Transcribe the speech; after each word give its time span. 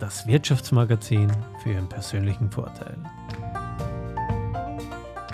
das 0.00 0.26
Wirtschaftsmagazin 0.26 1.30
für 1.62 1.72
Ihren 1.72 1.88
persönlichen 1.88 2.50
Vorteil. 2.50 2.96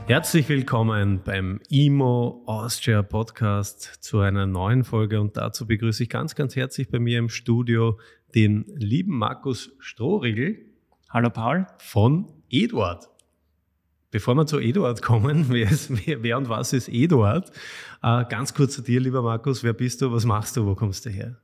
Herzlich 0.07 0.49
willkommen 0.49 1.21
beim 1.25 1.61
IMO 1.69 2.43
Austria 2.47 3.03
Podcast 3.03 3.83
zu 4.01 4.19
einer 4.19 4.47
neuen 4.47 4.83
Folge 4.83 5.21
und 5.21 5.37
dazu 5.37 5.67
begrüße 5.67 6.03
ich 6.03 6.09
ganz, 6.09 6.35
ganz 6.35 6.57
herzlich 6.57 6.89
bei 6.91 6.99
mir 6.99 7.21
im 7.21 7.29
Studio 7.29 7.99
den 8.35 8.65
lieben 8.75 9.17
Markus 9.17 9.71
Strohriegel. 9.79 10.59
Hallo 11.11 11.31
Paul. 11.31 11.67
Von 11.79 12.27
Eduard. 12.51 13.09
Bevor 14.11 14.35
wir 14.35 14.47
zu 14.47 14.59
Eduard 14.59 15.01
kommen, 15.01 15.47
wer, 15.49 15.71
ist, 15.71 16.07
wer, 16.07 16.25
wer 16.25 16.39
und 16.39 16.49
was 16.49 16.73
ist 16.73 16.89
Eduard? 16.89 17.53
Äh, 18.03 18.25
ganz 18.29 18.53
kurz 18.53 18.75
zu 18.75 18.83
dir, 18.83 19.01
lieber 19.01 19.23
Markus. 19.23 19.63
Wer 19.63 19.75
bist 19.75 20.03
du? 20.03 20.11
Was 20.11 20.25
machst 20.25 20.57
du? 20.57 20.67
Wo 20.67 20.75
kommst 20.75 21.07
du 21.07 21.11
her? 21.11 21.37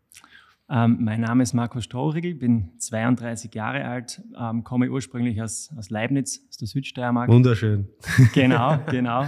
Ähm, 0.75 0.97
mein 1.01 1.21
Name 1.21 1.43
ist 1.43 1.53
Markus 1.53 1.85
Strohrigel, 1.85 2.35
bin 2.35 2.71
32 2.79 3.55
Jahre 3.55 3.85
alt, 3.85 4.23
ähm, 4.41 4.65
komme 4.65 4.91
ursprünglich 4.91 5.43
aus, 5.43 5.71
aus 5.77 5.91
Leibniz, 5.91 6.47
aus 6.49 6.57
der 6.57 6.67
Südsteiermark. 6.67 7.29
Wunderschön. 7.29 7.89
Genau, 8.33 8.79
genau. 8.91 9.27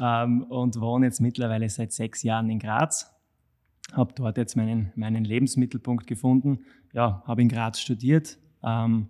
ähm, 0.00 0.44
und 0.44 0.80
wohne 0.80 1.06
jetzt 1.06 1.20
mittlerweile 1.20 1.68
seit 1.68 1.92
sechs 1.92 2.22
Jahren 2.22 2.48
in 2.50 2.60
Graz. 2.60 3.12
Habe 3.94 4.14
dort 4.14 4.36
jetzt 4.36 4.56
meinen, 4.56 4.92
meinen 4.94 5.24
Lebensmittelpunkt 5.24 6.06
gefunden. 6.06 6.60
Ja, 6.92 7.24
habe 7.26 7.42
in 7.42 7.48
Graz 7.48 7.80
studiert, 7.80 8.38
ähm, 8.62 9.08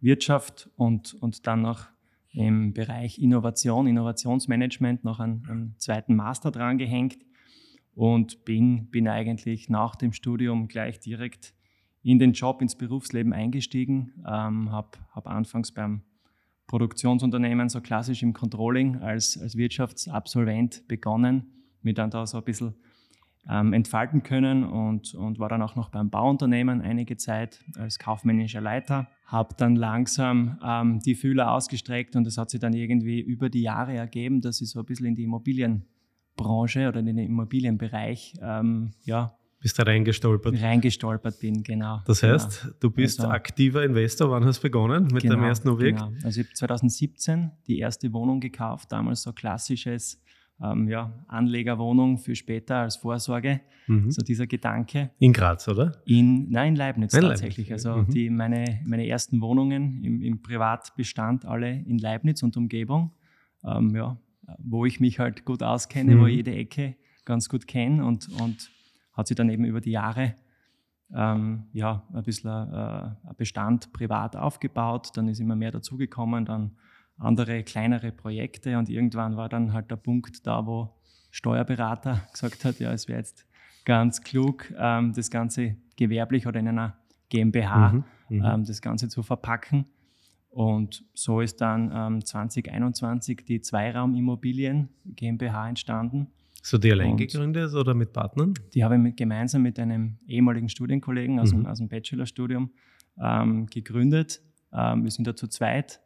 Wirtschaft 0.00 0.70
und, 0.76 1.12
und 1.20 1.46
dann 1.46 1.60
noch 1.60 1.88
im 2.32 2.72
Bereich 2.72 3.18
Innovation, 3.18 3.86
Innovationsmanagement 3.86 5.04
noch 5.04 5.20
einen, 5.20 5.44
einen 5.46 5.74
zweiten 5.76 6.16
Master 6.16 6.50
dran 6.50 6.78
gehängt 6.78 7.18
und 7.98 8.44
bin, 8.44 8.86
bin 8.92 9.08
eigentlich 9.08 9.68
nach 9.68 9.96
dem 9.96 10.12
Studium 10.12 10.68
gleich 10.68 11.00
direkt 11.00 11.52
in 12.04 12.20
den 12.20 12.32
Job, 12.32 12.62
ins 12.62 12.76
Berufsleben 12.76 13.32
eingestiegen. 13.32 14.12
Ähm, 14.24 14.70
habe 14.70 14.98
hab 15.10 15.26
anfangs 15.26 15.72
beim 15.72 16.02
Produktionsunternehmen, 16.68 17.68
so 17.68 17.80
klassisch 17.80 18.22
im 18.22 18.34
Controlling, 18.34 18.98
als, 18.98 19.36
als 19.36 19.56
Wirtschaftsabsolvent 19.56 20.86
begonnen, 20.86 21.46
mir 21.82 21.92
dann 21.92 22.10
da 22.10 22.24
so 22.24 22.38
ein 22.38 22.44
bisschen 22.44 22.76
ähm, 23.50 23.72
entfalten 23.72 24.22
können 24.22 24.62
und, 24.62 25.16
und 25.16 25.40
war 25.40 25.48
dann 25.48 25.60
auch 25.60 25.74
noch 25.74 25.88
beim 25.88 26.08
Bauunternehmen 26.08 26.80
einige 26.80 27.16
Zeit 27.16 27.64
als 27.76 27.98
kaufmännischer 27.98 28.60
Leiter. 28.60 29.08
Habe 29.26 29.56
dann 29.58 29.74
langsam 29.74 30.60
ähm, 30.64 31.00
die 31.00 31.16
Fühler 31.16 31.50
ausgestreckt 31.50 32.14
und 32.14 32.28
es 32.28 32.38
hat 32.38 32.50
sich 32.50 32.60
dann 32.60 32.74
irgendwie 32.74 33.18
über 33.20 33.48
die 33.48 33.62
Jahre 33.62 33.96
ergeben, 33.96 34.40
dass 34.40 34.60
ich 34.60 34.70
so 34.70 34.78
ein 34.78 34.86
bisschen 34.86 35.06
in 35.06 35.16
die 35.16 35.24
Immobilien 35.24 35.88
Branche 36.38 36.88
oder 36.88 37.00
in 37.00 37.06
den 37.06 37.18
Immobilienbereich 37.18 38.34
ähm, 38.40 38.92
ja, 39.04 39.34
bist 39.60 39.76
du 39.76 39.82
reingestolpert? 39.82 40.62
Reingestolpert 40.62 41.40
bin, 41.40 41.64
genau. 41.64 42.00
Das 42.06 42.22
heißt, 42.22 42.62
genau. 42.62 42.74
du 42.78 42.90
bist 42.90 43.20
also, 43.20 43.32
aktiver 43.32 43.82
Investor. 43.82 44.30
Wann 44.30 44.44
hast 44.44 44.58
du 44.58 44.62
begonnen 44.62 45.08
mit 45.12 45.22
genau, 45.22 45.34
deinem 45.34 45.44
ersten 45.44 45.68
Objekt? 45.68 45.98
Genau. 45.98 46.12
Also 46.22 46.40
ich 46.40 46.46
habe 46.46 46.54
2017 46.54 47.50
die 47.66 47.80
erste 47.80 48.12
Wohnung 48.12 48.38
gekauft, 48.38 48.92
damals 48.92 49.22
so 49.22 49.32
klassisches 49.32 50.22
ähm, 50.62 50.88
ja, 50.88 51.12
Anlegerwohnung 51.26 52.18
für 52.18 52.36
später 52.36 52.76
als 52.76 52.96
Vorsorge. 52.96 53.60
Mhm. 53.88 54.12
So 54.12 54.22
dieser 54.22 54.46
Gedanke. 54.46 55.10
In 55.18 55.32
Graz, 55.32 55.66
oder? 55.66 56.02
In, 56.04 56.50
nein, 56.50 56.74
in 56.74 56.76
Leibniz 56.76 57.14
in 57.14 57.22
tatsächlich. 57.22 57.68
Leibniz. 57.68 57.86
Also 57.86 58.02
mhm. 58.02 58.10
die, 58.10 58.30
meine, 58.30 58.80
meine 58.84 59.08
ersten 59.08 59.40
Wohnungen 59.40 60.04
im, 60.04 60.22
im 60.22 60.40
Privatbestand 60.40 61.44
alle 61.44 61.70
in 61.70 61.98
Leibniz 61.98 62.44
und 62.44 62.56
Umgebung. 62.56 63.12
Ähm, 63.64 63.94
ja, 63.96 64.16
wo 64.58 64.86
ich 64.86 65.00
mich 65.00 65.18
halt 65.18 65.44
gut 65.44 65.62
auskenne, 65.62 66.16
mhm. 66.16 66.20
wo 66.20 66.26
ich 66.26 66.36
jede 66.36 66.54
Ecke 66.54 66.96
ganz 67.24 67.48
gut 67.48 67.66
kenne 67.66 68.04
und, 68.04 68.28
und 68.40 68.70
hat 69.12 69.28
sich 69.28 69.36
dann 69.36 69.50
eben 69.50 69.64
über 69.64 69.80
die 69.80 69.90
Jahre 69.90 70.34
ähm, 71.14 71.64
ja, 71.72 72.02
ein 72.12 72.22
bisschen 72.22 72.72
äh, 72.72 73.10
Bestand 73.36 73.92
privat 73.92 74.36
aufgebaut, 74.36 75.10
dann 75.14 75.28
ist 75.28 75.40
immer 75.40 75.56
mehr 75.56 75.70
dazugekommen, 75.70 76.44
dann 76.44 76.76
andere 77.16 77.62
kleinere 77.62 78.12
Projekte 78.12 78.78
und 78.78 78.88
irgendwann 78.88 79.36
war 79.36 79.48
dann 79.48 79.72
halt 79.72 79.90
der 79.90 79.96
Punkt 79.96 80.46
da, 80.46 80.66
wo 80.66 80.94
Steuerberater 81.30 82.22
gesagt 82.32 82.64
hat, 82.64 82.78
ja, 82.78 82.92
es 82.92 83.08
wäre 83.08 83.18
jetzt 83.18 83.46
ganz 83.84 84.22
klug, 84.22 84.72
ähm, 84.78 85.12
das 85.14 85.30
Ganze 85.30 85.76
gewerblich 85.96 86.46
oder 86.46 86.60
in 86.60 86.68
einer 86.68 86.96
GmbH 87.30 87.92
mhm, 87.92 88.04
mhm, 88.28 88.44
ähm, 88.44 88.64
das 88.64 88.80
Ganze 88.82 89.08
zu 89.08 89.22
verpacken. 89.22 89.86
Und 90.50 91.04
so 91.14 91.40
ist 91.40 91.60
dann 91.60 91.92
ähm, 91.94 92.24
2021 92.24 93.44
die 93.46 93.60
Zweiraumimmobilien 93.60 94.88
GmbH 95.04 95.68
entstanden. 95.68 96.28
So 96.62 96.78
die 96.78 96.90
allein 96.90 97.16
gegründet 97.16 97.72
oder 97.74 97.94
mit 97.94 98.12
Partnern? 98.12 98.54
Die 98.74 98.82
habe 98.82 98.96
ich 98.96 99.00
mit, 99.00 99.16
gemeinsam 99.16 99.62
mit 99.62 99.78
einem 99.78 100.18
ehemaligen 100.26 100.68
Studienkollegen 100.68 101.38
aus, 101.38 101.52
mhm. 101.52 101.62
dem, 101.62 101.66
aus 101.66 101.78
dem 101.78 101.88
Bachelorstudium 101.88 102.70
ähm, 103.20 103.66
gegründet. 103.66 104.42
Ähm, 104.72 105.04
wir 105.04 105.10
sind 105.10 105.26
da 105.26 105.36
zu 105.36 105.48
zweit. 105.48 106.00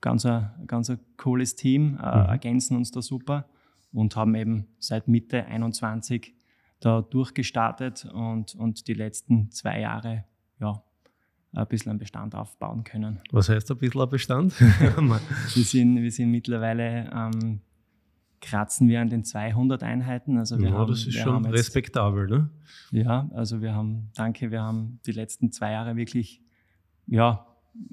Ganz 0.00 0.26
ein, 0.26 0.50
ganz 0.66 0.90
ein 0.90 0.98
cooles 1.16 1.56
Team, 1.56 1.98
äh, 2.02 2.22
mhm. 2.22 2.28
ergänzen 2.28 2.76
uns 2.76 2.90
da 2.90 3.00
super 3.00 3.48
und 3.92 4.16
haben 4.16 4.34
eben 4.34 4.66
seit 4.78 5.08
Mitte 5.08 5.46
21 5.46 6.34
da 6.80 7.00
durchgestartet 7.00 8.04
und, 8.12 8.54
und 8.54 8.86
die 8.86 8.94
letzten 8.94 9.50
zwei 9.50 9.80
Jahre 9.80 10.24
ja, 10.60 10.82
ein 11.54 11.66
bisschen 11.66 11.90
einen 11.90 11.98
Bestand 11.98 12.34
aufbauen 12.34 12.84
können. 12.84 13.20
Was 13.30 13.48
heißt 13.48 13.70
ein 13.70 13.78
bisschen 13.78 14.00
ein 14.00 14.08
Bestand? 14.08 14.60
wir, 14.60 15.20
sind, 15.64 16.02
wir 16.02 16.10
sind 16.10 16.30
mittlerweile, 16.30 17.10
ähm, 17.12 17.60
kratzen 18.40 18.88
wir 18.88 19.00
an 19.00 19.08
den 19.08 19.24
200 19.24 19.82
Einheiten. 19.82 20.36
Also 20.36 20.58
wir 20.58 20.68
ja, 20.68 20.74
haben, 20.74 20.90
das 20.90 21.06
ist 21.06 21.16
schon 21.18 21.44
jetzt, 21.44 21.54
respektabel, 21.54 22.26
ne? 22.26 22.50
Ja, 22.90 23.28
also 23.34 23.62
wir 23.62 23.74
haben, 23.74 24.10
danke, 24.14 24.50
wir 24.50 24.62
haben 24.62 25.00
die 25.06 25.12
letzten 25.12 25.52
zwei 25.52 25.72
Jahre 25.72 25.96
wirklich, 25.96 26.42
ja, 27.06 27.46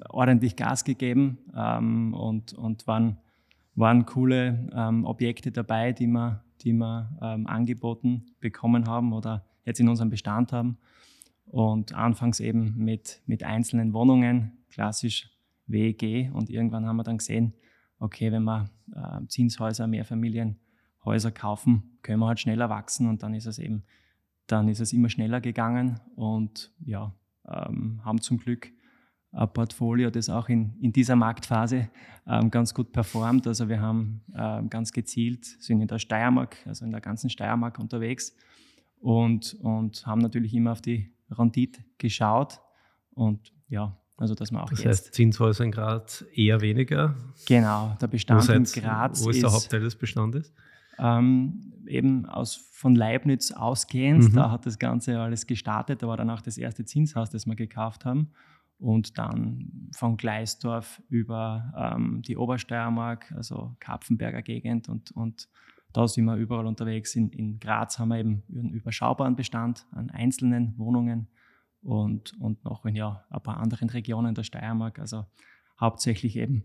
ordentlich 0.08 0.56
Gas 0.56 0.84
gegeben 0.84 1.38
ähm, 1.56 2.14
und, 2.14 2.52
und 2.52 2.86
waren, 2.86 3.16
waren 3.74 4.06
coole 4.06 4.70
ähm, 4.74 5.04
Objekte 5.04 5.50
dabei, 5.50 5.92
die 5.92 6.06
wir, 6.06 6.42
die 6.62 6.72
wir 6.72 7.10
ähm, 7.20 7.46
angeboten 7.46 8.26
bekommen 8.40 8.86
haben 8.86 9.12
oder 9.12 9.44
jetzt 9.64 9.80
in 9.80 9.88
unserem 9.88 10.10
Bestand 10.10 10.52
haben. 10.52 10.78
Und 11.52 11.92
anfangs 11.92 12.40
eben 12.40 12.78
mit, 12.78 13.20
mit 13.26 13.44
einzelnen 13.44 13.92
Wohnungen, 13.92 14.64
klassisch 14.70 15.30
WEG. 15.66 16.30
Und 16.32 16.48
irgendwann 16.48 16.86
haben 16.86 16.96
wir 16.96 17.02
dann 17.02 17.18
gesehen, 17.18 17.52
okay, 17.98 18.32
wenn 18.32 18.44
wir 18.44 18.70
äh, 18.94 19.26
Zinshäuser, 19.28 19.86
Mehrfamilienhäuser 19.86 21.30
kaufen, 21.30 21.98
können 22.00 22.20
wir 22.20 22.28
halt 22.28 22.40
schneller 22.40 22.70
wachsen. 22.70 23.06
Und 23.06 23.22
dann 23.22 23.34
ist 23.34 23.44
es 23.44 23.58
eben, 23.58 23.84
dann 24.46 24.66
ist 24.68 24.80
es 24.80 24.94
immer 24.94 25.10
schneller 25.10 25.42
gegangen. 25.42 26.00
Und 26.16 26.72
ja, 26.86 27.14
ähm, 27.46 28.00
haben 28.02 28.22
zum 28.22 28.38
Glück 28.38 28.72
ein 29.32 29.52
Portfolio, 29.52 30.08
das 30.08 30.30
auch 30.30 30.48
in, 30.48 30.74
in 30.80 30.94
dieser 30.94 31.16
Marktphase 31.16 31.90
ähm, 32.26 32.50
ganz 32.50 32.72
gut 32.72 32.92
performt. 32.92 33.46
Also 33.46 33.68
wir 33.68 33.82
haben 33.82 34.22
ähm, 34.34 34.70
ganz 34.70 34.90
gezielt, 34.90 35.44
sind 35.44 35.82
in 35.82 35.88
der 35.88 35.98
Steiermark, 35.98 36.56
also 36.64 36.86
in 36.86 36.92
der 36.92 37.02
ganzen 37.02 37.28
Steiermark 37.28 37.78
unterwegs 37.78 38.34
und, 39.00 39.54
und 39.60 40.06
haben 40.06 40.22
natürlich 40.22 40.54
immer 40.54 40.72
auf 40.72 40.80
die 40.80 41.12
Rendite 41.32 41.84
geschaut 41.98 42.60
und 43.10 43.52
ja, 43.68 43.98
also 44.16 44.34
dass 44.34 44.50
man 44.52 44.62
auch 44.62 44.70
das 44.70 44.84
heißt, 44.84 45.14
Zinshäuser 45.14 45.64
in 45.64 45.72
Graz 45.72 46.24
eher 46.32 46.60
weniger? 46.60 47.14
Genau, 47.46 47.96
der 48.00 48.06
Bestand 48.06 48.48
in 48.48 48.64
Graz 48.64 49.24
Wo 49.24 49.30
ist, 49.30 49.36
ist 49.36 49.42
der 49.42 49.52
Hauptteil 49.52 49.80
des 49.80 49.96
Bestandes? 49.96 50.52
Ähm, 50.98 51.72
eben 51.86 52.26
aus, 52.26 52.54
von 52.72 52.94
Leibniz 52.94 53.50
ausgehend, 53.50 54.30
mhm. 54.30 54.34
da 54.34 54.50
hat 54.50 54.66
das 54.66 54.78
Ganze 54.78 55.18
alles 55.18 55.46
gestartet, 55.46 56.02
da 56.02 56.08
war 56.08 56.16
dann 56.16 56.30
auch 56.30 56.42
das 56.42 56.58
erste 56.58 56.84
Zinshaus, 56.84 57.30
das 57.30 57.46
wir 57.46 57.56
gekauft 57.56 58.04
haben 58.04 58.30
und 58.82 59.16
dann 59.16 59.90
von 59.94 60.16
Gleisdorf 60.16 61.00
über 61.08 61.72
ähm, 61.76 62.22
die 62.22 62.36
Obersteiermark, 62.36 63.32
also 63.36 63.76
Kapfenberger 63.78 64.42
Gegend 64.42 64.88
und, 64.88 65.12
und 65.12 65.48
da 65.92 66.08
sind 66.08 66.24
wir 66.24 66.36
überall 66.36 66.66
unterwegs. 66.66 67.14
In, 67.16 67.28
in 67.30 67.60
Graz 67.60 67.98
haben 67.98 68.08
wir 68.08 68.18
eben 68.18 68.42
einen 68.50 68.70
überschaubaren 68.70 69.36
Bestand 69.36 69.86
an 69.90 70.08
einzelnen 70.10 70.72
Wohnungen 70.78 71.28
und, 71.82 72.32
und 72.40 72.64
noch 72.64 72.86
in 72.86 72.96
ja, 72.96 73.26
ein 73.30 73.42
paar 73.42 73.58
anderen 73.58 73.90
Regionen 73.90 74.34
der 74.34 74.44
Steiermark. 74.44 74.98
Also 74.98 75.26
hauptsächlich 75.78 76.36
eben 76.36 76.64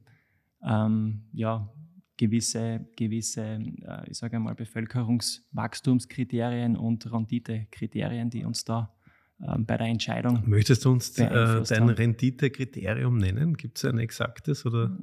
ähm, 0.64 1.26
ja, 1.34 1.70
gewisse, 2.18 2.88
gewisse 2.96 3.60
äh, 3.82 4.10
ich 4.10 4.18
sage 4.18 4.40
mal, 4.40 4.56
Bevölkerungswachstumskriterien 4.56 6.78
und 6.78 7.12
Renditekriterien, 7.12 8.30
die 8.30 8.46
uns 8.46 8.64
da 8.66 8.94
ähm, 9.42 9.66
bei 9.66 9.78
der 9.78 9.88
Entscheidung. 9.88 10.44
Möchtest 10.48 10.86
du 10.86 10.92
uns 10.92 11.18
äh, 11.18 11.64
dein 11.64 11.90
Renditekriterium 11.90 13.18
nennen? 13.18 13.56
Gibt 13.56 13.78
es 13.78 13.86
ein 13.86 13.98
exaktes 14.00 14.66
oder? 14.66 14.98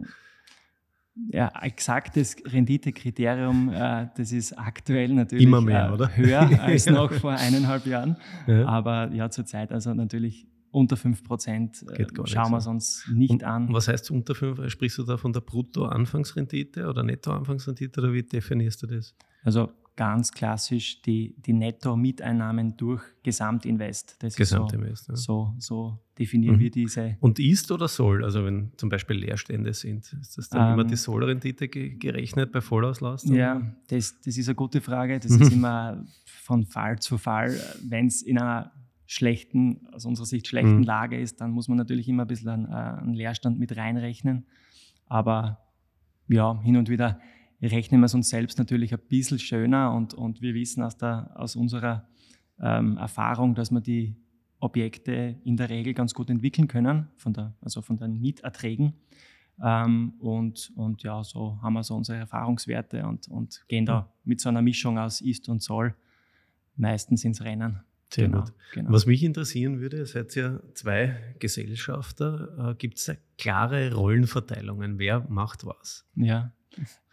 Ja, 1.30 1.52
exaktes 1.62 2.36
Renditekriterium, 2.44 3.68
äh, 3.72 4.08
das 4.16 4.32
ist 4.32 4.52
aktuell 4.58 5.14
natürlich 5.14 5.46
Immer 5.46 5.60
mehr, 5.60 5.88
äh, 5.88 5.92
oder? 5.92 6.16
höher 6.16 6.40
als 6.60 6.86
noch 6.86 7.12
vor 7.12 7.32
eineinhalb 7.32 7.86
Jahren. 7.86 8.16
Ja. 8.46 8.66
Aber 8.66 9.12
ja, 9.12 9.30
zurzeit 9.30 9.70
also 9.70 9.94
natürlich 9.94 10.48
unter 10.72 10.96
5 10.96 11.22
Prozent 11.22 11.84
äh, 11.92 12.04
schauen 12.24 12.50
wir 12.50 12.58
es 12.58 12.66
uns 12.66 13.08
nicht 13.12 13.30
Und 13.30 13.44
an. 13.44 13.72
Was 13.72 13.86
heißt 13.86 14.10
unter 14.10 14.34
5? 14.34 14.68
Sprichst 14.70 14.98
du 14.98 15.04
da 15.04 15.16
von 15.16 15.32
der 15.32 15.40
Brutto-Anfangsrendite 15.40 16.88
oder 16.88 17.04
Netto-Anfangsrendite 17.04 18.00
oder 18.00 18.12
wie 18.12 18.24
definierst 18.24 18.82
du 18.82 18.88
das? 18.88 19.14
Also 19.44 19.70
ganz 19.96 20.32
klassisch 20.32 21.02
die, 21.02 21.34
die 21.38 21.52
Netto-Miteinnahmen 21.52 22.76
durch 22.76 23.02
Gesamtinvest. 23.22 24.16
Das 24.20 24.34
Gesamtinvest, 24.34 25.08
ist 25.08 25.22
so, 25.22 25.52
ja. 25.54 25.60
so, 25.60 25.76
so 25.88 25.98
definieren 26.18 26.56
mhm. 26.56 26.60
wir 26.60 26.70
diese. 26.70 27.16
Und 27.20 27.38
ist 27.38 27.70
oder 27.70 27.88
soll? 27.88 28.24
Also 28.24 28.44
wenn 28.44 28.72
zum 28.76 28.88
Beispiel 28.88 29.16
Leerstände 29.16 29.72
sind, 29.72 30.12
ist 30.20 30.36
das 30.36 30.48
dann 30.48 30.68
ähm, 30.68 30.74
immer 30.74 30.84
die 30.84 30.96
Soll-Rendite 30.96 31.68
gerechnet 31.68 32.52
bei 32.52 32.60
Vollauslastung? 32.60 33.34
Ja, 33.34 33.62
das, 33.88 34.20
das 34.20 34.36
ist 34.36 34.48
eine 34.48 34.56
gute 34.56 34.80
Frage. 34.80 35.18
Das 35.18 35.30
ist 35.30 35.52
immer 35.52 36.04
von 36.24 36.66
Fall 36.66 36.98
zu 36.98 37.18
Fall. 37.18 37.58
Wenn 37.82 38.06
es 38.06 38.22
in 38.22 38.38
einer 38.38 38.72
schlechten, 39.06 39.86
aus 39.92 40.04
unserer 40.04 40.26
Sicht 40.26 40.46
schlechten 40.46 40.78
mhm. 40.78 40.82
Lage 40.84 41.20
ist, 41.20 41.40
dann 41.40 41.50
muss 41.50 41.68
man 41.68 41.78
natürlich 41.78 42.08
immer 42.08 42.24
ein 42.24 42.28
bisschen 42.28 42.48
einen, 42.48 42.66
äh, 42.66 43.00
einen 43.00 43.14
Leerstand 43.14 43.58
mit 43.58 43.76
reinrechnen. 43.76 44.46
Aber 45.06 45.60
ja, 46.28 46.60
hin 46.62 46.76
und 46.76 46.88
wieder 46.88 47.20
rechnen 47.66 48.00
wir 48.00 48.06
es 48.06 48.14
uns 48.14 48.28
selbst 48.28 48.58
natürlich 48.58 48.92
ein 48.92 49.00
bisschen 49.08 49.38
schöner 49.38 49.92
und, 49.92 50.14
und 50.14 50.42
wir 50.42 50.54
wissen 50.54 50.82
aus, 50.82 50.96
der, 50.96 51.30
aus 51.34 51.56
unserer 51.56 52.08
ähm, 52.60 52.96
Erfahrung, 52.96 53.54
dass 53.54 53.70
wir 53.70 53.80
die 53.80 54.16
Objekte 54.60 55.36
in 55.44 55.56
der 55.56 55.68
Regel 55.68 55.94
ganz 55.94 56.14
gut 56.14 56.30
entwickeln 56.30 56.68
können, 56.68 57.08
von 57.16 57.32
der, 57.32 57.54
also 57.60 57.82
von 57.82 57.96
den 57.96 58.20
Mieterträgen. 58.20 58.94
Ähm, 59.62 60.14
und, 60.18 60.72
und 60.74 61.02
ja, 61.02 61.22
so 61.22 61.58
haben 61.62 61.74
wir 61.74 61.84
so 61.84 61.94
unsere 61.94 62.18
Erfahrungswerte 62.18 63.06
und, 63.06 63.28
und 63.28 63.64
gehen 63.68 63.86
da 63.86 64.12
mit 64.24 64.40
so 64.40 64.48
einer 64.48 64.62
Mischung 64.62 64.98
aus 64.98 65.20
Ist 65.20 65.48
und 65.48 65.62
Soll 65.62 65.94
meistens 66.76 67.24
ins 67.24 67.42
Rennen. 67.42 67.80
Sehr 68.12 68.28
genau, 68.28 68.40
gut. 68.40 68.52
Genau. 68.72 68.92
Was 68.92 69.06
mich 69.06 69.22
interessieren 69.22 69.80
würde, 69.80 69.98
ihr 69.98 70.06
seid 70.06 70.34
ja 70.34 70.60
zwei 70.74 71.34
Gesellschafter. 71.38 72.70
Äh, 72.70 72.74
Gibt 72.76 72.98
es 72.98 73.16
klare 73.38 73.94
Rollenverteilungen? 73.94 74.98
Wer 74.98 75.26
macht 75.28 75.66
was? 75.66 76.06
Ja, 76.14 76.52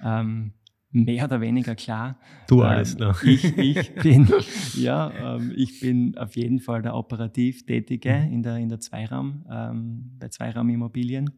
ähm, 0.02 0.54
mehr 0.92 1.26
oder 1.26 1.42
weniger 1.42 1.76
klar. 1.76 2.18
Du 2.48 2.62
alles, 2.62 2.98
ähm, 3.00 3.14
ich, 3.24 3.58
ich, 3.58 3.96
bin, 3.96 4.28
ja, 4.76 5.36
ähm, 5.36 5.54
ich 5.56 5.80
bin 5.80 6.18
auf 6.18 6.36
jeden 6.36 6.60
Fall 6.60 6.82
der 6.82 6.96
operativ 6.96 7.66
Tätige 7.66 8.14
mhm. 8.14 8.34
in 8.34 8.44
der, 8.44 8.58
in 8.58 8.70
der 8.70 8.80
Zweiraum, 8.80 9.46
ähm, 9.50 10.18
bei 10.20 10.28
Zweiraumimmobilien. 10.28 11.32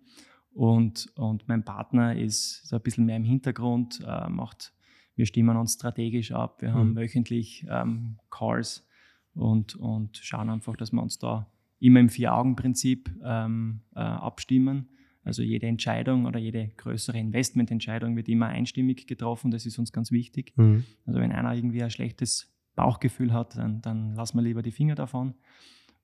Und, 0.52 1.12
und 1.16 1.48
mein 1.48 1.64
Partner 1.64 2.16
ist 2.16 2.68
so 2.68 2.76
ein 2.76 2.82
bisschen 2.82 3.06
mehr 3.06 3.18
im 3.18 3.24
Hintergrund, 3.24 4.00
äh, 4.06 4.30
macht, 4.30 4.74
wir 5.16 5.26
stimmen 5.26 5.58
uns 5.58 5.74
strategisch 5.74 6.32
ab, 6.32 6.62
wir 6.62 6.72
mhm. 6.72 6.76
haben 6.76 6.96
wöchentlich 6.96 7.66
ähm, 7.70 8.18
Calls 8.30 8.88
und, 9.34 9.76
und 9.76 10.18
schauen 10.18 10.50
einfach, 10.50 10.76
dass 10.76 10.92
wir 10.92 11.02
uns 11.02 11.18
da 11.18 11.48
immer 11.80 12.00
im 12.00 12.10
Vier-Augen-Prinzip 12.10 13.12
ähm, 13.24 13.82
äh, 13.96 14.00
abstimmen 14.00 14.90
also 15.24 15.42
jede 15.42 15.68
Entscheidung 15.68 16.26
oder 16.26 16.40
jede 16.40 16.68
größere 16.78 17.18
Investmententscheidung 17.18 18.16
wird 18.16 18.28
immer 18.28 18.48
einstimmig 18.48 19.08
getroffen. 19.08 19.52
Das 19.52 19.66
ist 19.66 19.80
uns 19.80 19.92
ganz 19.92 20.12
wichtig. 20.12 20.54
Mhm. 20.58 20.84
Also 21.06 21.20
wenn 21.20 21.32
einer 21.32 21.54
irgendwie 21.54 21.82
ein 21.82 21.90
schlechtes 21.90 22.54
Bauchgefühl 22.76 23.32
hat, 23.32 23.58
dann, 23.58 23.82
dann 23.82 24.16
lassen 24.16 24.38
wir 24.38 24.44
lieber 24.44 24.62
die 24.62 24.72
Finger 24.72 24.96
davon. 24.96 25.36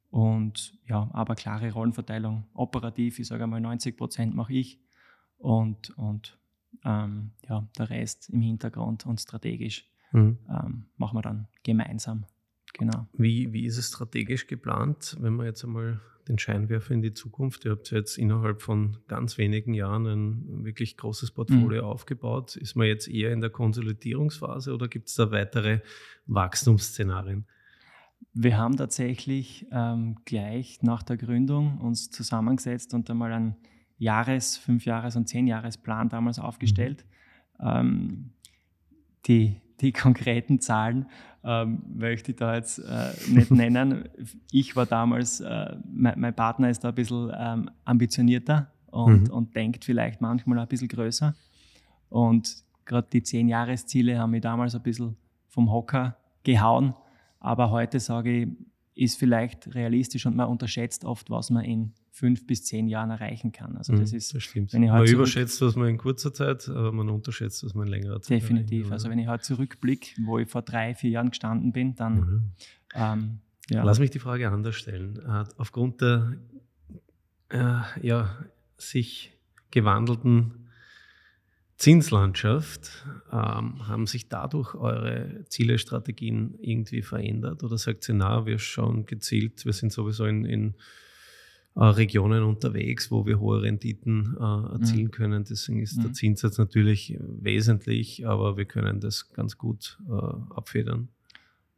Und 0.09 0.73
ja, 0.87 1.09
aber 1.13 1.35
klare 1.35 1.71
Rollenverteilung. 1.71 2.45
Operativ, 2.53 3.19
ich 3.19 3.27
sage 3.27 3.43
einmal 3.43 3.61
90 3.61 3.97
Prozent 3.97 4.35
mache 4.35 4.53
ich 4.53 4.81
und, 5.37 5.91
und 5.97 6.39
ähm, 6.85 7.31
ja, 7.47 7.67
der 7.77 7.89
Rest 7.89 8.29
im 8.29 8.41
Hintergrund 8.41 9.05
und 9.05 9.19
strategisch 9.19 9.89
mhm. 10.11 10.39
ähm, 10.49 10.85
machen 10.97 11.17
wir 11.17 11.21
dann 11.21 11.47
gemeinsam. 11.63 12.25
Genau. 12.73 13.07
Wie, 13.13 13.51
wie 13.51 13.65
ist 13.65 13.77
es 13.77 13.87
strategisch 13.87 14.47
geplant, 14.47 15.17
wenn 15.19 15.33
man 15.33 15.45
jetzt 15.45 15.63
einmal 15.63 15.99
den 16.29 16.37
Scheinwerfer 16.37 16.93
in 16.93 17.01
die 17.01 17.13
Zukunft. 17.13 17.65
Ihr 17.65 17.71
habt 17.71 17.89
jetzt 17.91 18.17
innerhalb 18.17 18.61
von 18.61 18.97
ganz 19.07 19.37
wenigen 19.37 19.73
Jahren 19.73 20.05
ein 20.05 20.63
wirklich 20.63 20.95
großes 20.95 21.31
Portfolio 21.31 21.81
mhm. 21.81 21.89
aufgebaut. 21.89 22.55
Ist 22.55 22.75
man 22.75 22.87
jetzt 22.87 23.07
eher 23.07 23.33
in 23.33 23.41
der 23.41 23.49
Konsolidierungsphase 23.49 24.73
oder 24.73 24.87
gibt 24.87 25.09
es 25.09 25.15
da 25.15 25.31
weitere 25.31 25.79
Wachstumsszenarien? 26.27 27.45
Wir 28.33 28.57
haben 28.57 28.77
tatsächlich 28.77 29.65
ähm, 29.71 30.17
gleich 30.25 30.83
nach 30.83 31.01
der 31.01 31.17
Gründung 31.17 31.79
uns 31.79 32.11
zusammengesetzt 32.11 32.93
und 32.93 33.09
einmal 33.09 33.33
einen 33.33 33.55
Jahres-, 33.97 34.57
Fünfjahres- 34.57 35.17
und 35.17 35.27
Zehnjahresplan 35.27 36.09
damals 36.09 36.37
aufgestellt. 36.37 37.05
Mhm. 37.59 37.67
Ähm, 37.67 38.29
die, 39.25 39.61
die 39.81 39.91
konkreten 39.91 40.59
Zahlen 40.59 41.07
ähm, 41.43 41.81
möchte 41.95 42.31
ich 42.31 42.37
da 42.37 42.55
jetzt 42.55 42.79
äh, 42.79 43.11
nicht 43.29 43.51
nennen. 43.51 44.09
Ich 44.51 44.75
war 44.75 44.85
damals, 44.85 45.39
äh, 45.39 45.75
mein, 45.91 46.19
mein, 46.19 46.35
Partner 46.35 46.69
ist 46.69 46.83
da 46.83 46.89
ein 46.89 46.95
bisschen 46.95 47.31
ähm, 47.37 47.69
ambitionierter 47.85 48.71
und, 48.87 49.27
mhm. 49.27 49.33
und 49.33 49.55
denkt 49.55 49.85
vielleicht 49.85 50.21
manchmal 50.21 50.59
ein 50.59 50.67
bisschen 50.67 50.89
größer. 50.89 51.35
Und 52.09 52.63
gerade 52.85 53.07
die 53.11 53.23
zehn 53.23 53.47
Jahresziele 53.47 54.19
haben 54.19 54.31
mich 54.31 54.41
damals 54.41 54.75
ein 54.75 54.81
bisschen 54.81 55.15
vom 55.47 55.71
Hocker 55.71 56.17
gehauen. 56.43 56.93
Aber 57.39 57.71
heute 57.71 57.99
sage 57.99 58.31
ich, 58.31 58.47
ist 58.95 59.17
vielleicht 59.17 59.73
realistisch 59.73 60.25
und 60.25 60.35
man 60.35 60.47
unterschätzt 60.47 61.05
oft, 61.05 61.29
was 61.29 61.49
man 61.49 61.63
in 61.63 61.93
fünf 62.11 62.45
bis 62.47 62.65
zehn 62.65 62.87
Jahren 62.87 63.09
erreichen 63.09 63.51
kann. 63.51 63.77
Also 63.77 63.95
das 63.95 64.11
mhm, 64.11 64.17
ist, 64.17 64.33
das 64.33 64.43
stimmt. 64.43 64.73
Wenn 64.73 64.83
ich 64.83 64.89
man 64.89 65.05
überschätzt, 65.05 65.61
was 65.61 65.75
man 65.75 65.89
in 65.89 65.97
kurzer 65.97 66.33
Zeit, 66.33 66.67
aber 66.69 66.91
man 66.91 67.09
unterschätzt, 67.09 67.63
was 67.63 67.73
man 67.73 67.87
in 67.87 67.93
längerer 67.93 68.21
Zeit. 68.21 68.41
Definitiv. 68.41 68.91
Also 68.91 69.09
wenn 69.09 69.19
ich 69.19 69.27
halt 69.27 69.43
zurückblicke, 69.43 70.21
wo 70.25 70.39
ich 70.39 70.49
vor 70.49 70.61
drei, 70.61 70.95
vier 70.95 71.11
Jahren 71.11 71.29
gestanden 71.29 71.71
bin, 71.71 71.95
dann. 71.95 72.15
Mhm. 72.15 72.43
Ähm, 72.95 73.39
ja. 73.69 73.83
Lass 73.83 73.99
mich 73.99 74.09
die 74.09 74.19
Frage 74.19 74.49
anders 74.49 74.75
stellen. 74.75 75.19
Äh, 75.19 75.43
aufgrund 75.57 76.01
der 76.01 76.37
äh, 77.49 77.81
ja, 78.01 78.37
sich 78.77 79.33
gewandelten 79.71 80.69
Zinslandschaft, 81.77 83.05
ähm, 83.31 83.87
haben 83.87 84.05
sich 84.05 84.27
dadurch 84.27 84.75
eure 84.75 85.45
Ziele, 85.47 85.77
Strategien 85.77 86.55
irgendwie 86.59 87.01
verändert? 87.01 87.63
Oder 87.63 87.77
sagt 87.77 88.09
ihr, 88.09 88.15
na, 88.15 88.45
wir 88.45 88.59
schauen 88.59 89.05
gezielt, 89.05 89.65
wir 89.65 89.71
sind 89.71 89.93
sowieso 89.93 90.25
in, 90.25 90.43
in 90.43 90.75
äh, 91.75 91.83
Regionen 91.83 92.43
unterwegs, 92.43 93.11
wo 93.11 93.25
wir 93.25 93.39
hohe 93.39 93.61
Renditen 93.61 94.35
äh, 94.39 94.73
erzielen 94.73 95.05
mhm. 95.05 95.11
können. 95.11 95.43
Deswegen 95.43 95.81
ist 95.81 95.97
mhm. 95.97 96.03
der 96.03 96.13
Zinssatz 96.13 96.57
natürlich 96.57 97.17
wesentlich, 97.21 98.27
aber 98.27 98.57
wir 98.57 98.65
können 98.65 98.99
das 98.99 99.29
ganz 99.29 99.57
gut 99.57 99.99
äh, 100.07 100.13
abfedern. 100.13 101.09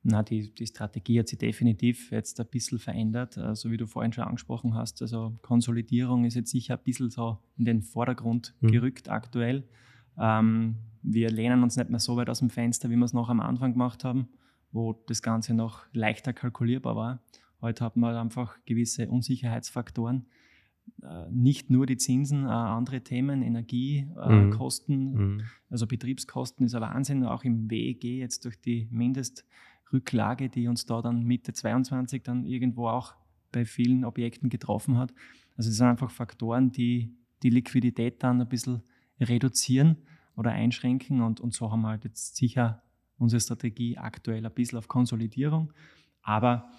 Na, 0.04 0.24
die, 0.24 0.52
die 0.54 0.66
Strategie 0.66 1.20
hat 1.20 1.28
sich 1.28 1.38
definitiv 1.38 2.12
jetzt 2.12 2.40
ein 2.40 2.48
bisschen 2.48 2.80
verändert, 2.80 3.36
so 3.36 3.42
also 3.42 3.70
wie 3.70 3.78
du 3.78 3.86
vorhin 3.86 4.12
schon 4.12 4.24
angesprochen 4.24 4.74
hast. 4.74 5.02
Also 5.04 5.38
Konsolidierung 5.44 6.26
ist 6.26 6.34
jetzt 6.34 6.50
sicher 6.50 6.76
ein 6.76 6.84
bisschen 6.84 7.12
so 7.12 7.38
in 7.58 7.66
den 7.66 7.84
Vordergrund 7.84 8.56
mhm. 8.62 8.72
gerückt 8.72 9.10
aktuell. 9.10 9.64
Ähm, 10.18 10.78
wir 11.04 11.30
lehnen 11.30 11.62
uns 11.62 11.78
nicht 11.78 11.90
mehr 11.90 12.00
so 12.00 12.16
weit 12.16 12.30
aus 12.30 12.40
dem 12.40 12.50
Fenster, 12.50 12.90
wie 12.90 12.96
wir 12.96 13.06
es 13.06 13.14
noch 13.14 13.30
am 13.30 13.40
Anfang 13.40 13.74
gemacht 13.74 14.04
haben, 14.04 14.30
wo 14.72 14.94
das 15.08 15.22
Ganze 15.22 15.54
noch 15.54 15.86
leichter 15.94 16.34
kalkulierbar 16.34 16.96
war. 16.96 17.24
Heute 17.62 17.86
hat 17.86 17.96
man 17.96 18.16
einfach 18.16 18.58
gewisse 18.66 19.08
Unsicherheitsfaktoren. 19.08 20.26
Äh, 21.04 21.30
nicht 21.32 21.70
nur 21.70 21.86
die 21.86 21.98
Zinsen, 21.98 22.46
andere 22.46 23.02
Themen, 23.02 23.42
Energiekosten, 23.42 24.96
äh, 24.96 25.18
mhm. 25.18 25.34
mhm. 25.36 25.42
also 25.70 25.88
Betriebskosten 25.88 26.66
ist 26.66 26.76
ein 26.76 26.82
Wahnsinn, 26.82 27.24
auch 27.24 27.44
im 27.44 27.70
WEG 27.70 28.04
jetzt 28.04 28.46
durch 28.46 28.60
die 28.60 28.88
Mindestrücklage, 28.92 30.50
die 30.50 30.68
uns 30.68 30.86
da 30.86 31.02
dann 31.02 31.24
Mitte 31.24 31.54
22 31.54 32.24
dann 32.24 32.46
irgendwo 32.46 32.88
auch 32.88 33.16
bei 33.52 33.66
vielen 33.66 34.06
Objekten 34.06 34.50
getroffen 34.50 34.98
hat. 34.98 35.14
Also 35.56 35.70
es 35.70 35.78
sind 35.78 35.88
einfach 35.88 36.12
Faktoren, 36.12 36.72
die 36.72 37.16
die 37.44 37.50
Liquidität 37.50 38.24
dann 38.24 38.42
ein 38.42 38.50
bisschen 38.50 38.82
reduzieren 39.20 39.98
oder 40.36 40.52
einschränken 40.52 41.22
und, 41.22 41.40
und 41.40 41.54
so 41.54 41.72
haben 41.72 41.82
wir 41.82 41.90
halt 41.90 42.06
jetzt 42.06 42.36
sicher 42.36 42.82
unsere 43.18 43.40
Strategie 43.40 43.98
aktuell 43.98 44.46
ein 44.46 44.54
bisschen 44.54 44.78
auf 44.78 44.88
Konsolidierung, 44.88 45.74
aber 46.24 46.72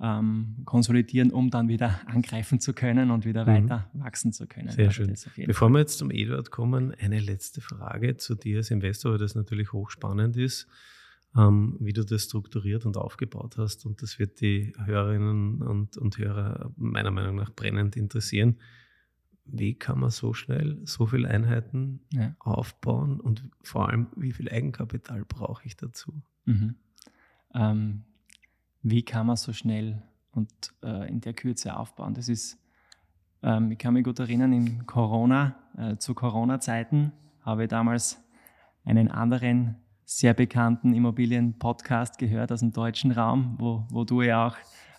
ähm, 0.00 0.56
konsolidieren, 0.64 1.30
um 1.30 1.50
dann 1.50 1.68
wieder 1.68 2.00
angreifen 2.06 2.58
zu 2.60 2.72
können 2.72 3.10
und 3.10 3.24
wieder 3.24 3.44
mhm. 3.44 3.64
weiter 3.64 3.90
wachsen 3.92 4.32
zu 4.32 4.46
können. 4.46 4.70
Sehr 4.70 4.88
also 4.88 5.04
schön. 5.04 5.46
Bevor 5.46 5.68
Fall. 5.68 5.74
wir 5.74 5.78
jetzt 5.80 5.98
zum 5.98 6.10
Eduard 6.10 6.50
kommen, 6.50 6.94
eine 6.94 7.20
letzte 7.20 7.60
Frage 7.60 8.16
zu 8.16 8.34
dir 8.34 8.58
als 8.58 8.70
Investor, 8.70 9.12
weil 9.12 9.18
das 9.18 9.34
natürlich 9.34 9.72
hochspannend 9.72 10.36
ist, 10.36 10.66
ähm, 11.36 11.76
wie 11.80 11.92
du 11.92 12.04
das 12.04 12.24
strukturiert 12.24 12.86
und 12.86 12.96
aufgebaut 12.96 13.56
hast. 13.58 13.84
Und 13.84 14.02
das 14.02 14.18
wird 14.18 14.40
die 14.40 14.72
Hörerinnen 14.82 15.62
und, 15.62 15.96
und 15.98 16.18
Hörer 16.18 16.72
meiner 16.76 17.10
Meinung 17.10 17.36
nach 17.36 17.50
brennend 17.50 17.96
interessieren. 17.96 18.56
Wie 19.44 19.74
kann 19.74 19.98
man 19.98 20.10
so 20.10 20.32
schnell 20.32 20.80
so 20.84 21.06
viele 21.06 21.28
Einheiten 21.28 22.00
ja. 22.12 22.34
aufbauen 22.38 23.20
und 23.20 23.50
vor 23.62 23.88
allem, 23.88 24.06
wie 24.16 24.32
viel 24.32 24.48
Eigenkapital 24.48 25.24
brauche 25.26 25.66
ich 25.66 25.76
dazu? 25.76 26.22
Mhm. 26.44 26.76
Ähm, 27.52 28.04
wie 28.82 29.02
kann 29.02 29.26
man 29.26 29.36
so 29.36 29.52
schnell 29.52 30.02
und 30.32 30.50
äh, 30.82 31.08
in 31.08 31.20
der 31.20 31.34
Kürze 31.34 31.76
aufbauen. 31.76 32.14
Das 32.14 32.28
ist, 32.28 32.58
ähm, 33.42 33.70
ich 33.72 33.78
kann 33.78 33.94
mich 33.94 34.04
gut 34.04 34.18
erinnern, 34.18 34.52
in 34.52 34.86
Corona, 34.86 35.56
äh, 35.76 35.96
zu 35.96 36.14
Corona-Zeiten 36.14 37.12
habe 37.42 37.64
ich 37.64 37.68
damals 37.68 38.22
einen 38.84 39.10
anderen 39.10 39.76
sehr 40.04 40.34
bekannten 40.34 40.92
Immobilien-Podcast 40.92 42.18
gehört 42.18 42.52
aus 42.52 42.60
dem 42.60 42.72
deutschen 42.72 43.12
Raum, 43.12 43.56
wo, 43.58 43.86
wo 43.90 44.04
du 44.04 44.22
ja 44.22 44.48
auch 44.48 44.56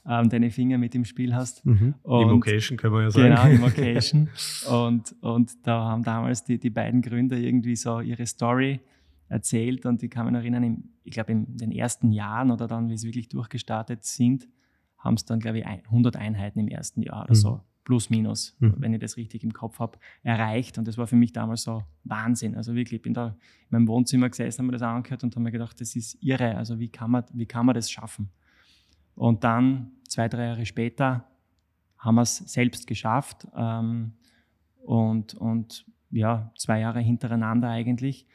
ähm, 0.08 0.30
deine 0.30 0.50
Finger 0.50 0.78
mit 0.78 0.96
im 0.96 1.06
Spiel 1.06 1.36
hast. 1.36 1.66
Mhm. 1.66 1.96
Immocation 2.06 2.78
können 2.78 2.94
wir 2.94 3.04
ja 3.04 3.12
sagen. 3.12 3.30
Genau, 3.30 3.44
Immocation. 3.50 4.30
und, 4.70 5.16
und 5.22 5.52
da 5.64 5.86
haben 5.86 6.04
damals 6.04 6.44
die, 6.44 6.58
die 6.58 6.70
beiden 6.70 7.02
Gründer 7.02 7.38
irgendwie 7.38 7.76
so 7.76 8.00
ihre 8.00 8.26
Story 8.26 8.80
erzählt 9.32 9.86
und 9.86 10.04
ich 10.04 10.12
kann 10.12 10.26
mich 10.26 10.34
noch 10.34 10.42
erinnern, 10.42 10.64
im, 10.64 10.84
ich 11.04 11.14
glaube 11.14 11.32
in 11.32 11.58
den 11.58 11.72
ersten 11.72 12.12
Jahren 12.12 12.52
oder 12.52 12.68
dann, 12.68 12.90
wie 12.90 12.98
sie 12.98 13.08
wirklich 13.08 13.30
durchgestartet 13.30 14.04
sind, 14.04 14.48
haben 14.98 15.16
es 15.16 15.26
dann, 15.26 15.40
glaube 15.40 15.60
ich, 15.60 15.66
100 15.66 16.18
Einheiten 16.18 16.60
im 16.60 16.68
ersten 16.68 17.02
Jahr 17.02 17.24
oder 17.24 17.32
mhm. 17.32 17.36
so, 17.36 17.62
plus 17.86 18.10
minus, 18.10 18.56
mhm. 18.60 18.76
wenn 18.78 18.94
ich 18.94 19.00
das 19.00 19.16
richtig 19.16 19.44
im 19.44 19.54
Kopf 19.54 19.80
habe, 19.80 19.98
erreicht. 20.22 20.78
Und 20.78 20.88
das 20.88 20.98
war 20.98 21.08
für 21.08 21.16
mich 21.16 21.32
damals 21.32 21.64
so 21.64 21.84
Wahnsinn. 22.04 22.56
Also 22.56 22.76
wirklich, 22.76 22.98
ich 22.98 23.02
bin 23.02 23.14
da 23.14 23.28
in 23.28 23.36
meinem 23.70 23.88
Wohnzimmer 23.88 24.30
gesessen, 24.30 24.60
habe 24.60 24.68
mir 24.68 24.74
das 24.74 24.82
angehört 24.82 25.24
und 25.24 25.34
habe 25.34 25.44
mir 25.44 25.52
gedacht, 25.52 25.80
das 25.80 25.96
ist 25.96 26.22
irre. 26.22 26.58
Also 26.58 26.78
wie 26.80 26.90
kann 26.90 27.12
man, 27.12 27.24
wie 27.34 27.46
kann 27.46 27.66
man 27.66 27.74
das 27.74 27.90
schaffen? 27.90 28.30
Und 29.16 29.44
dann, 29.46 29.92
zwei, 30.08 30.28
drei 30.28 30.48
Jahre 30.48 30.66
später, 30.66 31.26
haben 31.98 32.16
wir 32.16 32.24
es 32.24 32.38
selbst 32.38 32.86
geschafft. 32.86 33.48
Ähm, 33.56 34.14
und, 34.84 35.36
und 35.36 35.86
ja, 36.10 36.52
zwei 36.58 36.82
Jahre 36.82 37.00
hintereinander 37.00 37.70
eigentlich. 37.70 38.28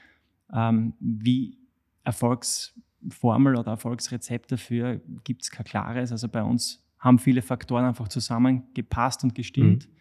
Ähm, 0.52 0.94
wie 1.00 1.58
Erfolgsformel 2.04 3.56
oder 3.56 3.72
Erfolgsrezept 3.72 4.52
dafür 4.52 5.00
gibt 5.24 5.42
es 5.42 5.50
kein 5.50 5.66
klares. 5.66 6.12
Also 6.12 6.28
bei 6.28 6.42
uns 6.42 6.84
haben 6.98 7.18
viele 7.18 7.42
Faktoren 7.42 7.84
einfach 7.84 8.08
zusammengepasst 8.08 9.24
und 9.24 9.34
gestimmt. 9.34 9.88
Mhm. 9.88 9.92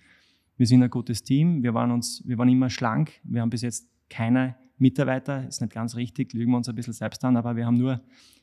Wir 0.57 0.67
sind 0.67 0.83
ein 0.83 0.89
gutes 0.89 1.23
Team, 1.23 1.63
wir 1.63 1.73
waren, 1.73 1.91
uns, 1.91 2.23
wir 2.25 2.37
waren 2.37 2.47
immer 2.47 2.69
schlank, 2.69 3.19
wir 3.23 3.41
haben 3.41 3.49
bis 3.49 3.61
jetzt 3.61 3.89
keine 4.09 4.55
Mitarbeiter, 4.77 5.47
ist 5.47 5.61
nicht 5.61 5.73
ganz 5.73 5.95
richtig, 5.95 6.33
lügen 6.33 6.51
wir 6.51 6.57
uns 6.57 6.69
ein 6.69 6.75
bisschen 6.75 6.93
selbst 6.93 7.23
an, 7.25 7.35
aber 7.35 7.55
wir 7.55 7.65
haben 7.65 7.77
nur 7.77 8.01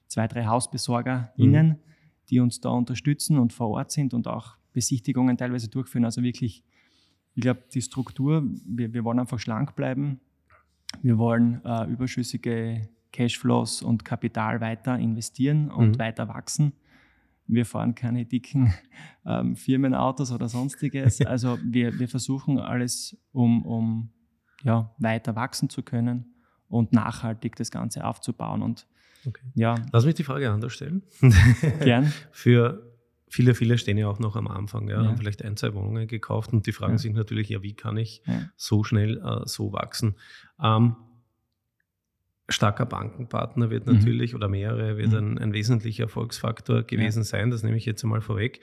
zwei, 0.09 0.28
drei 0.28 0.47
HausbesorgerInnen, 0.47 1.68
mhm. 1.68 1.76
die 2.28 2.40
uns 2.40 2.61
da 2.61 2.68
unterstützen 2.71 3.38
und 3.38 3.52
vor 3.52 3.68
Ort 3.68 3.90
sind 3.90 4.12
und 4.12 4.26
auch 4.26 4.56
Besichtigungen 4.73 5.37
teilweise 5.37 5.68
durchführen. 5.68 6.04
Also 6.04 6.23
wirklich, 6.23 6.64
ich 7.35 7.42
glaube, 7.42 7.62
die 7.73 7.80
Struktur, 7.80 8.44
wir, 8.66 8.92
wir 8.92 9.04
wollen 9.04 9.18
einfach 9.18 9.38
schlank 9.38 9.75
bleiben, 9.75 10.21
wir 11.01 11.19
wollen 11.19 11.65
äh, 11.65 11.87
überschüssige 11.87 12.89
Cashflows 13.13 13.83
und 13.83 14.05
Kapital 14.05 14.61
weiter 14.61 14.99
investieren 14.99 15.71
und 15.71 15.93
mhm. 15.93 15.99
weiter 15.99 16.29
wachsen. 16.29 16.73
Wir 17.47 17.67
fahren 17.67 17.95
keine 17.95 18.25
dicken 18.25 18.73
ähm, 19.27 19.57
Firmenautos 19.57 20.33
oder 20.33 20.49
sonstiges. 20.49 21.21
Also 21.27 21.59
wir, 21.63 21.99
wir 21.99 22.09
versuchen 22.09 22.59
alles, 22.59 23.17
um, 23.33 23.65
um 23.65 24.11
ja, 24.63 24.95
weiter 24.99 25.37
wachsen 25.37 25.69
zu 25.69 25.83
können 25.83 26.35
und 26.69 26.93
nachhaltig 26.93 27.57
das 27.57 27.71
Ganze 27.71 28.05
aufzubauen. 28.05 28.63
Und, 28.63 28.87
okay. 29.27 29.43
ja. 29.55 29.75
Lass 29.93 30.05
mich 30.05 30.15
die 30.15 30.25
Frage 30.25 30.51
anders 30.51 30.73
stellen. 30.73 31.03
Gern. 31.81 32.13
Für 32.31 32.92
viele, 33.33 33.55
viele 33.55 33.79
stehen 33.79 33.97
ja 33.97 34.09
auch 34.09 34.19
noch 34.19 34.37
am 34.37 34.47
Anfang, 34.47 34.89
ja, 34.89 35.03
ja. 35.03 35.09
haben 35.09 35.17
vielleicht 35.17 35.43
ein, 35.43 35.57
zwei 35.57 35.73
Wohnungen 35.73 36.07
gekauft 36.07 36.53
und 36.53 36.67
die 36.67 36.73
fragen 36.73 36.93
ja. 36.93 36.99
sich 36.99 37.15
natürlich, 37.15 37.49
ja, 37.49 37.62
wie 37.62 37.73
kann 37.73 37.97
ich 37.97 38.23
so 38.57 38.85
schnell 38.85 39.19
äh, 39.25 39.47
so 39.47 39.73
wachsen? 39.73 40.17
Ähm, 40.62 40.97
starker 42.51 42.85
Bankenpartner 42.85 43.71
wird 43.71 43.87
mhm. 43.87 43.95
natürlich 43.95 44.33
mhm. 44.33 44.37
oder 44.37 44.49
mehrere 44.49 44.99
wird 44.99 45.12
mhm. 45.12 45.17
ein, 45.17 45.39
ein, 45.39 45.53
wesentlicher 45.55 46.05
Erfolgsfaktor 46.05 46.83
gewesen 46.83 47.25
sein, 47.25 47.51
das 47.51 47.62
nehme 47.62 47.79
ich 47.79 47.87
jetzt 47.87 48.05
einmal 48.05 48.21
vorweg. 48.21 48.61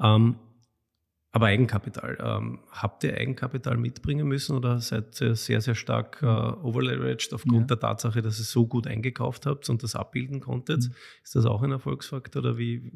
Ähm, 0.00 0.36
aber 1.32 1.46
Eigenkapital, 1.46 2.18
ähm, 2.20 2.58
habt 2.70 3.04
ihr 3.04 3.16
Eigenkapital 3.16 3.76
mitbringen 3.76 4.26
müssen 4.26 4.56
oder 4.56 4.80
seid 4.80 5.20
ihr 5.20 5.36
sehr, 5.36 5.60
sehr 5.60 5.76
stark 5.76 6.20
äh, 6.22 6.26
overleveraged 6.26 7.32
aufgrund 7.32 7.70
ja. 7.70 7.76
der 7.76 7.80
Tatsache, 7.80 8.20
dass 8.20 8.40
ihr 8.40 8.44
so 8.44 8.66
gut 8.66 8.88
eingekauft 8.88 9.46
habt 9.46 9.68
und 9.70 9.82
das 9.84 9.94
abbilden 9.94 10.40
konntet? 10.40 10.88
Mhm. 10.88 10.94
Ist 11.22 11.36
das 11.36 11.46
auch 11.46 11.62
ein 11.62 11.70
Erfolgsfaktor 11.70 12.42
oder 12.42 12.58
wie? 12.58 12.92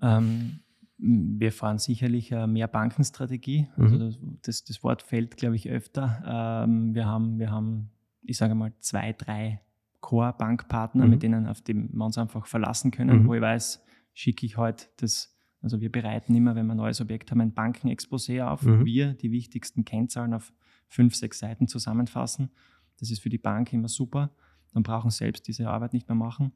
Ähm, 0.00 0.60
wir 0.98 1.50
fahren 1.50 1.78
sicherlich 1.78 2.32
eine 2.32 2.46
mehr 2.46 2.68
Bankenstrategie. 2.68 3.68
Also 3.76 3.96
mhm. 3.96 4.38
das, 4.42 4.64
das, 4.64 4.82
Wort 4.84 5.02
fällt, 5.02 5.36
glaube 5.36 5.56
ich, 5.56 5.68
öfter. 5.68 6.64
Ähm, 6.64 6.94
wir, 6.94 7.06
haben, 7.06 7.38
wir 7.40 7.50
haben, 7.50 7.90
ich 8.22 8.36
sage 8.36 8.54
mal, 8.54 8.72
zwei, 8.78 9.12
drei 9.12 9.60
Core-Bankpartner, 10.00 11.04
mhm. 11.04 11.10
mit 11.10 11.22
denen 11.24 11.46
auf 11.46 11.62
die 11.62 11.74
wir 11.74 12.04
uns 12.04 12.16
einfach 12.16 12.46
verlassen 12.46 12.92
können, 12.92 13.22
mhm. 13.22 13.26
wo 13.26 13.34
ich 13.34 13.40
weiß, 13.40 13.82
schicke 14.12 14.46
ich 14.46 14.56
heute 14.56 14.86
das 14.98 15.36
also 15.62 15.80
wir 15.80 15.92
bereiten 15.92 16.34
immer, 16.34 16.54
wenn 16.54 16.66
wir 16.66 16.74
ein 16.74 16.78
neues 16.78 17.00
Objekt 17.00 17.30
haben, 17.30 17.40
ein 17.40 17.54
Bankenexposé 17.54 18.42
auf, 18.44 18.62
mhm. 18.62 18.80
wo 18.80 18.84
wir 18.84 19.14
die 19.14 19.30
wichtigsten 19.30 19.84
Kennzahlen 19.84 20.34
auf 20.34 20.52
fünf, 20.88 21.14
sechs 21.14 21.38
Seiten 21.38 21.68
zusammenfassen. 21.68 22.50
Das 22.98 23.10
ist 23.10 23.20
für 23.20 23.28
die 23.28 23.38
Bank 23.38 23.72
immer 23.72 23.88
super. 23.88 24.30
Dann 24.72 24.82
brauchen 24.82 25.10
sie 25.10 25.18
selbst 25.18 25.46
diese 25.48 25.68
Arbeit 25.68 25.92
nicht 25.92 26.08
mehr 26.08 26.16
machen. 26.16 26.52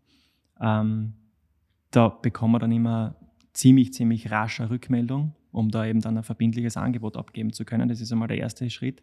Ähm, 0.61 1.14
da 1.90 2.08
bekommen 2.08 2.54
wir 2.54 2.58
dann 2.58 2.73
immer 2.73 3.16
ziemlich, 3.52 3.92
ziemlich 3.92 4.30
rascher 4.30 4.70
Rückmeldung, 4.70 5.34
um 5.52 5.70
da 5.70 5.87
eben 5.87 6.00
dann 6.00 6.16
ein 6.16 6.25
verbindliches 6.25 6.76
Angebot 6.76 7.16
abgeben 7.16 7.52
zu 7.52 7.64
können. 7.64 7.88
Das 7.88 8.00
ist 8.00 8.12
einmal 8.12 8.28
der 8.28 8.38
erste 8.38 8.68
Schritt. 8.70 9.02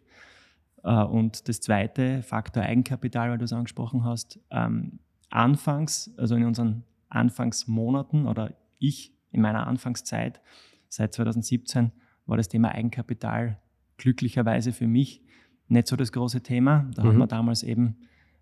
Äh, 0.84 1.02
und 1.04 1.48
das 1.48 1.60
zweite, 1.60 2.22
Faktor 2.22 2.62
Eigenkapital, 2.62 3.30
weil 3.30 3.38
du 3.38 3.44
es 3.44 3.52
angesprochen 3.52 4.04
hast, 4.04 4.40
ähm, 4.50 4.98
anfangs, 5.30 6.12
also 6.18 6.34
in 6.34 6.44
unseren 6.44 6.84
Anfangsmonaten 7.08 8.26
oder 8.26 8.54
ich 8.78 9.11
in 9.32 9.40
meiner 9.40 9.66
Anfangszeit, 9.66 10.40
seit 10.88 11.14
2017, 11.14 11.92
war 12.26 12.36
das 12.36 12.48
Thema 12.48 12.72
Eigenkapital 12.72 13.58
glücklicherweise 13.96 14.72
für 14.72 14.86
mich 14.86 15.22
nicht 15.68 15.88
so 15.88 15.96
das 15.96 16.12
große 16.12 16.42
Thema. 16.42 16.90
Da 16.94 17.02
mhm. 17.02 17.08
haben 17.08 17.18
wir 17.18 17.26
damals 17.26 17.62
eben 17.62 17.96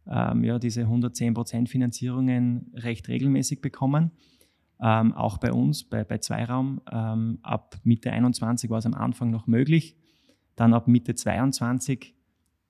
ähm, 0.06 0.44
ja, 0.44 0.58
diese 0.58 0.82
110% 0.82 1.68
Finanzierungen 1.68 2.72
recht 2.74 3.08
regelmäßig 3.08 3.60
bekommen. 3.60 4.10
Ähm, 4.82 5.12
auch 5.12 5.38
bei 5.38 5.52
uns, 5.52 5.84
bei, 5.84 6.04
bei 6.04 6.18
Zweiraum, 6.18 6.80
ähm, 6.90 7.38
ab 7.42 7.76
Mitte 7.84 8.10
21 8.10 8.70
war 8.70 8.78
es 8.78 8.86
am 8.86 8.94
Anfang 8.94 9.30
noch 9.30 9.46
möglich. 9.46 9.96
Dann 10.56 10.74
ab 10.74 10.88
Mitte 10.88 11.14
22 11.14 12.14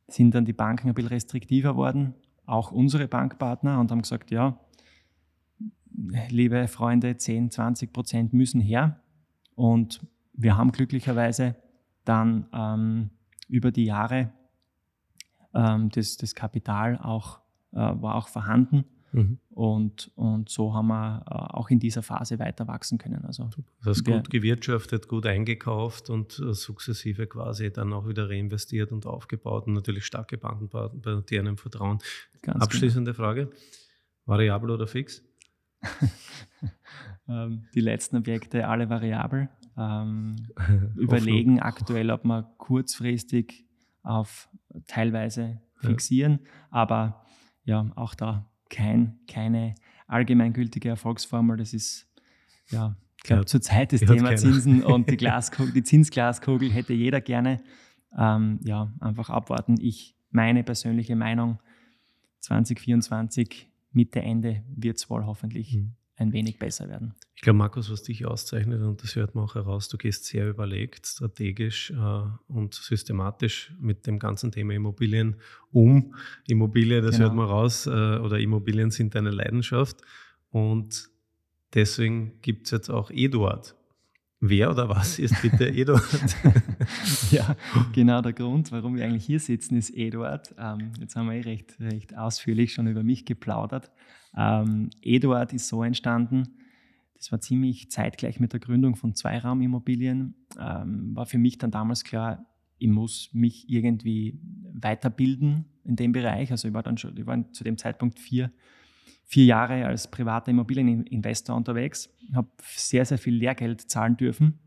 sind 0.08 0.34
dann 0.34 0.44
die 0.44 0.52
Banken 0.52 0.88
ein 0.88 0.94
bisschen 0.94 1.08
restriktiver 1.08 1.76
worden, 1.76 2.14
auch 2.46 2.72
unsere 2.72 3.06
Bankpartner, 3.06 3.78
und 3.78 3.92
haben 3.92 4.02
gesagt, 4.02 4.32
ja, 4.32 4.58
liebe 6.28 6.68
Freunde, 6.68 7.16
10, 7.16 7.50
20 7.50 7.92
Prozent 7.92 8.32
müssen 8.32 8.60
her. 8.60 9.00
Und 9.54 10.00
wir 10.32 10.56
haben 10.56 10.72
glücklicherweise 10.72 11.56
dann 12.04 12.46
ähm, 12.52 13.10
über 13.48 13.70
die 13.70 13.84
Jahre 13.84 14.32
ähm, 15.54 15.90
das, 15.90 16.16
das 16.16 16.34
Kapital 16.34 16.98
auch, 16.98 17.40
äh, 17.72 17.76
war 17.76 18.14
auch 18.14 18.28
vorhanden. 18.28 18.84
Mhm. 19.12 19.38
Und, 19.50 20.12
und 20.14 20.48
so 20.48 20.72
haben 20.72 20.86
wir 20.86 21.24
äh, 21.26 21.34
auch 21.34 21.68
in 21.70 21.80
dieser 21.80 22.02
Phase 22.02 22.38
weiter 22.38 22.68
wachsen 22.68 22.96
können. 22.96 23.24
Also, 23.24 23.50
das 23.78 23.98
heißt, 23.98 24.04
gut 24.04 24.30
gewirtschaftet, 24.30 25.08
gut 25.08 25.26
eingekauft 25.26 26.10
und 26.10 26.38
äh, 26.38 26.54
sukzessive 26.54 27.26
quasi 27.26 27.72
dann 27.72 27.92
auch 27.92 28.06
wieder 28.06 28.30
reinvestiert 28.30 28.92
und 28.92 29.06
aufgebaut 29.06 29.66
und 29.66 29.74
natürlich 29.74 30.06
starke 30.06 30.38
Bankenpartner, 30.38 31.22
die 31.22 31.38
einem 31.38 31.56
vertrauen. 31.56 31.98
Ganz 32.42 32.62
Abschließende 32.62 33.12
genau. 33.12 33.24
Frage: 33.24 33.50
Variabel 34.26 34.70
oder 34.70 34.86
fix? 34.86 35.24
Ähm, 37.30 37.68
die 37.74 37.80
letzten 37.80 38.16
Objekte 38.16 38.66
alle 38.66 38.90
variabel. 38.90 39.48
Ähm, 39.76 40.36
überlegen 40.96 41.60
aktuell, 41.60 42.10
ob 42.10 42.24
wir 42.24 42.42
kurzfristig 42.58 43.66
auf 44.02 44.48
teilweise 44.86 45.60
fixieren, 45.76 46.40
ja. 46.42 46.48
aber 46.70 47.24
ja, 47.64 47.90
auch 47.94 48.14
da 48.14 48.50
kein, 48.68 49.20
keine 49.28 49.74
allgemeingültige 50.06 50.88
Erfolgsformel. 50.88 51.56
Das 51.56 51.72
ist 51.72 52.08
ja, 52.68 52.96
ich 53.16 53.22
glaube, 53.22 53.42
ja, 53.42 53.46
zurzeit 53.46 53.92
das 53.92 54.00
Thema 54.00 54.34
Zinsen 54.36 54.82
und 54.84 55.08
die, 55.08 55.16
Glaskugel, 55.16 55.72
die 55.72 55.82
Zinsglaskugel 55.82 56.70
hätte 56.70 56.94
jeder 56.94 57.20
gerne. 57.20 57.62
Ähm, 58.18 58.58
ja, 58.64 58.92
einfach 58.98 59.30
abwarten. 59.30 59.76
Ich, 59.80 60.16
meine 60.30 60.64
persönliche 60.64 61.14
Meinung, 61.14 61.60
2024 62.40 63.69
Mitte, 63.92 64.20
Ende 64.20 64.62
wird 64.74 64.98
es 64.98 65.10
wohl 65.10 65.24
hoffentlich 65.24 65.74
mhm. 65.74 65.92
ein 66.16 66.32
wenig 66.32 66.58
besser 66.58 66.88
werden. 66.88 67.14
Ich 67.34 67.42
glaube, 67.42 67.58
Markus, 67.58 67.90
was 67.90 68.02
dich 68.02 68.26
auszeichnet, 68.26 68.82
und 68.82 69.02
das 69.02 69.16
hört 69.16 69.34
man 69.34 69.44
auch 69.44 69.54
heraus, 69.54 69.88
du 69.88 69.96
gehst 69.96 70.26
sehr 70.26 70.48
überlegt, 70.48 71.06
strategisch 71.06 71.90
äh, 71.90 72.22
und 72.48 72.74
systematisch 72.74 73.72
mit 73.80 74.06
dem 74.06 74.18
ganzen 74.18 74.52
Thema 74.52 74.74
Immobilien 74.74 75.36
um. 75.72 76.14
Immobilie, 76.46 77.00
das 77.00 77.16
genau. 77.16 77.24
hört 77.24 77.36
man 77.36 77.46
raus, 77.46 77.86
äh, 77.86 77.90
oder 77.90 78.38
Immobilien 78.38 78.90
sind 78.90 79.14
deine 79.14 79.30
Leidenschaft. 79.30 80.02
Und 80.50 81.08
deswegen 81.74 82.40
gibt 82.42 82.66
es 82.66 82.72
jetzt 82.72 82.90
auch 82.90 83.10
Eduard. 83.10 83.74
Wer 84.40 84.70
oder 84.70 84.88
was 84.88 85.18
ist 85.18 85.40
bitte 85.42 85.68
Eduard? 85.74 86.02
ja, 87.30 87.54
genau 87.92 88.22
der 88.22 88.32
Grund, 88.32 88.72
warum 88.72 88.96
wir 88.96 89.04
eigentlich 89.04 89.26
hier 89.26 89.38
sitzen, 89.38 89.76
ist 89.76 89.90
Eduard. 89.90 90.54
Ähm, 90.58 90.92
jetzt 90.98 91.14
haben 91.14 91.28
wir 91.28 91.34
eh 91.34 91.42
recht, 91.42 91.78
recht 91.78 92.16
ausführlich 92.16 92.72
schon 92.72 92.86
über 92.86 93.02
mich 93.02 93.26
geplaudert. 93.26 93.90
Ähm, 94.34 94.88
Eduard 95.02 95.52
ist 95.52 95.68
so 95.68 95.82
entstanden, 95.82 96.48
das 97.16 97.30
war 97.30 97.40
ziemlich 97.40 97.90
zeitgleich 97.90 98.40
mit 98.40 98.54
der 98.54 98.60
Gründung 98.60 98.96
von 98.96 99.14
Zweiraumimmobilien, 99.14 100.34
ähm, 100.58 101.14
war 101.14 101.26
für 101.26 101.36
mich 101.36 101.58
dann 101.58 101.70
damals 101.70 102.02
klar, 102.02 102.46
ich 102.78 102.88
muss 102.88 103.28
mich 103.34 103.68
irgendwie 103.68 104.40
weiterbilden 104.72 105.66
in 105.84 105.96
dem 105.96 106.12
Bereich. 106.12 106.50
Also 106.50 106.68
ich 106.68 106.72
war 106.72 106.82
dann 106.82 106.96
schon, 106.96 107.14
ich 107.14 107.26
war 107.26 107.52
zu 107.52 107.62
dem 107.62 107.76
Zeitpunkt 107.76 108.18
vier, 108.18 108.50
vier 109.30 109.44
Jahre 109.44 109.86
als 109.86 110.10
privater 110.10 110.50
Immobilieninvestor 110.50 111.54
unterwegs, 111.54 112.12
habe 112.34 112.48
sehr, 112.62 113.04
sehr 113.04 113.16
viel 113.16 113.36
Lehrgeld 113.36 113.80
zahlen 113.88 114.16
dürfen. 114.16 114.58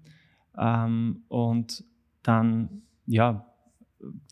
Ähm, 0.58 1.24
und 1.28 1.84
dann, 2.24 2.84
ja, 3.06 3.46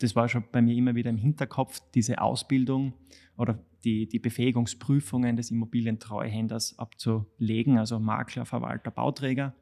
das 0.00 0.16
war 0.16 0.30
schon 0.30 0.44
bei 0.50 0.62
mir 0.62 0.74
immer 0.74 0.94
wieder 0.94 1.10
im 1.10 1.18
Hinterkopf, 1.18 1.80
diese 1.94 2.22
Ausbildung 2.22 2.94
oder 3.36 3.58
die, 3.84 4.08
die 4.08 4.18
Befähigungsprüfungen 4.18 5.36
des 5.36 5.50
Immobilientreuhänders 5.50 6.78
abzulegen, 6.78 7.78
also 7.78 8.00
Makler, 8.00 8.46
Verwalter, 8.46 8.90
Bauträger. 8.90 9.54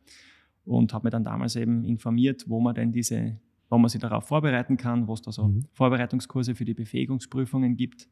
Und 0.64 0.94
habe 0.94 1.06
mir 1.06 1.10
dann 1.10 1.24
damals 1.24 1.56
eben 1.56 1.84
informiert, 1.84 2.44
wo 2.46 2.60
man 2.60 2.76
denn 2.76 2.92
diese, 2.92 3.40
wo 3.68 3.78
man 3.78 3.88
sich 3.88 4.00
darauf 4.00 4.28
vorbereiten 4.28 4.76
kann, 4.76 5.08
wo 5.08 5.14
es 5.14 5.22
da 5.22 5.32
so 5.32 5.48
mhm. 5.48 5.64
Vorbereitungskurse 5.72 6.54
für 6.54 6.64
die 6.64 6.74
Befähigungsprüfungen 6.74 7.76
gibt. 7.76 8.08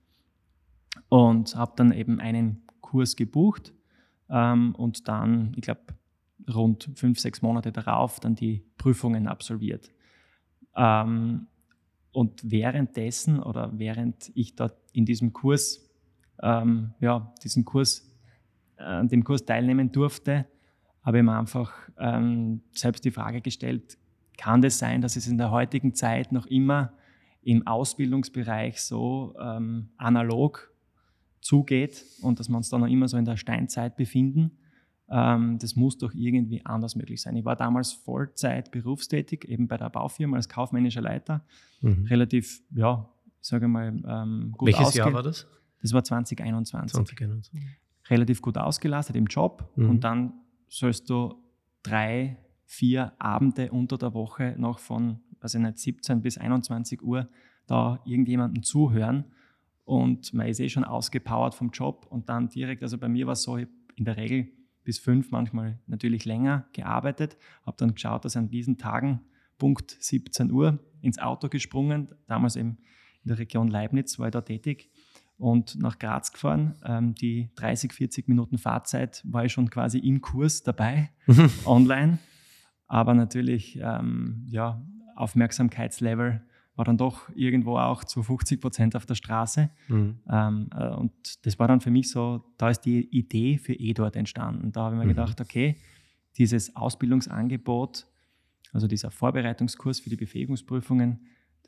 Und 1.09 1.57
habe 1.57 1.73
dann 1.77 1.93
eben 1.93 2.21
einen 2.21 2.63
Kurs 2.81 3.17
gebucht 3.17 3.73
ähm, 4.31 4.75
und 4.75 5.09
dann, 5.09 5.53
ich 5.57 5.63
glaube, 5.63 5.83
rund 6.53 6.91
fünf, 6.95 7.19
sechs 7.19 7.43
Monate 7.43 7.73
darauf 7.73 8.21
dann 8.21 8.35
die 8.35 8.65
Prüfungen 8.79 9.27
absolviert. 9.27 9.91
Ähm, 10.77 11.47
und 12.13 12.51
währenddessen 12.51 13.41
oder 13.41 13.71
während 13.79 14.33
ich 14.35 14.57
dort 14.57 14.77
in 14.93 15.05
diesem 15.05 15.33
Kurs 15.33 15.89
ähm, 16.43 16.95
ja, 17.01 17.33
diesen 17.43 17.65
Kurs, 17.65 18.11
äh, 18.77 18.83
an 18.83 19.09
dem 19.09 19.25
Kurs 19.25 19.45
teilnehmen 19.45 19.93
durfte, 19.93 20.47
habe 21.03 21.19
ich 21.19 21.25
mir 21.25 21.39
einfach 21.39 21.73
ähm, 21.99 22.63
selbst 22.73 23.05
die 23.05 23.11
Frage 23.11 23.41
gestellt, 23.41 23.99
kann 24.37 24.63
das 24.63 24.79
sein, 24.79 25.01
dass 25.01 25.17
es 25.17 25.27
in 25.27 25.39
der 25.39 25.51
heutigen 25.51 25.95
Zeit 25.95 26.33
noch 26.33 26.47
immer 26.47 26.93
im 27.43 27.67
Ausbildungsbereich 27.67 28.81
so 28.81 29.35
ähm, 29.41 29.89
analog 29.97 30.73
zugeht 31.41 32.05
und 32.23 32.39
dass 32.39 32.49
wir 32.49 32.57
uns 32.57 32.69
da 32.69 32.79
noch 32.79 32.87
immer 32.87 33.09
so 33.09 33.17
in 33.17 33.25
der 33.25 33.37
Steinzeit 33.37 33.97
befinden? 33.97 34.53
Ähm, 35.11 35.59
das 35.59 35.75
muss 35.77 35.97
doch 35.97 36.13
irgendwie 36.15 36.65
anders 36.65 36.95
möglich 36.95 37.23
sein. 37.23 37.37
Ich 37.37 37.45
war 37.45 37.57
damals 37.57 37.93
Vollzeit 37.93 38.71
berufstätig, 38.71 39.49
eben 39.49 39.67
bei 39.67 39.77
der 39.77 39.89
Baufirma 39.89 40.37
als 40.37 40.49
kaufmännischer 40.49 41.01
Leiter. 41.01 41.45
Mhm. 41.81 42.05
Relativ, 42.07 42.63
ja, 42.75 43.09
ich 43.41 43.49
sage 43.49 43.69
mal, 43.69 44.03
ähm, 44.07 44.53
gut 44.57 44.69
Welches 44.69 44.95
Jahr 44.95 45.13
war 45.13 45.23
das? 45.23 45.47
Das 45.81 45.93
war 45.93 46.05
2021. 46.05 46.93
2021. 46.93 47.63
Relativ 48.11 48.43
gut 48.43 48.59
ausgelastet 48.59 49.17
im 49.17 49.27
Job 49.27 49.71
mhm. 49.77 49.91
und 49.91 50.05
dann 50.05 50.33
sollst 50.69 51.09
du 51.09 51.35
drei, 51.83 52.37
vier 52.65 53.13
Abende 53.19 53.71
unter 53.71 53.97
der 53.97 54.13
Woche 54.13 54.55
noch 54.59 54.79
von, 54.79 55.21
weiß 55.41 55.55
ich 55.55 55.61
nicht, 55.61 55.79
17 55.79 56.21
bis 56.21 56.37
21 56.37 57.03
Uhr 57.03 57.29
da 57.67 58.01
irgendjemandem 58.05 58.63
zuhören 58.63 59.25
und 59.89 60.35
man 60.35 60.47
ist 60.49 60.61
eh 60.61 60.69
schon 60.69 60.85
ausgepowert 60.85 61.55
vom 61.55 61.71
Job 61.71 62.07
und 62.11 62.29
dann 62.29 62.51
direkt, 62.51 62.83
also 62.83 62.99
bei 62.99 63.09
mir 63.09 63.27
war 63.27 63.33
es 63.33 63.43
so, 63.43 63.57
ich 63.57 63.69
in 63.97 64.05
der 64.05 64.19
Regel 64.19 64.49
bis 64.85 64.99
fünf, 64.99 65.31
manchmal 65.31 65.79
natürlich 65.87 66.27
länger 66.27 66.67
gearbeitet, 66.75 67.39
habe 67.65 67.79
dann 67.79 67.95
geschaut, 67.95 68.27
dass 68.27 68.37
an 68.37 68.51
diesen 68.51 68.77
Tagen 68.77 69.23
Punkt 69.57 69.97
17 69.99 70.53
Uhr 70.53 70.79
ins 71.01 71.19
Auto 71.19 71.49
gesprungen, 71.49 72.15
damals 72.27 72.57
eben 72.57 72.77
in 73.23 73.29
der 73.29 73.39
Region 73.39 73.69
Leibniz 73.69 74.19
war 74.19 74.27
ich 74.27 74.33
da 74.33 74.43
tätig 74.43 74.91
und 75.39 75.77
nach 75.77 75.99
Graz 75.99 76.33
gefahren. 76.33 76.75
Ähm, 76.85 77.15
die 77.15 77.49
30, 77.55 77.95
40 77.95 78.29
Minuten 78.29 78.59
Fahrzeit 78.59 79.23
war 79.25 79.47
ich 79.47 79.53
schon 79.53 79.71
quasi 79.71 80.01
im 80.01 80.21
Kurs 80.21 80.63
dabei, 80.65 81.09
online. 81.65 82.19
Aber 82.89 83.15
natürlich, 83.15 83.79
ähm, 83.83 84.45
ja, 84.51 84.83
Aufmerksamkeitslevel 85.17 86.43
war 86.79 86.85
dann 86.85 86.97
doch 86.97 87.29
irgendwo 87.35 87.77
auch 87.77 88.05
zu 88.05 88.23
50 88.23 88.61
Prozent 88.61 88.95
auf 88.95 89.05
der 89.05 89.17
Straße. 89.17 89.69
Mhm. 89.89 90.21
Ähm, 90.31 90.71
äh, 90.73 90.89
und 90.91 91.45
das 91.45 91.59
war 91.59 91.67
dann 91.67 91.81
für 91.81 91.91
mich 91.91 92.09
so, 92.09 92.45
da 92.57 92.71
ist 92.71 92.83
die 92.83 93.01
Idee 93.11 93.59
für 93.59 93.75
E-Dort 93.75 94.15
entstanden. 94.15 94.71
Da 94.71 94.85
habe 94.85 94.95
ich 94.95 94.99
mir 94.99 95.05
mhm. 95.07 95.09
gedacht, 95.09 95.41
okay, 95.41 95.77
dieses 96.39 96.77
Ausbildungsangebot, 96.77 98.07
also 98.73 98.87
dieser 98.87 99.11
Vorbereitungskurs 99.11 99.99
für 99.99 100.09
die 100.09 100.17
Befähigungsprüfungen, 100.17 101.19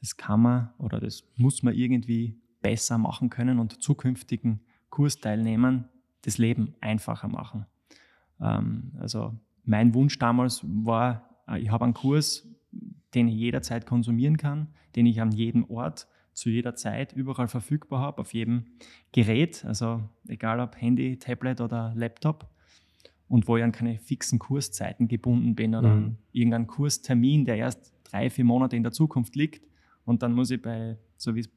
das 0.00 0.16
kann 0.16 0.42
man 0.42 0.70
oder 0.78 1.00
das 1.00 1.24
muss 1.36 1.64
man 1.64 1.74
irgendwie 1.74 2.40
besser 2.62 2.96
machen 2.96 3.30
können 3.30 3.58
und 3.58 3.82
zukünftigen 3.82 4.60
Kursteilnehmern 4.90 5.88
das 6.22 6.38
Leben 6.38 6.74
einfacher 6.80 7.26
machen. 7.26 7.66
Ähm, 8.40 8.92
also 9.00 9.34
mein 9.64 9.92
Wunsch 9.92 10.20
damals 10.20 10.64
war, 10.64 11.42
äh, 11.48 11.58
ich 11.58 11.70
habe 11.70 11.84
einen 11.84 11.94
Kurs, 11.94 12.46
den 13.14 13.28
ich 13.28 13.34
jederzeit 13.34 13.86
konsumieren 13.86 14.36
kann, 14.36 14.68
den 14.96 15.06
ich 15.06 15.20
an 15.20 15.32
jedem 15.32 15.64
Ort 15.70 16.08
zu 16.32 16.48
jeder 16.48 16.74
Zeit 16.74 17.12
überall 17.12 17.48
verfügbar 17.48 18.00
habe, 18.00 18.20
auf 18.20 18.32
jedem 18.32 18.66
Gerät, 19.12 19.64
also 19.64 20.02
egal 20.28 20.60
ob 20.60 20.80
Handy, 20.80 21.18
Tablet 21.18 21.60
oder 21.60 21.92
Laptop 21.96 22.48
und 23.28 23.46
wo 23.48 23.56
ich 23.56 23.64
an 23.64 23.72
keine 23.72 23.98
fixen 23.98 24.38
Kurszeiten 24.38 25.08
gebunden 25.08 25.54
bin 25.54 25.74
oder 25.74 25.88
mhm. 25.88 26.04
an 26.04 26.18
irgendeinen 26.32 26.66
Kurstermin, 26.66 27.44
der 27.44 27.56
erst 27.56 27.92
drei, 28.04 28.30
vier 28.30 28.44
Monate 28.44 28.76
in 28.76 28.82
der 28.82 28.92
Zukunft 28.92 29.36
liegt 29.36 29.66
und 30.04 30.22
dann 30.22 30.32
muss 30.32 30.50
ich 30.50 30.62
bei, 30.62 30.98
so 31.16 31.34
wie 31.34 31.40
es 31.40 31.50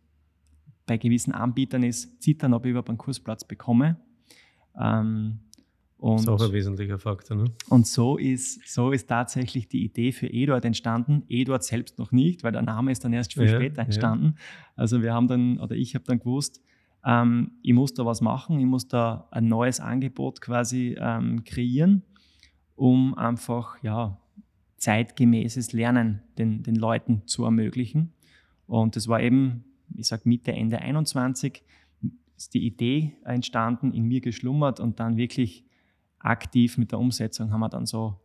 bei 0.85 0.97
gewissen 0.97 1.33
Anbietern 1.33 1.83
ist, 1.83 2.21
zittern, 2.21 2.53
ob 2.53 2.65
ich 2.65 2.71
überhaupt 2.71 2.89
einen 2.89 2.97
Kursplatz 2.97 3.45
bekomme. 3.45 3.97
Ähm, 4.77 5.39
und, 6.03 6.15
das 6.15 6.21
ist 6.23 6.29
auch 6.29 6.47
ein 6.47 6.53
wesentlicher 6.53 6.99
Faktor. 6.99 7.37
Ne? 7.37 7.45
Und 7.69 7.87
so 7.87 8.17
ist, 8.17 8.67
so 8.67 8.91
ist 8.91 9.07
tatsächlich 9.07 9.67
die 9.67 9.83
Idee 9.83 10.11
für 10.11 10.27
Eduard 10.27 10.65
entstanden. 10.65 11.23
Eduard 11.29 11.63
selbst 11.63 11.97
noch 11.99 12.11
nicht, 12.11 12.43
weil 12.43 12.51
der 12.51 12.61
Name 12.61 12.91
ist 12.91 13.03
dann 13.03 13.13
erst 13.13 13.33
viel 13.33 13.45
ja, 13.45 13.55
später 13.55 13.81
entstanden. 13.83 14.35
Ja. 14.35 14.43
Also 14.75 15.01
wir 15.01 15.13
haben 15.13 15.27
dann, 15.27 15.59
oder 15.59 15.75
ich 15.75 15.95
habe 15.95 16.05
dann 16.05 16.19
gewusst, 16.19 16.61
ähm, 17.05 17.51
ich 17.61 17.73
muss 17.73 17.93
da 17.93 18.05
was 18.05 18.21
machen, 18.21 18.59
ich 18.59 18.65
muss 18.65 18.87
da 18.87 19.27
ein 19.31 19.47
neues 19.47 19.79
Angebot 19.79 20.41
quasi 20.41 20.95
ähm, 20.99 21.43
kreieren, 21.43 22.03
um 22.75 23.13
einfach 23.17 23.81
ja, 23.81 24.19
zeitgemäßes 24.77 25.73
Lernen 25.73 26.21
den, 26.37 26.63
den 26.63 26.75
Leuten 26.75 27.23
zu 27.25 27.45
ermöglichen. 27.45 28.13
Und 28.67 28.95
das 28.95 29.07
war 29.07 29.21
eben 29.21 29.63
ich 29.95 30.07
sage 30.07 30.23
Mitte, 30.25 30.51
Ende 30.51 30.79
21, 30.79 31.63
ist 32.35 32.53
die 32.53 32.65
Idee 32.65 33.15
entstanden, 33.23 33.93
in 33.93 34.03
mir 34.03 34.21
geschlummert 34.21 34.79
und 34.79 34.99
dann 34.99 35.17
wirklich 35.17 35.65
aktiv 36.23 36.77
mit 36.77 36.91
der 36.91 36.99
Umsetzung 36.99 37.51
haben 37.51 37.59
wir 37.59 37.69
dann 37.69 37.85
so 37.85 38.19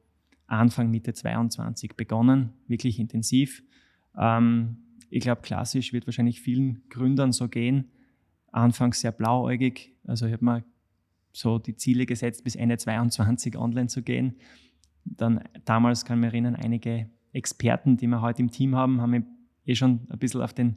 Anfang, 0.46 0.90
Mitte 0.90 1.12
22 1.12 1.94
begonnen, 1.94 2.54
wirklich 2.66 2.98
intensiv. 2.98 3.62
Ähm, 4.16 4.78
ich 5.10 5.20
glaube, 5.20 5.42
klassisch 5.42 5.92
wird 5.92 6.06
wahrscheinlich 6.06 6.40
vielen 6.40 6.88
Gründern 6.88 7.32
so 7.32 7.48
gehen. 7.48 7.90
Anfangs 8.50 9.00
sehr 9.00 9.12
blauäugig, 9.12 9.94
also 10.06 10.26
ich 10.26 10.32
habe 10.32 10.44
mir 10.44 10.64
so 11.32 11.58
die 11.58 11.76
Ziele 11.76 12.06
gesetzt, 12.06 12.44
bis 12.44 12.56
Ende 12.56 12.78
22 12.78 13.58
online 13.58 13.88
zu 13.88 14.02
gehen. 14.02 14.36
Dann 15.04 15.44
damals 15.64 16.04
kann 16.04 16.18
ich 16.18 16.20
mich 16.22 16.32
erinnern, 16.32 16.56
einige 16.56 17.10
Experten, 17.32 17.96
die 17.96 18.06
wir 18.06 18.22
heute 18.22 18.42
im 18.42 18.50
Team 18.50 18.74
haben, 18.74 19.00
haben 19.00 19.10
mich 19.10 19.24
eh 19.66 19.74
schon 19.74 20.06
ein 20.08 20.18
bisschen 20.18 20.40
auf 20.40 20.54
den 20.54 20.76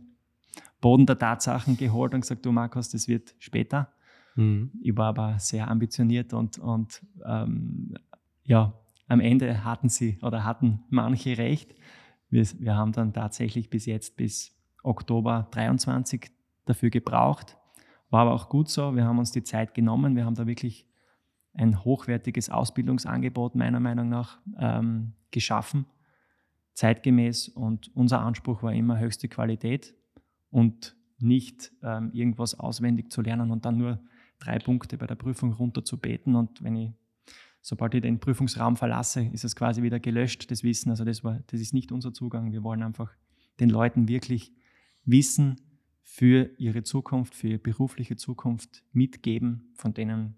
Boden 0.81 1.05
der 1.05 1.17
Tatsachen 1.17 1.77
geholt 1.77 2.13
und 2.13 2.21
gesagt, 2.21 2.45
du 2.45 2.51
Markus, 2.51 2.89
das 2.89 3.07
wird 3.07 3.35
später. 3.39 3.93
Mhm. 4.35 4.71
Ich 4.81 4.95
war 4.95 5.07
aber 5.07 5.39
sehr 5.39 5.69
ambitioniert 5.69 6.33
und, 6.33 6.57
und 6.57 7.05
ähm, 7.25 7.95
ja, 8.43 8.73
am 9.07 9.19
Ende 9.19 9.63
hatten 9.63 9.89
sie 9.89 10.17
oder 10.21 10.45
hatten 10.45 10.83
manche 10.89 11.37
recht. 11.37 11.75
Wir, 12.29 12.45
wir 12.59 12.75
haben 12.75 12.93
dann 12.93 13.13
tatsächlich 13.13 13.69
bis 13.69 13.85
jetzt, 13.85 14.15
bis 14.15 14.55
Oktober 14.83 15.47
23 15.51 16.31
dafür 16.65 16.89
gebraucht. 16.89 17.57
War 18.09 18.21
aber 18.21 18.33
auch 18.33 18.49
gut 18.49 18.69
so. 18.69 18.95
Wir 18.95 19.05
haben 19.05 19.19
uns 19.19 19.31
die 19.31 19.43
Zeit 19.43 19.73
genommen. 19.73 20.15
Wir 20.15 20.25
haben 20.25 20.35
da 20.35 20.47
wirklich 20.47 20.87
ein 21.53 21.83
hochwertiges 21.83 22.49
Ausbildungsangebot 22.49 23.55
meiner 23.55 23.79
Meinung 23.79 24.09
nach 24.09 24.39
ähm, 24.57 25.13
geschaffen, 25.31 25.85
zeitgemäß. 26.73 27.49
Und 27.49 27.93
unser 27.95 28.21
Anspruch 28.21 28.63
war 28.63 28.73
immer 28.73 28.99
höchste 28.99 29.27
Qualität 29.27 29.93
und 30.49 30.95
nicht 31.19 31.71
ähm, 31.83 32.11
irgendwas 32.13 32.59
auswendig 32.59 33.11
zu 33.11 33.21
lernen 33.21 33.51
und 33.51 33.65
dann 33.65 33.77
nur 33.77 33.99
drei 34.41 34.59
Punkte 34.59 34.97
bei 34.97 35.07
der 35.07 35.15
Prüfung 35.15 35.53
runter 35.53 35.85
zu 35.85 35.97
beten. 35.97 36.35
Und 36.35 36.61
wenn 36.61 36.75
ich, 36.75 36.91
sobald 37.61 37.93
ich 37.93 38.01
den 38.01 38.19
Prüfungsraum 38.19 38.75
verlasse, 38.75 39.23
ist 39.23 39.45
es 39.45 39.55
quasi 39.55 39.81
wieder 39.81 39.99
gelöscht, 39.99 40.51
das 40.51 40.63
Wissen. 40.63 40.89
Also 40.89 41.05
das, 41.05 41.23
war, 41.23 41.39
das 41.47 41.61
ist 41.61 41.73
nicht 41.73 41.91
unser 41.91 42.13
Zugang. 42.13 42.51
Wir 42.51 42.63
wollen 42.63 42.83
einfach 42.83 43.11
den 43.59 43.69
Leuten 43.69 44.07
wirklich 44.07 44.53
Wissen 45.05 45.61
für 46.01 46.49
ihre 46.57 46.83
Zukunft, 46.83 47.35
für 47.35 47.47
ihre 47.47 47.59
berufliche 47.59 48.17
Zukunft 48.17 48.83
mitgeben, 48.91 49.71
von 49.75 49.93
denen, 49.93 50.35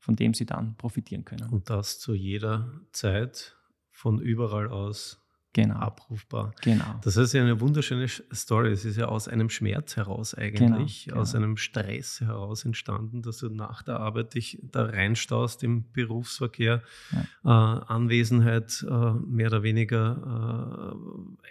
von 0.00 0.16
dem 0.16 0.34
sie 0.34 0.46
dann 0.46 0.76
profitieren 0.76 1.24
können. 1.24 1.48
Und 1.50 1.70
das 1.70 1.98
zu 2.00 2.14
jeder 2.14 2.80
Zeit, 2.92 3.56
von 3.92 4.20
überall 4.20 4.68
aus 4.68 5.21
genau. 5.52 5.76
abrufbar. 5.76 6.54
Genau. 6.62 7.00
Das 7.02 7.16
ist 7.16 7.32
ja 7.32 7.42
eine 7.42 7.60
wunderschöne 7.60 8.08
Story. 8.08 8.70
Es 8.70 8.84
ist 8.84 8.96
ja 8.96 9.06
aus 9.06 9.28
einem 9.28 9.50
Schmerz 9.50 9.96
heraus 9.96 10.34
eigentlich, 10.34 11.06
genau, 11.06 11.20
aus 11.20 11.32
genau. 11.32 11.44
einem 11.44 11.56
Stress 11.56 12.20
heraus 12.20 12.64
entstanden, 12.64 13.22
dass 13.22 13.38
du 13.38 13.48
nach 13.48 13.82
der 13.82 14.00
Arbeit 14.00 14.34
dich 14.34 14.58
da 14.62 14.84
reinstaust 14.84 15.62
im 15.62 15.90
Berufsverkehr, 15.92 16.82
ja. 17.12 17.20
äh, 17.44 17.84
Anwesenheit 17.92 18.84
äh, 18.88 19.12
mehr 19.26 19.48
oder 19.48 19.62
weniger 19.62 20.94
äh, 20.94 21.48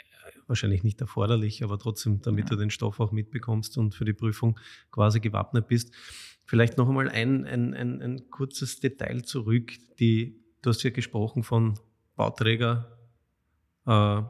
wahrscheinlich 0.48 0.84
nicht 0.84 1.00
erforderlich, 1.00 1.64
aber 1.64 1.80
trotzdem, 1.80 2.22
damit 2.22 2.46
ja. 2.46 2.50
du 2.50 2.56
den 2.58 2.70
Stoff 2.70 3.00
auch 3.00 3.12
mitbekommst 3.12 3.78
und 3.78 3.96
für 3.96 4.06
die 4.06 4.14
Prüfung 4.14 4.60
quasi 4.92 5.20
gewappnet 5.20 5.68
bist. 5.68 5.94
Vielleicht 6.46 6.78
noch 6.78 6.90
einmal 6.90 7.08
ein, 7.08 7.46
ein, 7.46 7.74
ein, 7.74 8.02
ein 8.02 8.30
kurzes 8.30 8.82
Detail 8.82 9.24
zurück. 9.24 9.72
Die, 10.00 10.44
du 10.62 10.70
hast 10.70 10.84
ja 10.84 10.90
gesprochen 10.90 11.44
von 11.44 11.80
Bauträger, 12.18 12.98
äh, 13.86 14.22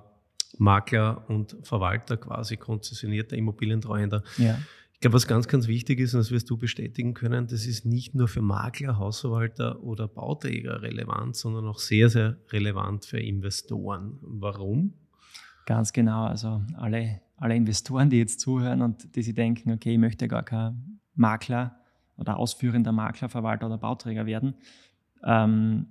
Makler 0.57 1.29
und 1.29 1.57
Verwalter, 1.63 2.17
quasi 2.17 2.57
konzessionierter 2.57 3.37
Immobilientreuhänder. 3.37 4.23
Ja. 4.37 4.57
Ich 4.93 4.99
glaube, 4.99 5.15
was 5.15 5.25
ganz, 5.27 5.47
ganz 5.47 5.67
wichtig 5.67 5.99
ist, 5.99 6.13
und 6.13 6.19
das 6.19 6.29
wirst 6.29 6.49
du 6.49 6.57
bestätigen 6.57 7.15
können, 7.15 7.47
das 7.47 7.65
ist 7.65 7.85
nicht 7.85 8.13
nur 8.13 8.27
für 8.27 8.41
Makler, 8.43 8.99
Hausverwalter 8.99 9.81
oder 9.81 10.07
Bauträger 10.07 10.83
relevant, 10.83 11.35
sondern 11.35 11.65
auch 11.67 11.79
sehr, 11.79 12.09
sehr 12.09 12.37
relevant 12.51 13.05
für 13.05 13.19
Investoren. 13.19 14.19
Warum? 14.21 14.93
Ganz 15.65 15.91
genau. 15.91 16.25
Also 16.25 16.61
alle, 16.75 17.21
alle 17.37 17.55
Investoren, 17.55 18.11
die 18.11 18.17
jetzt 18.17 18.39
zuhören 18.39 18.83
und 18.83 19.15
die 19.15 19.23
sich 19.23 19.33
denken, 19.33 19.71
okay, 19.71 19.93
ich 19.93 19.99
möchte 19.99 20.27
gar 20.27 20.43
kein 20.43 20.99
Makler 21.15 21.77
oder 22.17 22.37
ausführender 22.37 22.91
Makler, 22.91 23.29
Verwalter 23.29 23.65
oder 23.65 23.79
Bauträger 23.79 24.27
werden. 24.27 24.53
Ähm, 25.23 25.87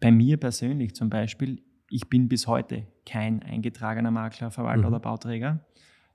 bei 0.00 0.10
mir 0.10 0.36
persönlich 0.38 0.94
zum 0.94 1.08
Beispiel, 1.08 1.62
ich 1.90 2.08
bin 2.08 2.28
bis 2.28 2.46
heute 2.46 2.86
kein 3.06 3.42
eingetragener 3.42 4.10
Makler, 4.10 4.50
Verwalter 4.50 4.82
mhm. 4.82 4.88
oder 4.88 5.00
Bauträger. 5.00 5.64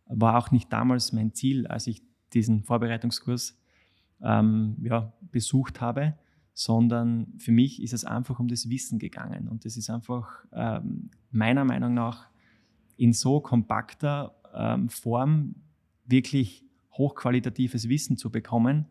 War 0.06 0.38
auch 0.38 0.52
nicht 0.52 0.72
damals 0.72 1.14
mein 1.14 1.34
Ziel, 1.34 1.68
als 1.68 1.88
ich 1.88 2.02
diesen 2.34 2.64
Vorbereitungskurs 2.64 3.58
ähm, 4.22 4.78
ja, 4.82 5.14
besucht 5.32 5.82
habe, 5.82 6.16
sondern 6.54 7.34
für 7.38 7.52
mich 7.52 7.82
ist 7.82 7.94
es 7.94 8.06
einfach 8.06 8.40
um 8.40 8.48
das 8.48 8.70
Wissen 8.70 9.00
gegangen. 9.00 9.48
Und 9.48 9.66
das 9.66 9.78
ist 9.78 9.90
einfach 9.90 10.46
ähm, 10.52 11.10
meiner 11.32 11.66
Meinung 11.66 11.94
nach 11.94 12.28
in 12.96 13.14
so 13.14 13.40
kompakter 13.40 14.36
ähm, 14.54 14.90
Form 14.90 15.56
wirklich 16.06 16.64
hochqualitatives 16.92 17.90
Wissen 17.90 18.18
zu 18.18 18.32
bekommen, 18.32 18.86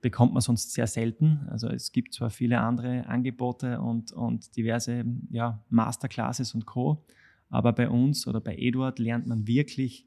bekommt 0.00 0.32
man 0.32 0.40
sonst 0.40 0.72
sehr 0.72 0.86
selten. 0.86 1.46
Also 1.50 1.68
es 1.68 1.92
gibt 1.92 2.14
zwar 2.14 2.30
viele 2.30 2.60
andere 2.60 3.06
Angebote 3.06 3.80
und, 3.80 4.12
und 4.12 4.56
diverse 4.56 5.04
ja, 5.30 5.64
Masterclasses 5.70 6.54
und 6.54 6.66
Co., 6.66 7.04
aber 7.50 7.72
bei 7.72 7.88
uns 7.88 8.26
oder 8.26 8.40
bei 8.40 8.56
Eduard 8.56 8.98
lernt 8.98 9.26
man 9.26 9.46
wirklich 9.46 10.06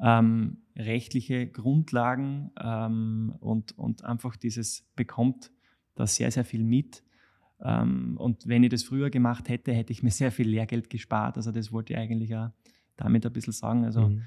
ähm, 0.00 0.58
rechtliche 0.76 1.46
Grundlagen 1.46 2.50
ähm, 2.60 3.34
und, 3.38 3.78
und 3.78 4.04
einfach 4.04 4.36
dieses 4.36 4.90
bekommt 4.96 5.52
da 5.94 6.06
sehr, 6.06 6.30
sehr 6.30 6.44
viel 6.44 6.64
mit. 6.64 7.04
Ähm, 7.62 8.16
und 8.16 8.46
wenn 8.48 8.64
ich 8.64 8.70
das 8.70 8.82
früher 8.82 9.10
gemacht 9.10 9.48
hätte, 9.48 9.72
hätte 9.72 9.92
ich 9.92 10.02
mir 10.02 10.10
sehr 10.10 10.32
viel 10.32 10.48
Lehrgeld 10.48 10.90
gespart. 10.90 11.36
Also 11.36 11.52
das 11.52 11.70
wollte 11.70 11.92
ich 11.92 11.98
eigentlich 11.98 12.34
auch 12.34 12.50
damit 12.96 13.26
ein 13.26 13.32
bisschen 13.32 13.52
sagen. 13.52 13.84
Also 13.84 14.08
mhm. 14.08 14.22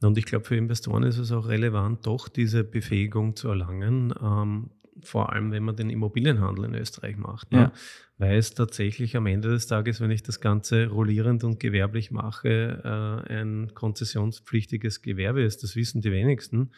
Und 0.00 0.18
ich 0.18 0.24
glaube, 0.26 0.44
für 0.44 0.56
Investoren 0.56 1.02
ist 1.02 1.18
es 1.18 1.32
auch 1.32 1.48
relevant, 1.48 2.06
doch 2.06 2.28
diese 2.28 2.64
Befähigung 2.64 3.36
zu 3.36 3.48
erlangen, 3.48 4.14
ähm, 4.20 4.70
vor 5.02 5.32
allem 5.32 5.52
wenn 5.52 5.64
man 5.64 5.76
den 5.76 5.90
Immobilienhandel 5.90 6.64
in 6.64 6.74
Österreich 6.74 7.16
macht. 7.16 7.52
Ne? 7.52 7.58
Ja. 7.58 7.72
Weil 8.18 8.38
es 8.38 8.54
tatsächlich 8.54 9.16
am 9.16 9.26
Ende 9.26 9.48
des 9.48 9.66
Tages, 9.66 10.00
wenn 10.00 10.10
ich 10.10 10.22
das 10.22 10.40
Ganze 10.40 10.88
rollierend 10.88 11.44
und 11.44 11.60
gewerblich 11.60 12.10
mache, 12.10 12.82
äh, 13.28 13.32
ein 13.32 13.72
konzessionspflichtiges 13.74 15.02
Gewerbe 15.02 15.42
ist. 15.42 15.62
Das 15.62 15.76
wissen 15.76 16.00
die 16.00 16.12
wenigsten. 16.12 16.70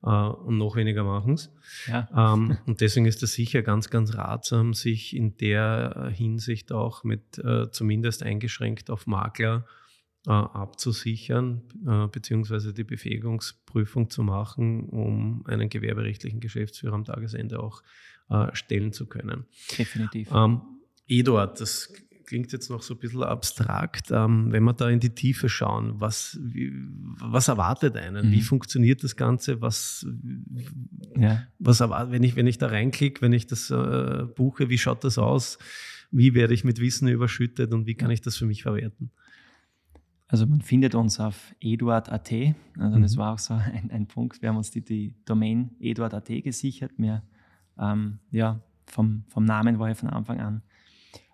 Uh, 0.00 0.30
und 0.44 0.58
noch 0.58 0.76
weniger 0.76 1.02
machen 1.02 1.34
es. 1.34 1.52
Ja. 1.88 2.06
Um, 2.12 2.52
ähm, 2.52 2.58
und 2.66 2.80
deswegen 2.80 3.06
ist 3.06 3.20
es 3.24 3.32
sicher 3.32 3.62
ganz, 3.62 3.90
ganz 3.90 4.14
ratsam, 4.14 4.72
sich 4.72 5.16
in 5.16 5.36
der 5.38 6.12
Hinsicht 6.14 6.70
auch 6.70 7.02
mit 7.02 7.42
uh, 7.44 7.66
zumindest 7.66 8.22
eingeschränkt 8.22 8.90
auf 8.90 9.08
Makler 9.08 9.66
abzusichern, 10.26 11.62
äh, 11.86 12.06
beziehungsweise 12.08 12.74
die 12.74 12.84
Befähigungsprüfung 12.84 14.10
zu 14.10 14.22
machen, 14.22 14.88
um 14.88 15.46
einen 15.46 15.68
gewerberechtlichen 15.68 16.40
Geschäftsführer 16.40 16.94
am 16.94 17.04
Tagesende 17.04 17.60
auch 17.60 17.82
äh, 18.28 18.54
stellen 18.54 18.92
zu 18.92 19.06
können. 19.06 19.46
Definitiv. 19.78 20.28
Ähm, 20.32 20.60
Eduard, 21.06 21.60
das 21.60 21.92
klingt 22.28 22.52
jetzt 22.52 22.68
noch 22.68 22.82
so 22.82 22.92
ein 22.92 23.00
bisschen 23.00 23.22
abstrakt. 23.22 24.10
Ähm, 24.10 24.52
wenn 24.52 24.62
wir 24.64 24.74
da 24.74 24.90
in 24.90 25.00
die 25.00 25.14
Tiefe 25.14 25.48
schauen, 25.48 25.98
was, 25.98 26.38
wie, 26.42 26.72
was 27.20 27.48
erwartet 27.48 27.96
einen? 27.96 28.26
Mhm. 28.26 28.32
Wie 28.32 28.42
funktioniert 28.42 29.02
das 29.02 29.16
Ganze? 29.16 29.62
Was, 29.62 30.06
ja. 31.16 31.46
was 31.58 31.80
erwartet, 31.80 32.12
wenn 32.12 32.22
ich, 32.22 32.36
wenn 32.36 32.46
ich 32.46 32.58
da 32.58 32.66
reinklicke, 32.66 33.22
wenn 33.22 33.32
ich 33.32 33.46
das 33.46 33.70
äh, 33.70 34.24
buche, 34.36 34.68
wie 34.68 34.76
schaut 34.76 35.04
das 35.04 35.16
aus? 35.16 35.58
Wie 36.10 36.34
werde 36.34 36.52
ich 36.52 36.64
mit 36.64 36.80
Wissen 36.80 37.08
überschüttet 37.08 37.72
und 37.72 37.86
wie 37.86 37.94
kann 37.94 38.10
ich 38.10 38.20
das 38.20 38.36
für 38.36 38.46
mich 38.46 38.62
verwerten? 38.62 39.10
Also 40.28 40.46
man 40.46 40.60
findet 40.60 40.94
uns 40.94 41.18
auf 41.20 41.54
eduard.at. 41.60 42.32
Also 42.78 42.98
mhm. 42.98 43.02
das 43.02 43.16
war 43.16 43.32
auch 43.32 43.38
so 43.38 43.54
ein, 43.72 43.90
ein, 43.90 44.06
Punkt. 44.06 44.42
Wir 44.42 44.50
haben 44.50 44.58
uns 44.58 44.70
die, 44.70 44.84
die 44.84 45.14
Domain 45.24 45.74
eduard.at 45.80 46.28
gesichert. 46.44 46.92
Wir, 46.98 47.22
ähm, 47.78 48.18
ja, 48.30 48.60
vom, 48.86 49.24
vom 49.28 49.44
Namen 49.44 49.78
war 49.78 49.90
ich 49.90 49.98
von 49.98 50.10
Anfang 50.10 50.40
an 50.40 50.62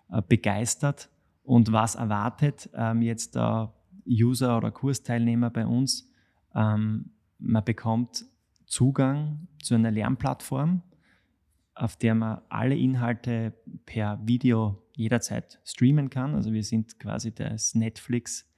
äh, 0.09 0.21
begeistert. 0.27 1.09
Und 1.43 1.71
was 1.71 1.95
erwartet 1.95 2.69
ähm, 2.73 3.01
jetzt 3.01 3.35
der 3.35 3.73
User 4.07 4.57
oder 4.57 4.71
Kursteilnehmer 4.71 5.49
bei 5.49 5.67
uns? 5.67 6.09
Ähm, 6.55 7.11
man 7.37 7.63
bekommt 7.63 8.25
Zugang 8.65 9.47
zu 9.61 9.75
einer 9.75 9.91
Lernplattform, 9.91 10.81
auf 11.75 11.97
der 11.97 12.15
man 12.15 12.41
alle 12.49 12.75
Inhalte 12.75 13.53
per 13.85 14.19
Video 14.25 14.81
jederzeit 14.95 15.59
streamen 15.65 16.09
kann. 16.09 16.33
Also 16.33 16.53
wir 16.53 16.63
sind 16.63 16.97
quasi 16.97 17.33
das 17.33 17.75
Netflix 17.75 18.49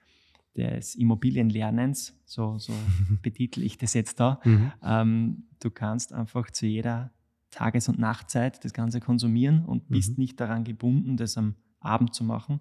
des 0.57 0.95
Immobilienlernens, 0.95 2.19
so, 2.25 2.57
so 2.57 2.73
betitel 3.21 3.61
ich 3.61 3.77
das 3.77 3.93
jetzt 3.93 4.19
da. 4.19 4.39
Mhm. 4.43 4.71
Ähm, 4.83 5.43
du 5.61 5.69
kannst 5.69 6.13
einfach 6.13 6.51
zu 6.51 6.65
jeder 6.65 7.11
Tages- 7.51 7.87
und 7.87 7.99
Nachtzeit 7.99 8.63
das 8.65 8.73
Ganze 8.73 8.99
konsumieren 8.99 9.63
und 9.65 9.87
bist 9.87 10.17
mhm. 10.17 10.23
nicht 10.23 10.39
daran 10.39 10.63
gebunden, 10.63 11.15
das 11.15 11.37
am 11.37 11.55
Abend 11.79 12.13
zu 12.13 12.23
machen. 12.23 12.59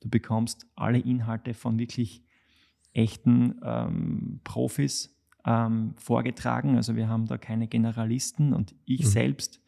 Du 0.00 0.10
bekommst 0.10 0.66
alle 0.74 0.98
Inhalte 0.98 1.54
von 1.54 1.78
wirklich 1.78 2.22
echten 2.92 3.54
ähm, 3.62 4.40
Profis 4.44 5.16
ähm, 5.44 5.94
vorgetragen. 5.96 6.76
Also 6.76 6.96
wir 6.96 7.08
haben 7.08 7.26
da 7.26 7.38
keine 7.38 7.68
Generalisten 7.68 8.52
und 8.52 8.74
ich 8.84 9.02
mhm. 9.02 9.06
selbst 9.06 9.60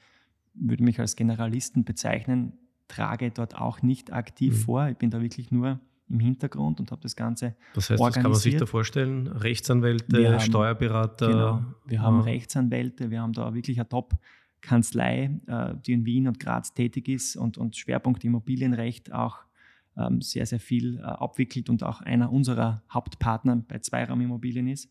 würde 0.54 0.82
mich 0.82 0.98
als 0.98 1.16
Generalisten 1.16 1.84
bezeichnen, 1.84 2.52
trage 2.88 3.30
dort 3.30 3.54
auch 3.56 3.82
nicht 3.82 4.12
aktiv 4.12 4.54
mhm. 4.54 4.60
vor. 4.60 4.88
Ich 4.88 4.96
bin 4.96 5.10
da 5.10 5.20
wirklich 5.20 5.50
nur 5.50 5.80
im 6.10 6.20
Hintergrund 6.20 6.80
und 6.80 6.90
habe 6.90 7.02
das 7.02 7.16
Ganze 7.16 7.54
Das 7.74 7.90
heißt, 7.90 8.00
was 8.00 8.14
kann 8.14 8.30
man 8.30 8.34
sich 8.34 8.56
da 8.56 8.66
vorstellen? 8.66 9.26
Rechtsanwälte, 9.26 10.32
haben, 10.32 10.40
Steuerberater? 10.40 11.28
Genau, 11.28 11.64
wir 11.86 12.02
haben 12.02 12.20
ah. 12.20 12.24
Rechtsanwälte, 12.24 13.10
wir 13.10 13.20
haben 13.20 13.32
da 13.32 13.54
wirklich 13.54 13.78
eine 13.78 13.88
Top-Kanzlei, 13.88 15.38
äh, 15.46 15.74
die 15.86 15.92
in 15.92 16.06
Wien 16.06 16.28
und 16.28 16.40
Graz 16.40 16.74
tätig 16.74 17.08
ist 17.08 17.36
und, 17.36 17.58
und 17.58 17.76
Schwerpunkt 17.76 18.24
Immobilienrecht 18.24 19.12
auch 19.12 19.38
ähm, 19.96 20.20
sehr, 20.20 20.46
sehr 20.46 20.60
viel 20.60 20.98
äh, 20.98 21.02
abwickelt 21.02 21.68
und 21.68 21.82
auch 21.82 22.00
einer 22.00 22.32
unserer 22.32 22.82
Hauptpartner 22.90 23.56
bei 23.56 23.78
Zweiraumimmobilien 23.78 24.68
ist, 24.68 24.88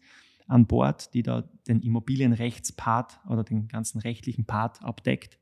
an 0.47 0.65
Bord, 0.65 1.13
die 1.13 1.23
da 1.23 1.43
den 1.67 1.82
Immobilienrechtspart 1.82 3.19
oder 3.27 3.43
den 3.43 3.67
ganzen 3.67 3.99
rechtlichen 3.99 4.45
Part 4.45 4.84
abdeckt. 4.84 5.38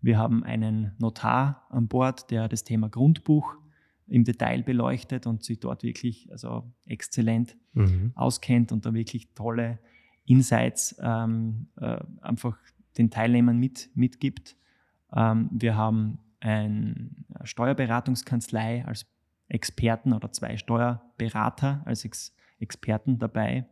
Wir 0.00 0.16
haben 0.16 0.44
einen 0.44 0.92
Notar 0.98 1.66
an 1.70 1.88
Bord, 1.88 2.30
der 2.30 2.48
das 2.48 2.62
Thema 2.62 2.88
Grundbuch 2.88 3.56
im 4.08 4.24
Detail 4.24 4.62
beleuchtet 4.62 5.26
und 5.26 5.44
sich 5.44 5.60
dort 5.60 5.82
wirklich 5.82 6.30
also 6.30 6.70
exzellent 6.86 7.56
mhm. 7.74 8.12
auskennt 8.14 8.72
und 8.72 8.86
da 8.86 8.94
wirklich 8.94 9.32
tolle 9.34 9.78
Insights 10.24 10.96
ähm, 11.00 11.68
äh, 11.76 11.98
einfach 12.20 12.58
den 12.96 13.10
Teilnehmern 13.10 13.58
mit, 13.58 13.90
mitgibt. 13.94 14.56
Ähm, 15.14 15.48
wir 15.52 15.76
haben 15.76 16.18
eine 16.40 17.10
Steuerberatungskanzlei 17.44 18.84
als 18.84 19.06
Experten 19.48 20.12
oder 20.12 20.32
zwei 20.32 20.56
Steuerberater 20.56 21.82
als 21.84 22.04
Ex 22.04 22.34
Experten 22.60 23.20
dabei, 23.20 23.66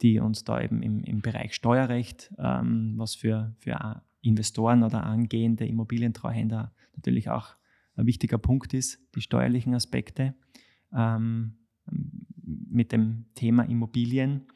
die 0.00 0.20
uns 0.20 0.44
da 0.44 0.60
eben 0.60 0.80
im, 0.80 1.02
im 1.02 1.22
Bereich 1.22 1.54
Steuerrecht, 1.54 2.32
ähm, 2.38 2.94
was 2.96 3.16
für, 3.16 3.52
für 3.58 4.00
Investoren 4.20 4.84
oder 4.84 5.02
angehende 5.02 5.66
Immobilientreuhänder 5.66 6.72
natürlich 6.94 7.30
auch 7.30 7.56
ein 7.96 8.06
wichtiger 8.06 8.38
Punkt 8.38 8.74
ist, 8.74 9.00
die 9.14 9.20
steuerlichen 9.20 9.74
Aspekte 9.74 10.34
ähm, 10.94 11.54
mit 12.44 12.92
dem 12.92 13.26
Thema 13.34 13.64
Immobilien. 13.64 14.46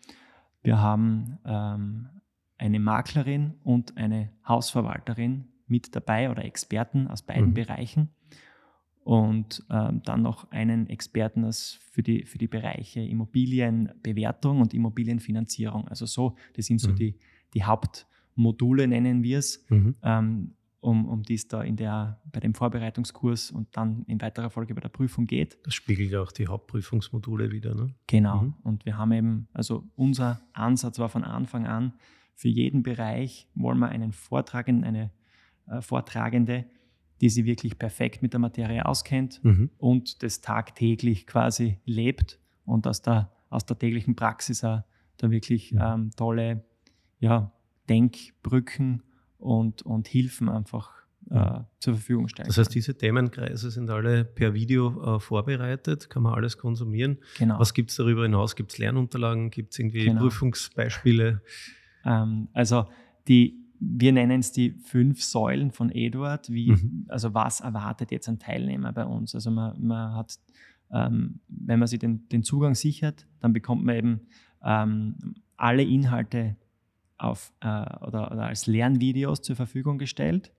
Wir 0.62 0.78
haben 0.78 1.38
ähm, 1.44 2.08
eine 2.58 2.80
Maklerin 2.80 3.54
und 3.62 3.96
eine 3.96 4.32
Hausverwalterin 4.46 5.48
mit 5.66 5.94
dabei 5.94 6.30
oder 6.30 6.44
Experten 6.44 7.08
aus 7.08 7.22
beiden 7.22 7.50
mhm. 7.50 7.54
Bereichen. 7.54 8.10
und 9.06 9.64
ähm, 9.70 10.02
dann 10.02 10.22
noch 10.22 10.50
einen 10.50 10.88
Experten 10.88 11.48
für 11.52 12.02
die, 12.02 12.24
für 12.24 12.38
die 12.38 12.48
Bereiche 12.48 13.00
Immobilienbewertung 13.00 14.60
und 14.60 14.74
Immobilienfinanzierung. 14.74 15.86
Also 15.86 16.06
so, 16.06 16.34
das 16.54 16.66
sind 16.66 16.80
so 16.80 16.90
mhm. 16.90 16.96
die, 16.96 17.18
die 17.54 17.62
Hauptmodule, 17.62 18.88
nennen 18.88 19.22
wir 19.22 19.38
es, 19.38 19.64
mhm. 19.68 19.94
ähm, 20.02 20.55
um, 20.86 21.06
um 21.06 21.22
die 21.22 21.34
es 21.34 21.48
da 21.48 21.62
in 21.62 21.76
der, 21.76 22.20
bei 22.32 22.38
dem 22.38 22.54
Vorbereitungskurs 22.54 23.50
und 23.50 23.76
dann 23.76 24.04
in 24.06 24.20
weiterer 24.20 24.50
Folge 24.50 24.74
bei 24.74 24.80
der 24.80 24.88
Prüfung 24.88 25.26
geht. 25.26 25.58
Das 25.64 25.74
spiegelt 25.74 26.12
ja 26.12 26.22
auch 26.22 26.32
die 26.32 26.46
Hauptprüfungsmodule 26.46 27.50
wieder. 27.50 27.74
Ne? 27.74 27.94
Genau. 28.06 28.42
Mhm. 28.42 28.54
Und 28.62 28.86
wir 28.86 28.96
haben 28.96 29.12
eben, 29.12 29.48
also 29.52 29.84
unser 29.96 30.40
Ansatz 30.52 30.98
war 30.98 31.08
von 31.08 31.24
Anfang 31.24 31.66
an, 31.66 31.94
für 32.34 32.48
jeden 32.48 32.82
Bereich 32.82 33.48
wollen 33.54 33.78
wir 33.78 33.88
einen 33.88 34.12
Vortragenden, 34.12 34.84
eine 34.84 35.10
äh, 35.66 35.80
Vortragende, 35.80 36.66
die 37.20 37.30
sich 37.30 37.46
wirklich 37.46 37.78
perfekt 37.78 38.22
mit 38.22 38.32
der 38.32 38.40
Materie 38.40 38.86
auskennt 38.86 39.42
mhm. 39.42 39.70
und 39.78 40.22
das 40.22 40.40
tagtäglich 40.40 41.26
quasi 41.26 41.78
lebt 41.84 42.38
und 42.64 42.86
aus 42.86 43.02
der, 43.02 43.32
aus 43.48 43.66
der 43.66 43.78
täglichen 43.78 44.14
Praxis 44.14 44.62
auch 44.62 44.82
da 45.16 45.30
wirklich 45.30 45.72
mhm. 45.72 45.80
ähm, 45.82 46.10
tolle 46.14 46.64
ja, 47.18 47.52
Denkbrücken 47.88 49.02
und, 49.38 49.82
und 49.82 50.08
Hilfen 50.08 50.48
einfach 50.48 50.92
äh, 51.30 51.60
zur 51.78 51.94
Verfügung 51.94 52.28
stellen. 52.28 52.46
Das 52.46 52.58
heißt, 52.58 52.74
diese 52.74 52.96
Themenkreise 52.96 53.70
sind 53.70 53.90
alle 53.90 54.24
per 54.24 54.54
Video 54.54 55.16
äh, 55.16 55.20
vorbereitet, 55.20 56.08
kann 56.08 56.22
man 56.22 56.34
alles 56.34 56.56
konsumieren. 56.56 57.18
Genau. 57.38 57.58
Was 57.58 57.74
gibt 57.74 57.90
es 57.90 57.96
darüber 57.96 58.22
hinaus? 58.22 58.56
Gibt 58.56 58.72
es 58.72 58.78
Lernunterlagen? 58.78 59.50
Gibt 59.50 59.72
es 59.72 59.78
irgendwie 59.78 60.04
genau. 60.04 60.20
Prüfungsbeispiele? 60.20 61.42
Ähm, 62.04 62.48
also 62.52 62.86
die 63.28 63.66
wir 63.78 64.12
nennen 64.12 64.40
es 64.40 64.52
die 64.52 64.70
fünf 64.70 65.22
Säulen 65.22 65.70
von 65.70 65.90
Eduard. 65.90 66.50
Wie, 66.50 66.72
mhm. 66.72 67.06
Also 67.08 67.34
was 67.34 67.60
erwartet 67.60 68.10
jetzt 68.10 68.28
ein 68.28 68.38
Teilnehmer 68.38 68.92
bei 68.92 69.04
uns? 69.04 69.34
Also 69.34 69.50
man, 69.50 69.76
man 69.84 70.14
hat, 70.14 70.38
ähm, 70.90 71.40
wenn 71.48 71.78
man 71.78 71.88
sich 71.88 71.98
den, 71.98 72.28
den 72.28 72.42
Zugang 72.42 72.74
sichert, 72.74 73.26
dann 73.40 73.52
bekommt 73.52 73.84
man 73.84 73.96
eben 73.96 74.20
ähm, 74.64 75.34
alle 75.56 75.82
Inhalte 75.82 76.56
auf, 77.18 77.52
äh, 77.60 77.66
oder, 77.66 78.30
oder, 78.32 78.46
als 78.46 78.66
Lernvideos 78.66 79.42
zur 79.42 79.56
Verfügung 79.56 79.98
gestellt. 79.98 80.52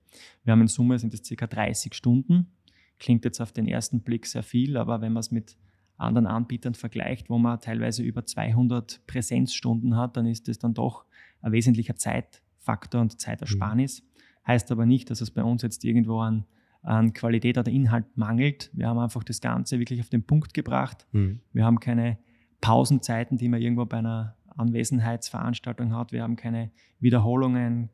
Wir 0.44 0.52
haben 0.52 0.60
in 0.60 0.68
Summe 0.68 0.98
sind 0.98 1.14
es 1.14 1.24
circa 1.24 1.46
30 1.46 1.94
Stunden. 1.94 2.52
Klingt 2.98 3.24
jetzt 3.24 3.40
auf 3.40 3.52
den 3.52 3.68
ersten 3.68 4.00
Blick 4.00 4.26
sehr 4.26 4.42
viel, 4.42 4.76
aber 4.76 5.00
wenn 5.00 5.12
man 5.12 5.20
es 5.20 5.30
mit 5.30 5.56
anderen 5.96 6.26
Anbietern 6.26 6.74
vergleicht, 6.74 7.28
wo 7.28 7.38
man 7.38 7.60
teilweise 7.60 8.02
über 8.02 8.24
200 8.24 9.06
Präsenzstunden 9.06 9.96
hat, 9.96 10.16
dann 10.16 10.26
ist 10.26 10.48
das 10.48 10.58
dann 10.58 10.74
doch 10.74 11.04
ein 11.42 11.52
wesentlicher 11.52 11.96
Zeit, 11.96 12.42
Faktor 12.58 13.00
und 13.00 13.20
Zeitersparnis. 13.20 14.02
Mhm. 14.02 14.06
Heißt 14.46 14.72
aber 14.72 14.86
nicht, 14.86 15.10
dass 15.10 15.20
es 15.20 15.30
bei 15.30 15.42
uns 15.42 15.62
jetzt 15.62 15.84
irgendwo 15.84 16.20
an, 16.20 16.44
an 16.82 17.12
Qualität 17.12 17.58
oder 17.58 17.70
Inhalt 17.70 18.16
mangelt. 18.16 18.70
Wir 18.72 18.88
haben 18.88 18.98
einfach 18.98 19.24
das 19.24 19.40
Ganze 19.40 19.78
wirklich 19.78 20.00
auf 20.00 20.08
den 20.08 20.24
Punkt 20.24 20.54
gebracht. 20.54 21.06
Mhm. 21.12 21.40
Wir 21.52 21.64
haben 21.64 21.80
keine 21.80 22.18
Pausenzeiten, 22.60 23.36
die 23.36 23.48
man 23.48 23.60
irgendwo 23.60 23.84
bei 23.84 23.98
einer 23.98 24.36
Anwesenheitsveranstaltung 24.58 25.94
hat. 25.94 26.12
Wir 26.12 26.22
haben 26.22 26.36
keine 26.36 26.70
Wiederholungen. 27.00 27.90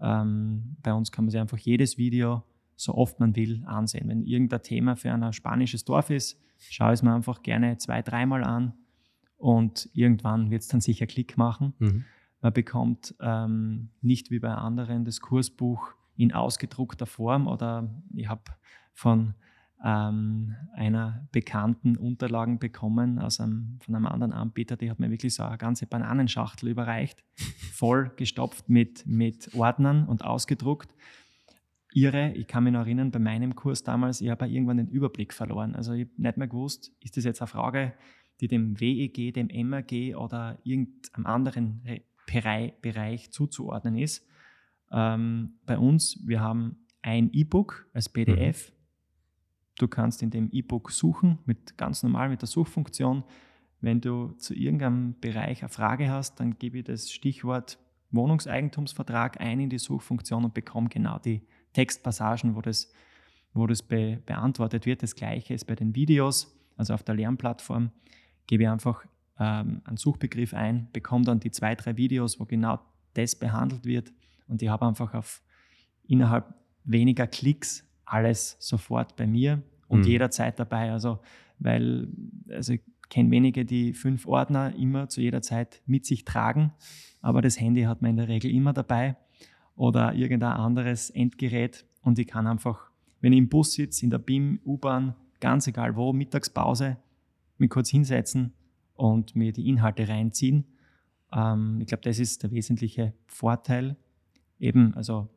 Ähm, 0.00 0.76
bei 0.82 0.92
uns 0.92 1.12
kann 1.12 1.24
man 1.24 1.30
sich 1.30 1.40
einfach 1.40 1.58
jedes 1.58 1.98
Video, 1.98 2.42
so 2.76 2.94
oft 2.94 3.20
man 3.20 3.34
will, 3.36 3.62
ansehen. 3.66 4.08
Wenn 4.08 4.22
irgendein 4.22 4.62
Thema 4.62 4.96
für 4.96 5.12
ein 5.12 5.32
spanisches 5.32 5.84
Dorf 5.84 6.10
ist, 6.10 6.40
schaue 6.58 6.88
ich 6.88 7.00
es 7.00 7.02
mir 7.02 7.14
einfach 7.14 7.42
gerne 7.42 7.78
zwei, 7.78 8.02
dreimal 8.02 8.44
an 8.44 8.74
und 9.36 9.88
irgendwann 9.94 10.50
wird 10.50 10.62
es 10.62 10.68
dann 10.68 10.80
sicher 10.80 11.06
Klick 11.06 11.36
machen. 11.36 11.74
Mhm. 11.78 12.04
Man 12.40 12.52
bekommt 12.52 13.14
ähm, 13.20 13.90
nicht 14.00 14.30
wie 14.30 14.38
bei 14.38 14.52
anderen 14.52 15.04
das 15.04 15.20
Kursbuch 15.20 15.94
in 16.16 16.32
ausgedruckter 16.32 17.06
Form 17.06 17.46
oder 17.46 17.88
ich 18.14 18.28
habe 18.28 18.42
von 18.92 19.34
ähm, 19.84 20.56
einer 20.74 21.28
bekannten 21.30 21.96
Unterlagen 21.96 22.58
bekommen 22.58 23.18
aus 23.18 23.40
einem, 23.40 23.78
von 23.80 23.94
einem 23.94 24.06
anderen 24.06 24.32
Anbieter, 24.32 24.76
die 24.76 24.90
hat 24.90 24.98
mir 24.98 25.10
wirklich 25.10 25.34
so 25.34 25.44
eine 25.44 25.58
ganze 25.58 25.86
Bananenschachtel 25.86 26.68
überreicht, 26.68 27.24
voll 27.72 28.10
gestopft 28.16 28.68
mit, 28.68 29.06
mit 29.06 29.54
Ordnern 29.54 30.06
und 30.06 30.24
ausgedruckt. 30.24 30.94
Irre, 31.94 32.32
ich 32.32 32.46
kann 32.46 32.64
mich 32.64 32.72
noch 32.72 32.80
erinnern, 32.80 33.10
bei 33.10 33.18
meinem 33.18 33.54
Kurs 33.54 33.82
damals, 33.82 34.20
ich 34.20 34.28
habe 34.28 34.48
irgendwann 34.48 34.76
den 34.76 34.88
Überblick 34.88 35.32
verloren. 35.32 35.74
Also 35.74 35.92
ich 35.92 36.06
habe 36.06 36.22
nicht 36.22 36.36
mehr 36.36 36.48
gewusst, 36.48 36.92
ist 37.00 37.16
das 37.16 37.24
jetzt 37.24 37.40
eine 37.40 37.48
Frage, 37.48 37.94
die 38.40 38.48
dem 38.48 38.78
WEG, 38.80 39.32
dem 39.32 39.48
MAG 39.68 40.16
oder 40.16 40.58
irgendeinem 40.64 41.26
anderen 41.26 41.82
Bereich 42.26 43.30
zuzuordnen 43.30 43.96
ist. 43.96 44.26
Ähm, 44.90 45.58
bei 45.66 45.78
uns, 45.78 46.22
wir 46.26 46.40
haben 46.40 46.86
ein 47.02 47.30
E-Book 47.32 47.88
als 47.92 48.08
PDF. 48.08 48.72
Du 49.78 49.86
kannst 49.86 50.22
in 50.22 50.30
dem 50.30 50.50
E-Book 50.50 50.90
suchen, 50.90 51.38
mit 51.46 51.78
ganz 51.78 52.02
normal 52.02 52.28
mit 52.28 52.42
der 52.42 52.48
Suchfunktion. 52.48 53.22
Wenn 53.80 54.00
du 54.00 54.32
zu 54.32 54.54
irgendeinem 54.54 55.14
Bereich 55.20 55.62
eine 55.62 55.68
Frage 55.68 56.10
hast, 56.10 56.40
dann 56.40 56.58
gebe 56.58 56.78
ich 56.78 56.84
das 56.84 57.10
Stichwort 57.10 57.78
Wohnungseigentumsvertrag 58.10 59.40
ein 59.40 59.60
in 59.60 59.70
die 59.70 59.78
Suchfunktion 59.78 60.44
und 60.44 60.54
bekomme 60.54 60.88
genau 60.88 61.18
die 61.18 61.42
Textpassagen, 61.74 62.56
wo 62.56 62.60
das, 62.60 62.90
wo 63.52 63.66
das 63.66 63.82
be, 63.82 64.20
beantwortet 64.26 64.84
wird. 64.84 65.02
Das 65.02 65.14
gleiche 65.14 65.54
ist 65.54 65.66
bei 65.66 65.76
den 65.76 65.94
Videos, 65.94 66.56
also 66.76 66.94
auf 66.94 67.04
der 67.04 67.14
Lernplattform. 67.14 67.92
Gebe 68.46 68.64
ich 68.64 68.68
einfach 68.68 69.04
ähm, 69.38 69.82
einen 69.84 69.96
Suchbegriff 69.96 70.54
ein, 70.54 70.88
bekomme 70.92 71.24
dann 71.24 71.38
die 71.38 71.52
zwei, 71.52 71.76
drei 71.76 71.96
Videos, 71.96 72.40
wo 72.40 72.46
genau 72.46 72.80
das 73.14 73.36
behandelt 73.36 73.84
wird 73.84 74.12
und 74.48 74.60
ich 74.60 74.68
habe 74.68 74.86
einfach 74.86 75.14
auf 75.14 75.42
innerhalb 76.04 76.52
weniger 76.84 77.26
Klicks 77.26 77.87
alles 78.08 78.56
sofort 78.58 79.16
bei 79.16 79.26
mir 79.26 79.62
und 79.88 80.00
mhm. 80.00 80.06
jederzeit 80.06 80.58
dabei. 80.58 80.92
Also, 80.92 81.18
weil, 81.58 82.08
also 82.50 82.74
ich 82.74 82.80
kenne 83.08 83.30
wenige, 83.30 83.64
die 83.64 83.94
fünf 83.94 84.26
Ordner 84.26 84.74
immer 84.76 85.08
zu 85.08 85.20
jeder 85.20 85.42
Zeit 85.42 85.82
mit 85.86 86.06
sich 86.06 86.24
tragen, 86.24 86.72
aber 87.20 87.42
das 87.42 87.60
Handy 87.60 87.82
hat 87.82 88.02
man 88.02 88.12
in 88.12 88.16
der 88.16 88.28
Regel 88.28 88.50
immer 88.50 88.72
dabei 88.72 89.16
oder 89.76 90.14
irgendein 90.14 90.52
anderes 90.52 91.10
Endgerät 91.10 91.86
und 92.02 92.18
ich 92.18 92.26
kann 92.26 92.46
einfach, 92.46 92.90
wenn 93.20 93.32
ich 93.32 93.38
im 93.38 93.48
Bus 93.48 93.72
sitze, 93.72 94.04
in 94.04 94.10
der 94.10 94.18
BIM, 94.18 94.60
U-Bahn, 94.64 95.14
ganz 95.40 95.66
egal 95.66 95.96
wo, 95.96 96.12
Mittagspause, 96.12 96.96
mich 97.58 97.70
kurz 97.70 97.88
hinsetzen, 97.88 98.52
und 98.98 99.36
mir 99.36 99.52
die 99.52 99.68
Inhalte 99.68 100.08
reinziehen. 100.08 100.64
Ähm, 101.32 101.78
ich 101.80 101.86
glaube, 101.86 102.02
das 102.02 102.18
ist 102.18 102.42
der 102.42 102.50
wesentliche 102.50 103.14
Vorteil. 103.26 103.96
Eben, 104.58 104.92
also 104.94 105.28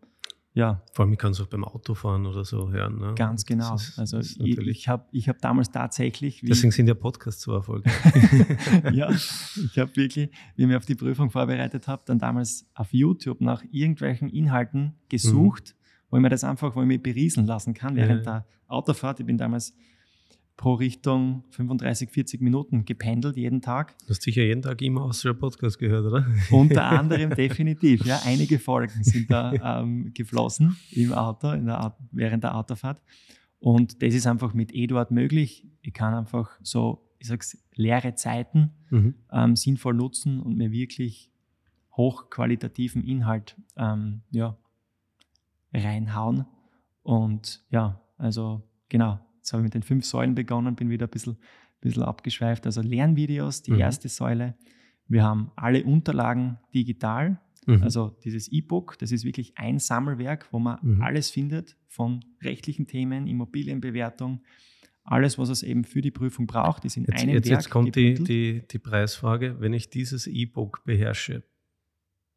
ja. 0.54 0.82
Vor 0.94 1.06
allem, 1.06 1.14
ich 1.14 1.20
kann 1.20 1.32
es 1.32 1.40
auch 1.40 1.48
beim 1.48 1.64
Autofahren 1.64 2.26
oder 2.26 2.44
so 2.44 2.72
hören. 2.72 3.00
Ne? 3.00 3.14
Ganz 3.16 3.46
genau. 3.46 3.76
Ist, 3.76 3.98
also 3.98 4.20
ich, 4.20 4.40
ich 4.40 4.88
habe 4.90 5.06
ich 5.12 5.30
hab 5.30 5.40
damals 5.42 5.72
tatsächlich. 5.72 6.42
Deswegen 6.42 6.72
sind 6.72 6.88
ja 6.88 6.94
Podcasts 6.94 7.42
so 7.42 7.54
erfolgreich. 7.54 7.94
ja, 8.92 9.10
ich 9.10 9.78
habe 9.78 9.96
wirklich, 9.96 10.30
wie 10.56 10.64
ich 10.64 10.68
mich 10.68 10.76
auf 10.76 10.86
die 10.86 10.96
Prüfung 10.96 11.30
vorbereitet 11.30 11.88
habe, 11.88 12.04
dann 12.06 12.20
damals 12.20 12.70
auf 12.74 12.92
YouTube 12.92 13.40
nach 13.40 13.64
irgendwelchen 13.72 14.30
Inhalten 14.30 14.96
gesucht, 15.08 15.74
mhm. 15.78 16.06
wo 16.10 16.18
ich 16.18 16.22
mir 16.22 16.30
das 16.30 16.44
einfach, 16.44 16.76
wo 16.76 16.82
ich 16.82 16.88
mich 16.88 17.02
berieseln 17.02 17.46
lassen 17.46 17.74
kann 17.74 17.96
während 17.96 18.26
ja. 18.26 18.40
der 18.40 18.46
Autofahrt. 18.68 19.22
Ich 19.22 19.26
bin 19.26 19.38
damals 19.38 19.74
pro 20.58 20.76
Richtung 20.76 21.44
35, 21.52 22.10
40 22.10 22.42
Minuten 22.42 22.86
gependelt 22.86 23.36
jeden 23.36 23.62
Tag. 23.62 23.98
Du 24.00 24.10
hast 24.10 24.22
sicher 24.22 24.44
jeden 24.44 24.62
Tag 24.62 24.82
immer 24.82 25.04
aus 25.04 25.22
der 25.22 25.34
Podcast 25.34 25.80
gehört, 25.80 26.06
oder? 26.06 26.28
Unter 26.52 26.84
anderem 27.00 27.32
definitiv, 27.32 28.06
ja. 28.06 28.22
Einige 28.26 28.60
Folgen 28.60 29.04
sind 29.04 29.32
da 29.32 29.82
ähm, 29.82 30.12
geflossen 30.14 30.78
im 30.92 31.14
Auto, 31.14 31.56
der, 31.56 31.96
während 32.12 32.44
der 32.44 32.56
Autofahrt. 32.56 33.02
Und 33.60 34.02
das 34.02 34.14
ist 34.14 34.28
einfach 34.28 34.54
mit 34.54 34.74
Eduard 34.74 35.12
möglich. 35.12 35.68
Ich 35.82 35.94
kann 35.94 36.14
einfach 36.14 36.52
so, 36.62 37.08
ich 37.20 37.28
sag's, 37.28 37.58
leere 37.76 38.16
Zeiten 38.16 38.72
mhm. 38.90 39.16
ähm, 39.32 39.56
sinnvoll 39.56 39.94
nutzen 39.94 40.42
und 40.42 40.58
mir 40.58 40.72
wirklich 40.72 41.32
hochqualitativen 41.96 43.04
Inhalt 43.04 43.56
ähm, 43.78 44.22
ja, 44.32 44.58
reinhauen. 45.74 46.46
Und 47.04 47.64
ja, 47.70 48.02
also 48.18 48.62
genau, 48.90 49.20
Jetzt 49.42 49.54
habe 49.54 49.62
ich 49.62 49.66
mit 49.66 49.74
den 49.74 49.82
fünf 49.82 50.06
Säulen 50.06 50.36
begonnen, 50.36 50.76
bin 50.76 50.92
wieder 50.92 51.08
ein 51.08 51.10
bisschen, 51.10 51.38
bisschen 51.82 52.04
abgeschweift. 52.04 52.66
Also 52.68 52.82
Lernvideos, 52.82 53.64
die 53.64 53.72
mhm. 53.72 53.80
erste 53.80 54.08
Säule. 54.08 54.56
Wir 55.08 55.24
haben 55.24 55.52
alle 55.56 55.84
Unterlagen 55.84 56.60
digital. 56.74 57.42
Mhm. 57.66 57.82
Also 57.82 58.16
dieses 58.24 58.48
E-Book, 58.48 58.98
das 59.00 59.12
ist 59.12 59.26
wirklich 59.26 59.58
ein 59.58 59.80
Sammelwerk, 59.80 60.48
wo 60.52 60.60
man 60.60 60.78
mhm. 60.82 61.02
alles 61.02 61.32
findet 61.32 61.76
von 61.88 62.24
rechtlichen 62.44 62.86
Themen, 62.86 63.26
Immobilienbewertung, 63.26 64.42
alles, 65.04 65.40
was 65.40 65.50
es 65.50 65.64
eben 65.64 65.84
für 65.84 66.02
die 66.02 66.12
Prüfung 66.12 66.46
braucht, 66.46 66.86
ist 66.86 66.98
in 66.98 67.06
jetzt, 67.06 67.22
einem 67.22 67.34
jetzt, 67.34 67.50
Werk. 67.50 67.62
Jetzt 67.62 67.70
kommt 67.72 67.96
die, 67.96 68.14
die, 68.14 68.68
die 68.68 68.80
Preisfrage. 68.80 69.60
Wenn 69.60 69.74
ich 69.74 69.90
dieses 69.90 70.28
E-Book 70.28 70.84
beherrsche, 70.86 71.44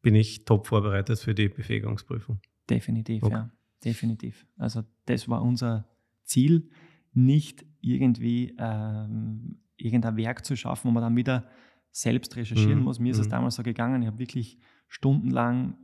bin 0.01 0.15
ich 0.15 0.47
top 0.47 0.67
vorbereitet 0.67 1.19
für 1.19 1.35
die 1.35 1.49
Befähigungsprüfung? 1.51 2.41
Definitiv, 2.69 3.23
okay. 3.23 3.35
ja. 3.35 3.51
Definitiv. 3.85 4.47
Also 4.57 4.83
das 5.05 5.29
war 5.29 5.43
unser 5.43 5.87
Ziel 6.25 6.71
nicht 7.15 7.65
irgendwie 7.81 8.55
ähm, 8.59 9.59
irgendein 9.77 10.17
Werk 10.17 10.45
zu 10.45 10.57
schaffen, 10.57 10.89
wo 10.89 10.93
man 10.93 11.03
dann 11.03 11.17
wieder 11.17 11.47
selbst 11.91 12.37
recherchieren 12.37 12.79
mhm. 12.79 12.85
muss. 12.85 12.99
Mir 12.99 13.13
ist 13.13 13.19
es 13.19 13.27
mhm. 13.27 13.33
damals 13.33 13.55
so 13.57 13.63
gegangen, 13.63 14.03
ich 14.03 14.09
habe 14.09 14.19
wirklich 14.19 14.59
stundenlang 14.89 15.77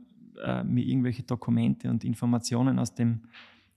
äh, 0.43 0.63
mir 0.63 0.85
irgendwelche 0.85 1.23
Dokumente 1.23 1.89
und 1.89 2.03
Informationen 2.03 2.79
aus 2.79 2.95
dem 2.95 3.23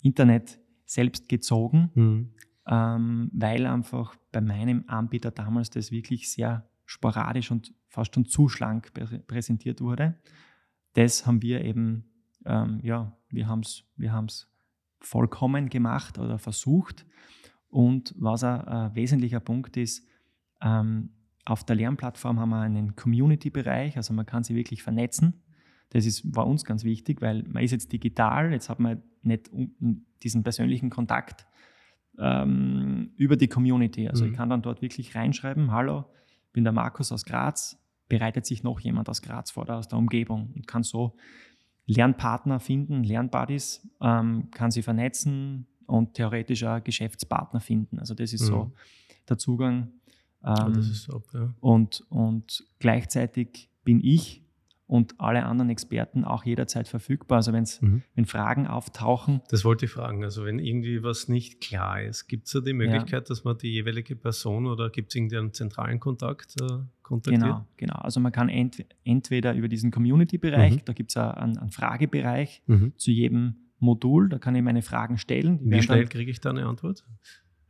Internet 0.02 0.58
selbst 0.84 1.28
gezogen. 1.28 1.90
Mhm. 1.94 2.30
ähm, 2.66 3.30
weil 3.32 3.66
einfach 3.66 4.16
bei 4.32 4.40
meinem 4.40 4.84
Anbieter 4.86 5.30
damals 5.30 5.70
das 5.70 5.90
wirklich 5.90 6.30
sehr 6.30 6.68
sporadisch 6.86 7.50
und 7.50 7.74
fast 7.88 8.14
schon 8.14 8.26
zu 8.26 8.48
schlank 8.48 8.92
präsentiert 9.26 9.80
wurde. 9.80 10.18
Das 10.94 11.26
haben 11.26 11.42
wir 11.42 11.64
eben, 11.64 12.04
ähm, 12.44 12.80
ja, 12.82 13.16
wir 13.28 13.46
haben 13.46 13.60
es 13.60 13.84
wir 13.96 14.12
haben's 14.12 14.50
vollkommen 15.00 15.68
gemacht 15.68 16.18
oder 16.18 16.38
versucht. 16.38 17.06
Und 17.74 18.14
was 18.16 18.44
ein, 18.44 18.60
ein 18.68 18.94
wesentlicher 18.94 19.40
Punkt 19.40 19.76
ist, 19.76 20.06
ähm, 20.62 21.10
auf 21.44 21.64
der 21.64 21.74
Lernplattform 21.74 22.38
haben 22.38 22.50
wir 22.50 22.60
einen 22.60 22.94
Community-Bereich, 22.94 23.96
also 23.96 24.14
man 24.14 24.26
kann 24.26 24.44
sich 24.44 24.54
wirklich 24.54 24.84
vernetzen. 24.84 25.42
Das 25.90 26.06
ist, 26.06 26.36
war 26.36 26.46
uns 26.46 26.64
ganz 26.64 26.84
wichtig, 26.84 27.20
weil 27.20 27.42
man 27.42 27.64
ist 27.64 27.72
jetzt 27.72 27.92
digital, 27.92 28.52
jetzt 28.52 28.68
hat 28.68 28.78
man 28.78 29.02
nicht 29.22 29.50
diesen 30.22 30.44
persönlichen 30.44 30.88
Kontakt 30.88 31.48
ähm, 32.16 33.10
über 33.16 33.36
die 33.36 33.48
Community. 33.48 34.08
Also 34.08 34.24
mhm. 34.24 34.30
ich 34.30 34.36
kann 34.36 34.50
dann 34.50 34.62
dort 34.62 34.80
wirklich 34.80 35.16
reinschreiben, 35.16 35.72
hallo, 35.72 36.04
bin 36.52 36.62
der 36.62 36.72
Markus 36.72 37.10
aus 37.10 37.24
Graz, 37.24 37.76
bereitet 38.08 38.46
sich 38.46 38.62
noch 38.62 38.78
jemand 38.78 39.08
aus 39.08 39.20
Graz 39.20 39.50
vor 39.50 39.64
oder 39.64 39.78
aus 39.78 39.88
der 39.88 39.98
Umgebung 39.98 40.52
und 40.54 40.68
kann 40.68 40.84
so 40.84 41.16
Lernpartner 41.86 42.60
finden, 42.60 43.02
Lernbuddies, 43.02 43.90
ähm, 44.00 44.48
kann 44.52 44.70
sie 44.70 44.82
vernetzen 44.82 45.66
und 45.86 46.14
theoretisch 46.14 46.64
auch 46.64 46.82
Geschäftspartner 46.82 47.60
finden. 47.60 47.98
Also 47.98 48.14
das 48.14 48.32
ist 48.32 48.42
mhm. 48.42 48.46
so 48.46 48.72
der 49.28 49.38
Zugang. 49.38 49.92
Ähm, 50.44 50.54
ja, 50.56 50.68
das 50.70 50.88
ist 50.88 51.06
top, 51.06 51.24
ja. 51.32 51.54
und, 51.60 52.04
und 52.10 52.64
gleichzeitig 52.78 53.70
bin 53.82 54.00
ich 54.02 54.44
und 54.86 55.18
alle 55.18 55.44
anderen 55.44 55.70
Experten 55.70 56.24
auch 56.24 56.44
jederzeit 56.44 56.88
verfügbar. 56.88 57.36
Also 57.36 57.52
wenn's, 57.52 57.80
mhm. 57.80 58.02
wenn 58.14 58.26
Fragen 58.26 58.66
auftauchen. 58.66 59.40
Das 59.48 59.64
wollte 59.64 59.86
ich 59.86 59.90
fragen. 59.90 60.22
Also 60.24 60.44
wenn 60.44 60.58
irgendwie 60.58 61.02
was 61.02 61.28
nicht 61.28 61.60
klar 61.60 62.02
ist, 62.02 62.28
gibt 62.28 62.46
es 62.46 62.52
da 62.52 62.60
die 62.60 62.74
Möglichkeit, 62.74 63.12
ja. 63.12 63.20
dass 63.20 63.44
man 63.44 63.56
die 63.56 63.72
jeweilige 63.72 64.14
Person 64.14 64.66
oder 64.66 64.90
gibt 64.90 65.10
es 65.10 65.16
irgendwie 65.16 65.38
einen 65.38 65.52
zentralen 65.52 66.00
Kontakt 66.00 66.60
äh, 66.60 66.66
kontaktiert? 67.02 67.42
Genau, 67.42 67.66
genau. 67.76 67.94
Also 67.96 68.20
man 68.20 68.32
kann 68.32 68.48
ent 68.48 68.84
entweder 69.04 69.54
über 69.54 69.68
diesen 69.68 69.90
Community-Bereich, 69.90 70.76
mhm. 70.76 70.84
da 70.84 70.92
gibt 70.92 71.10
es 71.10 71.16
einen, 71.16 71.56
einen, 71.56 71.70
Fragebereich 71.70 72.62
mhm. 72.66 72.92
zu 72.96 73.10
jedem 73.10 73.56
Modul, 73.84 74.28
da 74.28 74.38
kann 74.38 74.54
ich 74.54 74.62
meine 74.62 74.82
Fragen 74.82 75.18
stellen. 75.18 75.60
Wie 75.62 75.82
schnell 75.82 76.06
kriege 76.06 76.30
ich 76.30 76.40
da 76.40 76.50
eine 76.50 76.66
Antwort? 76.66 77.04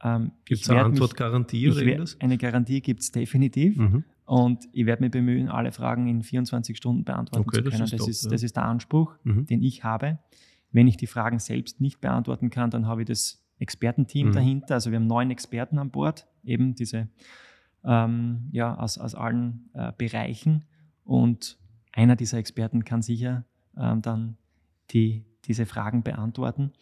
Ähm, 0.03 0.33
gibt 0.45 0.63
es 0.63 0.71
eine 0.71 0.85
Antwortgarantie 0.85 1.71
oder 1.71 1.83
irgendwas? 1.83 2.17
Eine 2.21 2.39
Garantie 2.39 2.81
gibt 2.81 3.01
es 3.01 3.11
definitiv. 3.11 3.77
Mhm. 3.77 4.05
Und 4.27 4.65
ich 4.73 4.87
werde 4.87 5.03
mich 5.03 5.11
bemühen, 5.11 5.49
alle 5.49 5.73
Fragen 5.73 6.07
in 6.07 6.23
24 6.23 6.77
Stunden 6.77 7.05
beantworten 7.05 7.47
okay, 7.47 7.59
zu 7.59 7.71
können. 7.71 7.81
Das 7.81 7.93
ist, 7.93 7.93
das, 7.93 8.01
top, 8.01 8.09
ist, 8.09 8.25
ja. 8.25 8.31
das 8.31 8.43
ist, 8.43 8.57
der 8.57 8.65
Anspruch, 8.65 9.15
mhm. 9.25 9.47
den 9.47 9.63
ich 9.63 9.85
habe. 9.85 10.19
Wenn 10.73 10.89
ich 10.89 10.97
die 10.97 11.07
Fragen 11.07 11.39
selbst 11.39 11.81
nicht 11.81 12.01
beantworten 12.01 12.51
kann, 12.51 12.71
dann 12.71 12.87
habe 12.87 13.03
ich 13.03 13.07
das 13.07 13.45
Expertenteam 13.59 14.29
mhm. 14.29 14.33
dahinter. 14.33 14.75
Also 14.75 14.91
wir 14.91 14.99
haben 14.99 15.07
neun 15.07 15.31
Experten 15.31 15.79
an 15.79 15.91
Bord, 15.91 16.27
eben 16.43 16.75
diese 16.75 17.09
ähm, 17.85 18.49
ja, 18.53 18.75
aus, 18.77 18.99
aus 18.99 19.15
allen 19.15 19.71
äh, 19.75 19.93
Bereichen. 19.97 20.65
Und 21.05 21.59
einer 21.93 22.17
dieser 22.17 22.39
Experten 22.39 22.85
kann 22.85 23.03
sicher 23.03 23.45
ähm, 23.77 24.03
dann 24.03 24.37
die, 24.91 25.25
diese 25.47 25.67
Fragen 25.67 26.03
beantworten. 26.03 26.73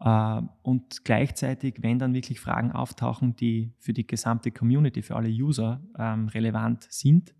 Äh, 0.00 0.42
und 0.62 1.04
gleichzeitig, 1.04 1.76
wenn 1.80 1.98
dann 1.98 2.14
wirklich 2.14 2.40
Fragen 2.40 2.72
auftauchen, 2.72 3.36
die 3.36 3.72
für 3.78 3.92
die 3.92 4.06
gesamte 4.06 4.50
Community, 4.50 5.02
für 5.02 5.16
alle 5.16 5.28
User 5.28 5.80
ähm, 5.98 6.28
relevant 6.28 6.86
sind, 6.90 7.34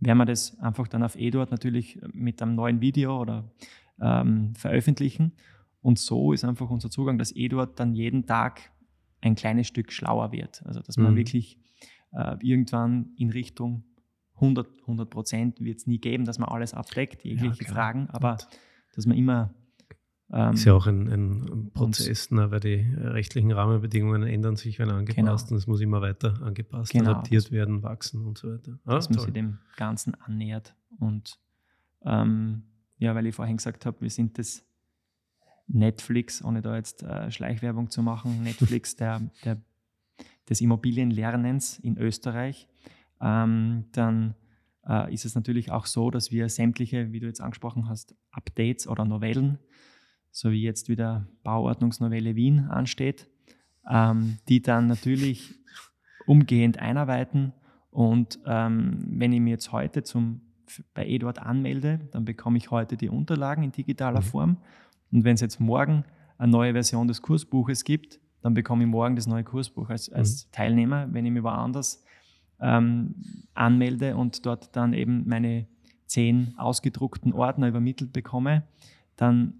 werden 0.00 0.18
wir 0.18 0.24
das 0.24 0.58
einfach 0.60 0.88
dann 0.88 1.02
auf 1.02 1.14
Eduard 1.16 1.50
natürlich 1.50 2.00
mit 2.12 2.40
einem 2.40 2.54
neuen 2.54 2.80
Video 2.80 3.20
oder 3.20 3.50
ähm, 4.00 4.54
veröffentlichen. 4.54 5.32
Und 5.82 5.98
so 5.98 6.32
ist 6.32 6.44
einfach 6.44 6.70
unser 6.70 6.90
Zugang, 6.90 7.18
dass 7.18 7.32
Eduard 7.32 7.78
dann 7.78 7.94
jeden 7.94 8.26
Tag 8.26 8.72
ein 9.20 9.34
kleines 9.34 9.66
Stück 9.66 9.92
schlauer 9.92 10.32
wird. 10.32 10.62
Also 10.64 10.80
dass 10.80 10.96
man 10.96 11.12
mhm. 11.12 11.16
wirklich 11.16 11.58
äh, 12.12 12.36
irgendwann 12.40 13.10
in 13.16 13.30
Richtung 13.30 13.84
100 14.36 15.10
Prozent 15.10 15.60
wird 15.60 15.78
es 15.78 15.86
nie 15.86 15.98
geben, 15.98 16.24
dass 16.24 16.38
man 16.38 16.48
alles 16.48 16.72
abdeckt, 16.72 17.24
jegliche 17.24 17.64
ja, 17.64 17.70
Fragen, 17.70 18.08
aber 18.08 18.38
dass 18.94 19.04
man 19.04 19.18
immer 19.18 19.54
ähm, 20.32 20.54
ist 20.54 20.64
ja 20.64 20.74
auch 20.74 20.86
ein, 20.86 21.08
ein 21.08 21.70
Prozess, 21.72 22.30
ne, 22.30 22.50
weil 22.50 22.60
die 22.60 22.86
rechtlichen 22.96 23.50
Rahmenbedingungen 23.50 24.22
ändern 24.22 24.56
sich, 24.56 24.78
werden 24.78 24.90
angepasst 24.90 25.48
genau. 25.48 25.54
und 25.54 25.56
es 25.56 25.66
muss 25.66 25.80
immer 25.80 26.00
weiter 26.00 26.40
angepasst, 26.42 26.92
genau, 26.92 27.10
adaptiert 27.10 27.50
werden, 27.50 27.82
wachsen 27.82 28.24
und 28.24 28.38
so 28.38 28.52
weiter. 28.52 28.78
Ah, 28.84 28.94
dass 28.94 29.10
man 29.10 29.18
sich 29.18 29.32
dem 29.32 29.58
Ganzen 29.76 30.14
annähert. 30.14 30.76
Und 30.98 31.40
ähm, 32.04 32.62
ja, 32.98 33.14
weil 33.14 33.26
ich 33.26 33.34
vorhin 33.34 33.56
gesagt 33.56 33.86
habe, 33.86 34.00
wir 34.02 34.10
sind 34.10 34.38
das 34.38 34.64
Netflix, 35.66 36.44
ohne 36.44 36.62
da 36.62 36.76
jetzt 36.76 37.02
äh, 37.02 37.30
Schleichwerbung 37.30 37.90
zu 37.90 38.02
machen, 38.02 38.42
Netflix 38.44 38.94
der, 38.94 39.20
der, 39.44 39.60
des 40.48 40.60
Immobilienlernens 40.60 41.80
in 41.80 41.98
Österreich, 41.98 42.68
ähm, 43.20 43.86
dann 43.92 44.34
äh, 44.86 45.12
ist 45.12 45.24
es 45.24 45.34
natürlich 45.34 45.72
auch 45.72 45.86
so, 45.86 46.10
dass 46.10 46.30
wir 46.30 46.48
sämtliche, 46.48 47.10
wie 47.12 47.18
du 47.18 47.26
jetzt 47.26 47.40
angesprochen 47.40 47.88
hast, 47.88 48.14
Updates 48.30 48.86
oder 48.86 49.04
Novellen 49.04 49.58
so 50.30 50.50
wie 50.50 50.62
jetzt 50.62 50.88
wieder 50.88 51.26
Bauordnungsnovelle 51.42 52.36
Wien 52.36 52.66
ansteht, 52.68 53.28
ähm, 53.88 54.38
die 54.48 54.62
dann 54.62 54.86
natürlich 54.86 55.54
umgehend 56.26 56.78
einarbeiten. 56.78 57.52
Und 57.90 58.38
ähm, 58.46 59.04
wenn 59.08 59.32
ich 59.32 59.40
mir 59.40 59.50
jetzt 59.50 59.72
heute 59.72 60.02
zum, 60.02 60.42
bei 60.94 61.06
Eduard 61.06 61.40
anmelde, 61.40 62.08
dann 62.12 62.24
bekomme 62.24 62.58
ich 62.58 62.70
heute 62.70 62.96
die 62.96 63.08
Unterlagen 63.08 63.64
in 63.64 63.72
digitaler 63.72 64.20
mhm. 64.20 64.24
Form. 64.24 64.56
Und 65.10 65.24
wenn 65.24 65.34
es 65.34 65.40
jetzt 65.40 65.60
morgen 65.60 66.04
eine 66.38 66.52
neue 66.52 66.72
Version 66.72 67.08
des 67.08 67.22
Kursbuches 67.22 67.84
gibt, 67.84 68.20
dann 68.42 68.54
bekomme 68.54 68.84
ich 68.84 68.88
morgen 68.88 69.16
das 69.16 69.26
neue 69.26 69.44
Kursbuch 69.44 69.90
als, 69.90 70.08
als 70.10 70.46
mhm. 70.46 70.52
Teilnehmer. 70.52 71.08
Wenn 71.12 71.26
ich 71.26 71.32
mich 71.32 71.42
woanders 71.42 72.04
ähm, 72.60 73.14
anmelde 73.54 74.16
und 74.16 74.46
dort 74.46 74.74
dann 74.76 74.92
eben 74.92 75.26
meine 75.26 75.66
zehn 76.06 76.54
ausgedruckten 76.56 77.32
Ordner 77.32 77.68
übermittelt 77.68 78.12
bekomme, 78.12 78.64
dann 79.16 79.54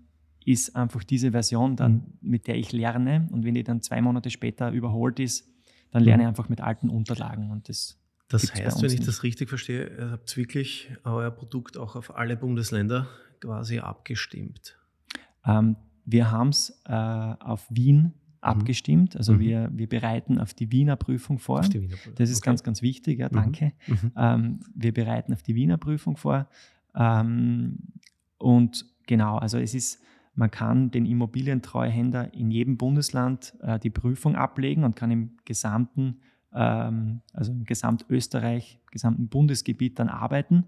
ist 0.52 0.76
einfach 0.76 1.04
diese 1.04 1.32
Version 1.32 1.76
dann, 1.76 1.92
mhm. 1.92 2.30
mit 2.30 2.46
der 2.46 2.56
ich 2.56 2.72
lerne. 2.72 3.28
Und 3.30 3.44
wenn 3.44 3.54
die 3.54 3.64
dann 3.64 3.82
zwei 3.82 4.00
Monate 4.00 4.30
später 4.30 4.70
überholt 4.70 5.20
ist, 5.20 5.48
dann 5.90 6.02
lerne 6.02 6.22
ich 6.22 6.26
mhm. 6.26 6.28
einfach 6.30 6.48
mit 6.48 6.60
alten 6.60 6.88
Unterlagen. 6.88 7.50
Und 7.50 7.68
das 7.68 7.98
das 8.28 8.54
heißt, 8.54 8.80
wenn 8.80 8.90
ich 8.90 8.98
nicht. 8.98 9.08
das 9.08 9.22
richtig 9.24 9.48
verstehe, 9.48 9.88
ihr 9.98 10.10
habt 10.12 10.36
wirklich 10.36 10.88
euer 11.02 11.32
Produkt 11.32 11.76
auch 11.76 11.96
auf 11.96 12.16
alle 12.16 12.36
Bundesländer 12.36 13.08
quasi 13.40 13.80
abgestimmt. 13.80 14.78
Ähm, 15.44 15.76
wir 16.04 16.30
haben 16.30 16.50
es 16.50 16.80
äh, 16.86 16.92
auf 16.92 17.66
Wien 17.70 17.96
mhm. 17.96 18.12
abgestimmt. 18.40 19.16
Also 19.16 19.32
mhm. 19.32 19.40
wir, 19.40 19.70
wir 19.72 19.88
bereiten 19.88 20.38
auf 20.38 20.54
die 20.54 20.70
Wiener 20.70 20.94
Prüfung 20.96 21.40
vor. 21.40 21.64
Wiener 21.64 21.88
Prüfung. 21.88 22.14
Das 22.14 22.30
ist 22.30 22.38
okay. 22.38 22.50
ganz, 22.50 22.62
ganz 22.62 22.82
wichtig, 22.82 23.18
ja, 23.18 23.28
danke. 23.28 23.72
Mhm. 23.88 24.12
Ähm, 24.16 24.60
wir 24.74 24.94
bereiten 24.94 25.32
auf 25.32 25.42
die 25.42 25.56
Wiener 25.56 25.76
Prüfung 25.76 26.16
vor. 26.16 26.48
Ähm, 26.94 27.78
und 28.38 28.86
genau, 29.06 29.38
also 29.38 29.58
es 29.58 29.74
ist 29.74 30.00
man 30.34 30.50
kann 30.50 30.90
den 30.90 31.06
Immobilientreuhänder 31.06 32.32
in 32.34 32.50
jedem 32.50 32.76
Bundesland 32.76 33.54
äh, 33.60 33.78
die 33.78 33.90
Prüfung 33.90 34.36
ablegen 34.36 34.84
und 34.84 34.96
kann 34.96 35.10
im 35.10 35.36
gesamten, 35.44 36.20
ähm, 36.54 37.20
also 37.32 37.52
im 37.52 37.64
Gesamtösterreich, 37.64 38.80
gesamten 38.90 39.28
Bundesgebiet 39.28 39.98
dann 39.98 40.08
arbeiten. 40.08 40.64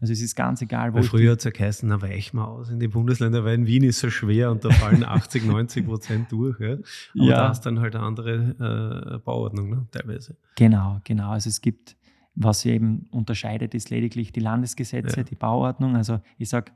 Also 0.00 0.12
es 0.12 0.20
ist 0.20 0.34
ganz 0.34 0.60
egal, 0.60 0.92
wo. 0.92 0.96
Weil 0.96 1.04
früher 1.04 1.32
hat 1.32 1.38
es 1.38 1.44
ja 1.44 1.50
geheißen, 1.50 1.88
na 1.88 2.02
weich 2.02 2.32
mal 2.32 2.44
aus 2.44 2.70
in 2.70 2.80
die 2.80 2.88
Bundesländer, 2.88 3.44
weil 3.44 3.54
in 3.54 3.66
Wien 3.66 3.84
ist 3.84 4.00
so 4.00 4.10
schwer 4.10 4.50
und 4.50 4.64
da 4.64 4.70
fallen 4.70 5.04
80, 5.04 5.46
90 5.46 5.86
Prozent 5.86 6.32
durch. 6.32 6.58
Ja? 6.60 6.72
Aber 6.72 6.82
ja. 7.14 7.36
da 7.36 7.50
ist 7.50 7.60
dann 7.62 7.80
halt 7.80 7.94
eine 7.94 8.04
andere 8.04 9.14
äh, 9.14 9.18
Bauordnung, 9.18 9.70
ne? 9.70 9.86
teilweise. 9.92 10.36
Genau, 10.56 11.00
genau. 11.04 11.30
Also 11.30 11.48
es 11.48 11.60
gibt, 11.60 11.96
was 12.34 12.64
eben 12.64 13.06
unterscheidet, 13.10 13.74
ist 13.74 13.90
lediglich 13.90 14.32
die 14.32 14.40
Landesgesetze, 14.40 15.18
ja. 15.18 15.22
die 15.22 15.36
Bauordnung. 15.36 15.96
Also 15.96 16.20
ich 16.38 16.48
sage, 16.48 16.72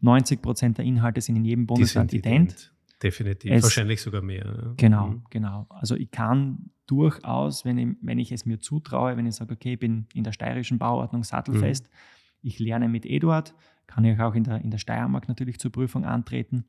90 0.00 0.42
Prozent 0.42 0.78
der 0.78 0.84
Inhalte 0.84 1.20
sind 1.20 1.36
in 1.36 1.44
jedem 1.44 1.66
Bundesland 1.66 2.12
ident. 2.12 2.52
ident. 2.52 2.72
Definitiv, 3.02 3.52
es, 3.52 3.62
wahrscheinlich 3.62 4.00
sogar 4.00 4.22
mehr. 4.22 4.74
Genau, 4.76 5.08
mhm. 5.08 5.22
genau. 5.28 5.66
Also 5.68 5.96
ich 5.96 6.10
kann 6.10 6.70
durchaus, 6.86 7.64
wenn 7.64 7.78
ich, 7.78 7.88
wenn 8.00 8.18
ich 8.18 8.32
es 8.32 8.46
mir 8.46 8.58
zutraue, 8.58 9.16
wenn 9.16 9.26
ich 9.26 9.34
sage, 9.34 9.54
okay, 9.54 9.74
ich 9.74 9.78
bin 9.78 10.06
in 10.14 10.24
der 10.24 10.32
steirischen 10.32 10.78
Bauordnung 10.78 11.22
sattelfest, 11.22 11.84
mhm. 11.84 12.38
ich 12.42 12.58
lerne 12.58 12.88
mit 12.88 13.04
Eduard, 13.04 13.54
kann 13.86 14.04
ich 14.04 14.18
auch 14.18 14.34
in 14.34 14.44
der, 14.44 14.62
in 14.62 14.70
der 14.70 14.78
Steiermark 14.78 15.28
natürlich 15.28 15.58
zur 15.58 15.72
Prüfung 15.72 16.04
antreten. 16.04 16.64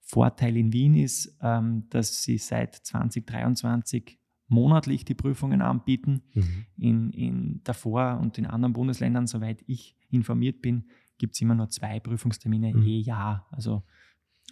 Vorteil 0.00 0.56
in 0.56 0.72
Wien 0.72 0.94
ist, 0.94 1.38
ähm, 1.40 1.84
dass 1.88 2.22
sie 2.22 2.36
seit 2.36 2.74
2023 2.74 4.18
monatlich 4.48 5.04
die 5.04 5.14
Prüfungen 5.14 5.62
anbieten. 5.62 6.22
Mhm. 6.34 6.66
In, 6.76 7.10
in 7.12 7.60
davor 7.64 8.18
und 8.20 8.36
in 8.36 8.46
anderen 8.46 8.74
Bundesländern, 8.74 9.26
soweit 9.26 9.62
ich 9.66 9.96
informiert 10.10 10.60
bin, 10.60 10.84
gibt 11.22 11.36
es 11.36 11.40
immer 11.40 11.54
nur 11.54 11.70
zwei 11.70 12.00
Prüfungstermine 12.00 12.74
mhm. 12.74 12.82
je 12.82 12.98
Jahr. 12.98 13.46
Also 13.52 13.84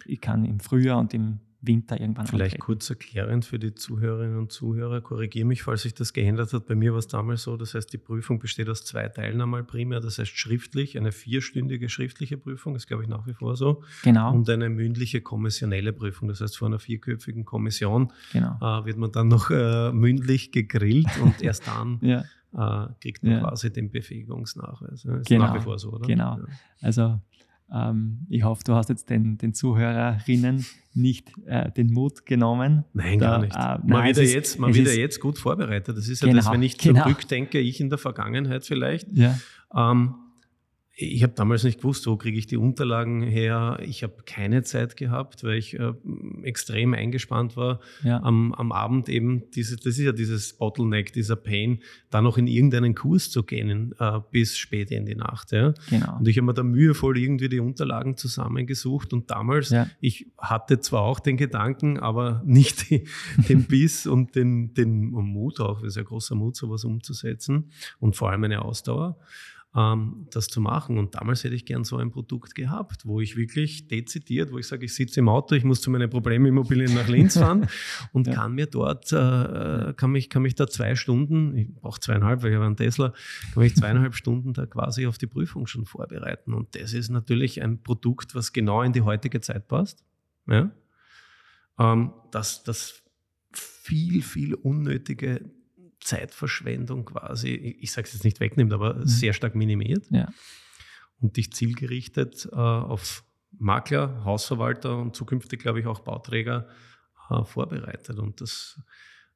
ich 0.05 0.21
kann 0.21 0.45
im 0.45 0.61
Frühjahr 0.61 0.99
und 0.99 1.13
im 1.13 1.41
Winter 1.59 1.99
irgendwann 1.99 2.27
Vielleicht 2.27 2.55
antreten. 2.55 2.65
kurz 2.65 2.89
erklärend 2.89 3.43
für 3.43 3.59
die 3.59 3.75
Zuhörerinnen 3.75 4.37
und 4.37 4.53
Zuhörer, 4.53 5.01
korrigiere 5.01 5.45
mich, 5.45 5.63
falls 5.63 5.81
sich 5.81 5.93
das 5.93 6.13
geändert 6.13 6.53
hat. 6.53 6.67
Bei 6.67 6.75
mir 6.75 6.93
war 6.93 6.99
es 6.99 7.07
damals 7.07 7.43
so, 7.43 7.57
das 7.57 7.75
heißt, 7.75 7.91
die 7.91 7.97
Prüfung 7.97 8.39
besteht 8.39 8.69
aus 8.69 8.85
zwei 8.85 9.09
Teilen 9.09 9.41
einmal 9.41 9.65
primär, 9.65 9.99
das 9.99 10.17
heißt 10.17 10.31
schriftlich, 10.31 10.97
eine 10.97 11.11
vierstündige 11.11 11.89
schriftliche 11.89 12.37
Prüfung, 12.37 12.73
das 12.73 12.87
glaube 12.87 13.03
ich 13.03 13.09
nach 13.09 13.27
wie 13.27 13.33
vor 13.33 13.57
so. 13.57 13.83
Genau. 14.03 14.33
Und 14.33 14.49
eine 14.49 14.69
mündliche 14.69 15.19
kommissionelle 15.19 15.91
Prüfung, 15.91 16.29
das 16.29 16.39
heißt, 16.39 16.57
vor 16.57 16.69
einer 16.69 16.79
vierköpfigen 16.79 17.43
Kommission 17.43 18.13
genau. 18.31 18.55
äh, 18.61 18.85
wird 18.85 18.97
man 18.97 19.11
dann 19.11 19.27
noch 19.27 19.51
äh, 19.51 19.91
mündlich 19.91 20.53
gegrillt 20.53 21.09
und 21.21 21.41
erst 21.41 21.67
dann 21.67 21.99
ja. 22.01 22.23
Äh, 22.57 22.87
kriegt 22.99 23.23
man 23.23 23.33
ja. 23.33 23.39
quasi 23.39 23.71
den 23.71 23.91
Befähigungsnachweis. 23.91 25.03
Das 25.03 25.19
ist 25.21 25.27
genau. 25.27 25.45
nach 25.45 25.55
wie 25.55 25.59
vor 25.61 25.77
so, 25.79 25.91
oder? 25.91 26.07
Genau. 26.07 26.37
Ja. 26.37 26.45
Also 26.81 27.19
ähm, 27.73 28.25
ich 28.29 28.43
hoffe, 28.43 28.63
du 28.65 28.73
hast 28.73 28.89
jetzt 28.89 29.09
den, 29.09 29.37
den 29.37 29.53
Zuhörerinnen 29.53 30.65
nicht 30.93 31.31
äh, 31.45 31.71
den 31.71 31.93
Mut 31.93 32.25
genommen. 32.25 32.83
Nein, 32.93 33.19
da, 33.19 33.37
gar 33.37 33.41
nicht. 33.41 33.55
Äh, 33.55 33.77
man 33.87 34.05
wird, 34.05 34.17
ja 34.17 34.23
jetzt, 34.23 34.59
man 34.59 34.73
wird 34.73 34.93
jetzt 34.95 35.19
gut 35.21 35.37
vorbereitet. 35.37 35.95
Das 35.95 36.09
ist 36.09 36.21
ja 36.21 36.27
genau, 36.27 36.39
das, 36.39 36.51
wenn 36.51 36.63
ich 36.63 36.77
genau. 36.77 37.03
zurückdenke, 37.03 37.59
ich 37.59 37.79
in 37.79 37.89
der 37.89 37.97
Vergangenheit 37.97 38.65
vielleicht. 38.65 39.07
Ja. 39.13 39.39
Ähm, 39.73 40.15
ich 40.93 41.23
habe 41.23 41.33
damals 41.33 41.63
nicht 41.63 41.79
gewusst, 41.79 42.05
wo 42.05 42.17
kriege 42.17 42.37
ich 42.37 42.47
die 42.47 42.57
Unterlagen 42.57 43.21
her. 43.21 43.79
Ich 43.81 44.03
habe 44.03 44.15
keine 44.25 44.63
Zeit 44.63 44.97
gehabt, 44.97 45.43
weil 45.43 45.57
ich 45.57 45.79
äh, 45.79 45.93
extrem 46.43 46.93
eingespannt 46.93 47.55
war. 47.55 47.79
Ja. 48.03 48.21
Am, 48.21 48.53
am 48.53 48.71
Abend 48.71 49.07
eben, 49.07 49.49
diese, 49.51 49.77
das 49.77 49.85
ist 49.85 49.99
ja 49.99 50.11
dieses 50.11 50.53
Bottleneck, 50.53 51.13
dieser 51.13 51.37
Pain, 51.37 51.79
da 52.09 52.21
noch 52.21 52.37
in 52.37 52.45
irgendeinen 52.45 52.93
Kurs 52.93 53.31
zu 53.31 53.43
gehen 53.43 53.95
äh, 53.99 54.19
bis 54.31 54.57
spät 54.57 54.91
in 54.91 55.05
die 55.05 55.15
Nacht. 55.15 55.53
Ja? 55.53 55.73
Genau. 55.89 56.17
Und 56.19 56.27
ich 56.27 56.37
habe 56.37 56.45
mir 56.45 56.53
da 56.53 56.63
mühevoll 56.63 57.17
irgendwie 57.17 57.47
die 57.47 57.61
Unterlagen 57.61 58.17
zusammengesucht. 58.17 59.13
Und 59.13 59.31
damals, 59.31 59.69
ja. 59.69 59.89
ich 60.01 60.27
hatte 60.37 60.81
zwar 60.81 61.03
auch 61.03 61.21
den 61.21 61.37
Gedanken, 61.37 61.99
aber 61.99 62.43
nicht 62.45 62.89
die, 62.89 63.05
den 63.49 63.63
Biss 63.63 64.07
und 64.07 64.35
den, 64.35 64.73
den 64.73 65.09
Mut 65.09 65.61
auch, 65.61 65.79
das 65.79 65.89
ist 65.89 65.97
ja 65.97 66.03
großer 66.03 66.35
Mut, 66.35 66.57
sowas 66.57 66.83
umzusetzen 66.83 67.71
und 67.99 68.17
vor 68.17 68.29
allem 68.29 68.43
eine 68.43 68.63
Ausdauer 68.63 69.17
ähm, 69.75 70.27
das 70.31 70.47
zu 70.47 70.59
machen. 70.59 70.97
Und 70.97 71.15
damals 71.15 71.43
hätte 71.43 71.55
ich 71.55 71.65
gern 71.65 71.83
so 71.83 71.97
ein 71.97 72.11
Produkt 72.11 72.55
gehabt, 72.55 73.05
wo 73.05 73.21
ich 73.21 73.37
wirklich 73.37 73.87
dezidiert, 73.87 74.51
wo 74.51 74.57
ich 74.57 74.67
sage, 74.67 74.85
ich 74.85 74.93
sitze 74.93 75.21
im 75.21 75.29
Auto, 75.29 75.55
ich 75.55 75.63
muss 75.63 75.81
zu 75.81 75.89
meinen 75.89 76.09
Problemimmobilien 76.09 76.93
nach 76.93 77.07
Linz 77.07 77.33
fahren 77.37 77.67
und 78.11 78.27
ja. 78.27 78.33
kann 78.33 78.53
mir 78.53 78.67
dort, 78.67 79.11
äh, 79.13 79.93
kann, 79.95 80.11
mich, 80.11 80.29
kann 80.29 80.41
mich 80.41 80.55
da 80.55 80.67
zwei 80.67 80.95
Stunden, 80.95 81.55
ich 81.55 81.73
brauche 81.73 81.99
zweieinhalb, 81.99 82.43
weil 82.43 82.51
ich 82.51 82.55
habe 82.55 82.65
einen 82.65 82.75
Tesla, 82.75 83.13
kann 83.53 83.63
mich 83.63 83.75
zweieinhalb 83.75 84.15
Stunden 84.15 84.53
da 84.53 84.65
quasi 84.65 85.07
auf 85.07 85.17
die 85.17 85.27
Prüfung 85.27 85.67
schon 85.67 85.85
vorbereiten. 85.85 86.53
Und 86.53 86.75
das 86.75 86.93
ist 86.93 87.09
natürlich 87.09 87.61
ein 87.61 87.81
Produkt, 87.81 88.35
was 88.35 88.51
genau 88.53 88.81
in 88.81 88.93
die 88.93 89.01
heutige 89.01 89.39
Zeit 89.41 89.67
passt. 89.67 90.03
Ja? 90.47 90.71
Ähm, 91.79 92.13
das, 92.31 92.63
das 92.63 93.01
viel, 93.53 94.21
viel 94.21 94.53
unnötige 94.53 95.49
Zeitverschwendung 96.01 97.05
quasi, 97.05 97.49
ich 97.49 97.91
sage 97.91 98.07
es 98.07 98.13
jetzt 98.13 98.23
nicht 98.23 98.39
wegnimmt, 98.39 98.73
aber 98.73 98.95
mhm. 98.95 99.05
sehr 99.05 99.33
stark 99.33 99.55
minimiert 99.55 100.05
ja. 100.09 100.27
und 101.19 101.37
dich 101.37 101.53
zielgerichtet 101.53 102.49
äh, 102.51 102.55
auf 102.55 103.23
Makler, 103.57 104.23
Hausverwalter 104.25 104.97
und 104.97 105.15
zukünftig, 105.15 105.59
glaube 105.59 105.79
ich, 105.79 105.85
auch 105.85 105.99
Bauträger 105.99 106.67
äh, 107.29 107.43
vorbereitet. 107.43 108.17
Und 108.17 108.41
das 108.41 108.81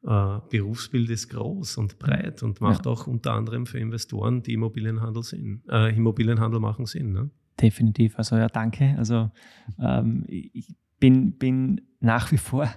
äh, 0.03 0.39
Berufsbild 0.49 1.09
ist 1.09 1.29
groß 1.29 1.77
und 1.77 1.99
breit 1.99 2.43
und 2.43 2.61
macht 2.61 2.85
ja. 2.85 2.91
auch 2.91 3.07
unter 3.07 3.33
anderem 3.33 3.65
für 3.65 3.79
Investoren, 3.79 4.41
die 4.41 4.53
Immobilienhandel, 4.53 5.23
Sinn, 5.23 5.63
äh, 5.69 5.95
Immobilienhandel 5.95 6.59
machen 6.59 6.85
Sinn. 6.85 7.11
Ne? 7.11 7.29
Definitiv. 7.61 8.17
Also 8.17 8.37
ja, 8.37 8.47
danke. 8.47 8.95
Also 8.97 9.31
ähm, 9.79 10.25
ich 10.27 10.75
bin, 10.99 11.37
bin 11.37 11.81
nach 11.99 12.31
wie 12.31 12.37
vor 12.37 12.69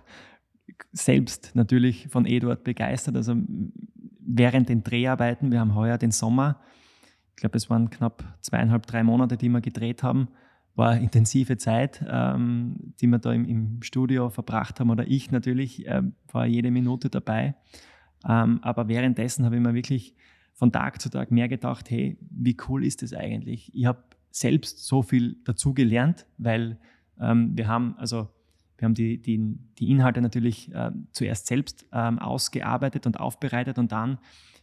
selbst 0.93 1.55
natürlich 1.55 2.09
von 2.09 2.26
Eduard 2.26 2.64
begeistert. 2.64 3.16
Also 3.16 3.37
während 4.20 4.68
den 4.68 4.83
Dreharbeiten, 4.83 5.51
wir 5.51 5.61
haben 5.61 5.74
heuer 5.74 5.99
den 5.99 6.11
Sommer, 6.11 6.61
ich 7.31 7.41
glaube, 7.41 7.57
es 7.57 7.70
waren 7.70 7.89
knapp 7.89 8.24
zweieinhalb, 8.41 8.87
drei 8.87 9.05
Monate, 9.05 9.37
die 9.37 9.49
wir 9.49 9.61
gedreht 9.61 10.03
haben, 10.03 10.29
war 10.74 10.97
intensive 10.97 11.57
Zeit, 11.57 12.05
ähm, 12.09 12.95
die 13.01 13.07
wir 13.07 13.18
da 13.18 13.33
im, 13.33 13.45
im, 13.45 13.83
Studio 13.83 14.29
verbracht 14.29 14.81
haben, 14.81 14.91
oder 14.91 15.07
ich 15.07 15.31
natürlich, 15.31 15.87
äh, 15.87 16.03
war 16.33 16.47
jede 16.47 16.70
Minute 16.70 17.11
dabei. 17.11 17.55
Ähm, 18.29 18.59
aber 18.62 18.89
währenddessen 18.89 19.45
habe 19.45 19.57
ich 19.57 19.62
mir 19.62 19.74
wirklich 19.74 20.14
von 20.55 20.72
Tag 20.72 21.01
zu 21.01 21.11
Tag 21.11 21.31
mehr 21.31 21.49
gedacht, 21.49 21.91
hey, 21.91 22.18
wie 22.31 22.57
cool 22.68 22.85
ist 22.85 23.03
das 23.03 23.12
eigentlich? 23.12 23.72
Ich 23.74 23.87
habe 23.87 24.03
selbst 24.31 24.85
so 24.85 25.03
viel 25.03 25.37
dazu 25.45 25.74
gelernt, 25.74 26.26
weil 26.39 26.79
ähm, 27.20 27.57
wir 27.57 27.68
haben, 27.68 27.95
also 27.99 28.29
wir 28.79 28.87
haben 28.87 28.95
die, 28.95 29.20
die, 29.20 29.59
die 29.79 29.91
Inhalte 29.91 30.20
natürlich 30.20 30.72
äh, 30.72 30.93
zuerst 31.11 31.49
selbst 31.49 31.87
ähm, 31.93 32.18
ausgearbeitet 32.18 33.07
und 33.07 33.20
aufbereitet 33.20 33.79
und 33.79 33.93
dann 33.93 34.18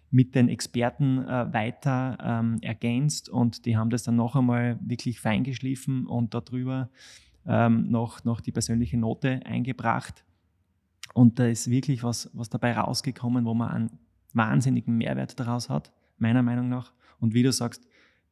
mit 0.09 0.35
den 0.35 0.47
Experten 0.47 1.23
äh, 1.25 1.53
weiter 1.53 2.17
ähm, 2.23 2.57
ergänzt 2.61 3.27
und 3.27 3.65
die 3.65 3.75
haben 3.75 3.89
das 3.89 4.03
dann 4.03 4.15
noch 4.15 4.35
einmal 4.35 4.79
wirklich 4.81 5.19
feingeschliffen 5.19 6.07
und 6.07 6.33
darüber 6.33 6.89
ähm, 7.45 7.89
noch, 7.89 8.23
noch 8.23 8.39
die 8.39 8.51
persönliche 8.51 8.97
Note 8.97 9.41
eingebracht. 9.45 10.23
Und 11.13 11.39
da 11.39 11.45
ist 11.47 11.69
wirklich 11.69 12.03
was, 12.03 12.29
was 12.33 12.49
dabei 12.49 12.73
rausgekommen, 12.73 13.45
wo 13.45 13.53
man 13.53 13.69
einen 13.69 13.99
wahnsinnigen 14.33 14.97
Mehrwert 14.97 15.39
daraus 15.39 15.69
hat, 15.69 15.91
meiner 16.17 16.43
Meinung 16.43 16.69
nach. 16.69 16.93
Und 17.19 17.33
wie 17.33 17.43
du 17.43 17.51
sagst, 17.51 17.87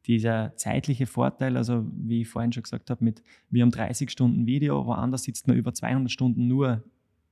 dieser 0.06 0.54
zeitliche 0.56 1.06
Vorteil, 1.06 1.56
also 1.56 1.86
wie 1.96 2.22
ich 2.22 2.28
vorhin 2.28 2.52
schon 2.52 2.62
gesagt 2.62 2.90
habe, 2.90 3.02
mit 3.02 3.22
wir 3.50 3.62
haben 3.62 3.70
30 3.70 4.10
Stunden 4.10 4.46
Video, 4.46 4.86
woanders 4.86 5.22
sitzt 5.24 5.48
man 5.48 5.56
über 5.56 5.72
200 5.72 6.10
Stunden 6.10 6.46
nur 6.46 6.84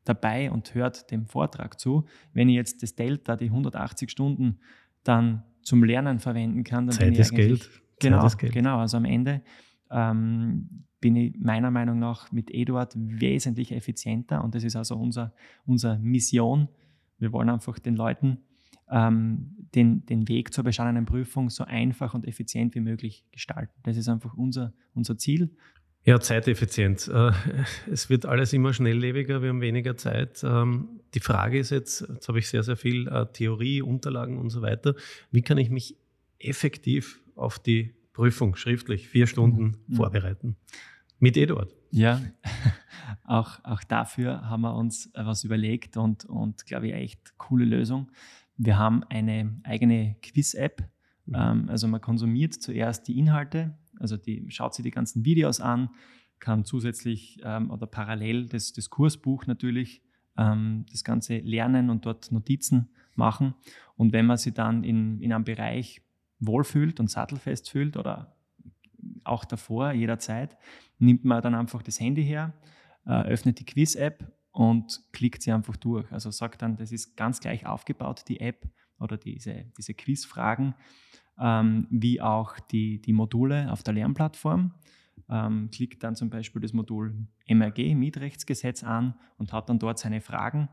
dabei 0.04 0.50
und 0.50 0.74
hört 0.74 1.10
dem 1.10 1.26
Vortrag 1.26 1.78
zu. 1.78 2.06
Wenn 2.32 2.48
ich 2.48 2.56
jetzt 2.56 2.82
das 2.82 2.94
Delta, 2.94 3.36
die 3.36 3.46
180 3.46 4.10
Stunden, 4.10 4.58
dann 5.04 5.42
zum 5.62 5.84
Lernen 5.84 6.18
verwenden 6.18 6.64
kann, 6.64 6.86
dann 6.86 6.96
Zeit 6.96 7.06
bin 7.06 7.14
ich 7.14 7.20
ist 7.20 7.34
Geld. 7.34 7.70
Genau, 8.00 8.18
Zeit 8.18 8.26
ist 8.26 8.38
Geld. 8.38 8.52
genau. 8.52 8.78
Also 8.78 8.96
am 8.96 9.04
Ende 9.04 9.42
ähm, 9.90 10.84
bin 11.00 11.16
ich 11.16 11.38
meiner 11.38 11.70
Meinung 11.70 11.98
nach 11.98 12.32
mit 12.32 12.50
Eduard 12.52 12.94
wesentlich 12.96 13.72
effizienter 13.72 14.42
und 14.42 14.54
das 14.54 14.64
ist 14.64 14.76
also 14.76 14.96
unser, 14.96 15.34
unsere 15.66 15.98
Mission. 15.98 16.68
Wir 17.18 17.32
wollen 17.32 17.50
einfach 17.50 17.78
den 17.78 17.96
Leuten 17.96 18.38
ähm, 18.92 19.56
den, 19.74 20.04
den 20.06 20.28
Weg 20.28 20.52
zur 20.52 20.64
bestandenen 20.64 21.06
Prüfung 21.06 21.50
so 21.50 21.64
einfach 21.64 22.14
und 22.14 22.28
effizient 22.28 22.74
wie 22.74 22.80
möglich 22.80 23.24
gestalten. 23.32 23.72
Das 23.82 23.96
ist 23.96 24.08
einfach 24.08 24.34
unser, 24.34 24.74
unser 24.94 25.16
Ziel. 25.16 25.50
Ja, 26.04 26.20
Zeiteffizient. 26.20 27.08
Äh, 27.08 27.30
es 27.90 28.10
wird 28.10 28.26
alles 28.26 28.52
immer 28.52 28.72
schnelllebiger, 28.72 29.40
wir 29.40 29.48
haben 29.48 29.60
weniger 29.60 29.96
Zeit. 29.96 30.42
Ähm, 30.44 31.00
die 31.14 31.20
Frage 31.20 31.58
ist 31.58 31.70
jetzt, 31.70 32.06
jetzt 32.08 32.28
habe 32.28 32.38
ich 32.38 32.48
sehr, 32.48 32.62
sehr 32.62 32.76
viel 32.76 33.08
äh, 33.08 33.26
Theorie, 33.32 33.82
Unterlagen 33.82 34.38
und 34.38 34.50
so 34.50 34.62
weiter. 34.62 34.94
Wie 35.30 35.42
kann 35.42 35.58
ich 35.58 35.70
mich 35.70 35.96
effektiv 36.38 37.20
auf 37.34 37.58
die 37.58 37.94
Prüfung 38.12 38.56
schriftlich 38.56 39.08
vier 39.08 39.26
Stunden 39.26 39.76
mhm. 39.86 39.94
vorbereiten? 39.94 40.56
Mit 41.18 41.36
Eduard. 41.36 41.72
Ja, 41.92 42.20
auch, 43.24 43.62
auch 43.64 43.84
dafür 43.84 44.48
haben 44.50 44.62
wir 44.62 44.74
uns 44.74 45.10
was 45.14 45.44
überlegt 45.44 45.96
und, 45.96 46.24
und 46.24 46.66
glaube 46.66 46.88
ich, 46.88 46.94
echt 46.94 47.38
coole 47.38 47.64
Lösung. 47.64 48.10
Wir 48.64 48.78
haben 48.78 49.02
eine 49.04 49.60
eigene 49.64 50.16
Quiz-App. 50.22 50.88
Mhm. 51.26 51.34
Ähm, 51.34 51.68
also 51.68 51.88
man 51.88 52.00
konsumiert 52.00 52.54
zuerst 52.54 53.08
die 53.08 53.18
Inhalte, 53.18 53.76
also 53.98 54.16
die 54.16 54.46
schaut 54.50 54.74
sich 54.74 54.84
die 54.84 54.90
ganzen 54.90 55.24
Videos 55.24 55.60
an, 55.60 55.90
kann 56.38 56.64
zusätzlich 56.64 57.40
ähm, 57.44 57.70
oder 57.70 57.86
parallel 57.86 58.46
das, 58.46 58.72
das 58.72 58.90
Kursbuch 58.90 59.46
natürlich 59.46 60.02
ähm, 60.36 60.86
das 60.90 61.04
Ganze 61.04 61.38
lernen 61.38 61.90
und 61.90 62.06
dort 62.06 62.30
Notizen 62.30 62.90
machen. 63.14 63.54
Und 63.96 64.12
wenn 64.12 64.26
man 64.26 64.36
sich 64.36 64.54
dann 64.54 64.84
in, 64.84 65.20
in 65.20 65.32
einem 65.32 65.44
Bereich 65.44 66.02
wohlfühlt 66.38 67.00
und 67.00 67.10
sattelfest 67.10 67.68
fühlt 67.68 67.96
oder 67.96 68.36
auch 69.24 69.44
davor, 69.44 69.92
jederzeit, 69.92 70.56
nimmt 70.98 71.24
man 71.24 71.42
dann 71.42 71.54
einfach 71.54 71.82
das 71.82 72.00
Handy 72.00 72.24
her, 72.24 72.52
äh, 73.06 73.22
öffnet 73.22 73.58
die 73.58 73.64
Quiz-App 73.64 74.32
und 74.52 75.00
klickt 75.12 75.42
sie 75.42 75.50
einfach 75.50 75.76
durch. 75.76 76.10
Also 76.12 76.30
sagt 76.30 76.62
dann, 76.62 76.76
das 76.76 76.92
ist 76.92 77.16
ganz 77.16 77.40
gleich 77.40 77.66
aufgebaut, 77.66 78.24
die 78.28 78.40
App 78.40 78.68
oder 79.00 79.16
diese, 79.16 79.64
diese 79.76 79.94
Quizfragen, 79.94 80.74
ähm, 81.38 81.86
wie 81.90 82.20
auch 82.20 82.58
die, 82.60 83.00
die 83.00 83.14
Module 83.14 83.72
auf 83.72 83.82
der 83.82 83.94
Lernplattform. 83.94 84.74
Ähm, 85.28 85.70
klickt 85.70 86.02
dann 86.02 86.14
zum 86.14 86.30
Beispiel 86.30 86.60
das 86.60 86.72
Modul 86.72 87.26
MRG, 87.46 87.94
Mietrechtsgesetz 87.94 88.84
an 88.84 89.14
und 89.38 89.52
hat 89.52 89.68
dann 89.68 89.78
dort 89.78 89.98
seine 89.98 90.20
Fragen, 90.20 90.68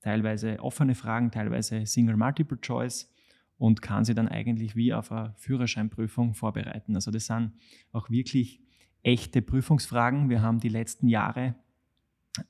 teilweise 0.00 0.60
offene 0.60 0.94
Fragen, 0.94 1.30
teilweise 1.30 1.84
Single 1.86 2.16
Multiple 2.16 2.60
Choice 2.60 3.12
und 3.58 3.82
kann 3.82 4.04
sie 4.04 4.14
dann 4.14 4.28
eigentlich 4.28 4.76
wie 4.76 4.94
auf 4.94 5.10
eine 5.10 5.34
Führerscheinprüfung 5.36 6.34
vorbereiten. 6.34 6.94
Also 6.94 7.10
das 7.10 7.26
sind 7.26 7.52
auch 7.90 8.10
wirklich 8.10 8.60
echte 9.02 9.42
Prüfungsfragen. 9.42 10.28
Wir 10.28 10.42
haben 10.42 10.60
die 10.60 10.68
letzten 10.68 11.08
Jahre 11.08 11.56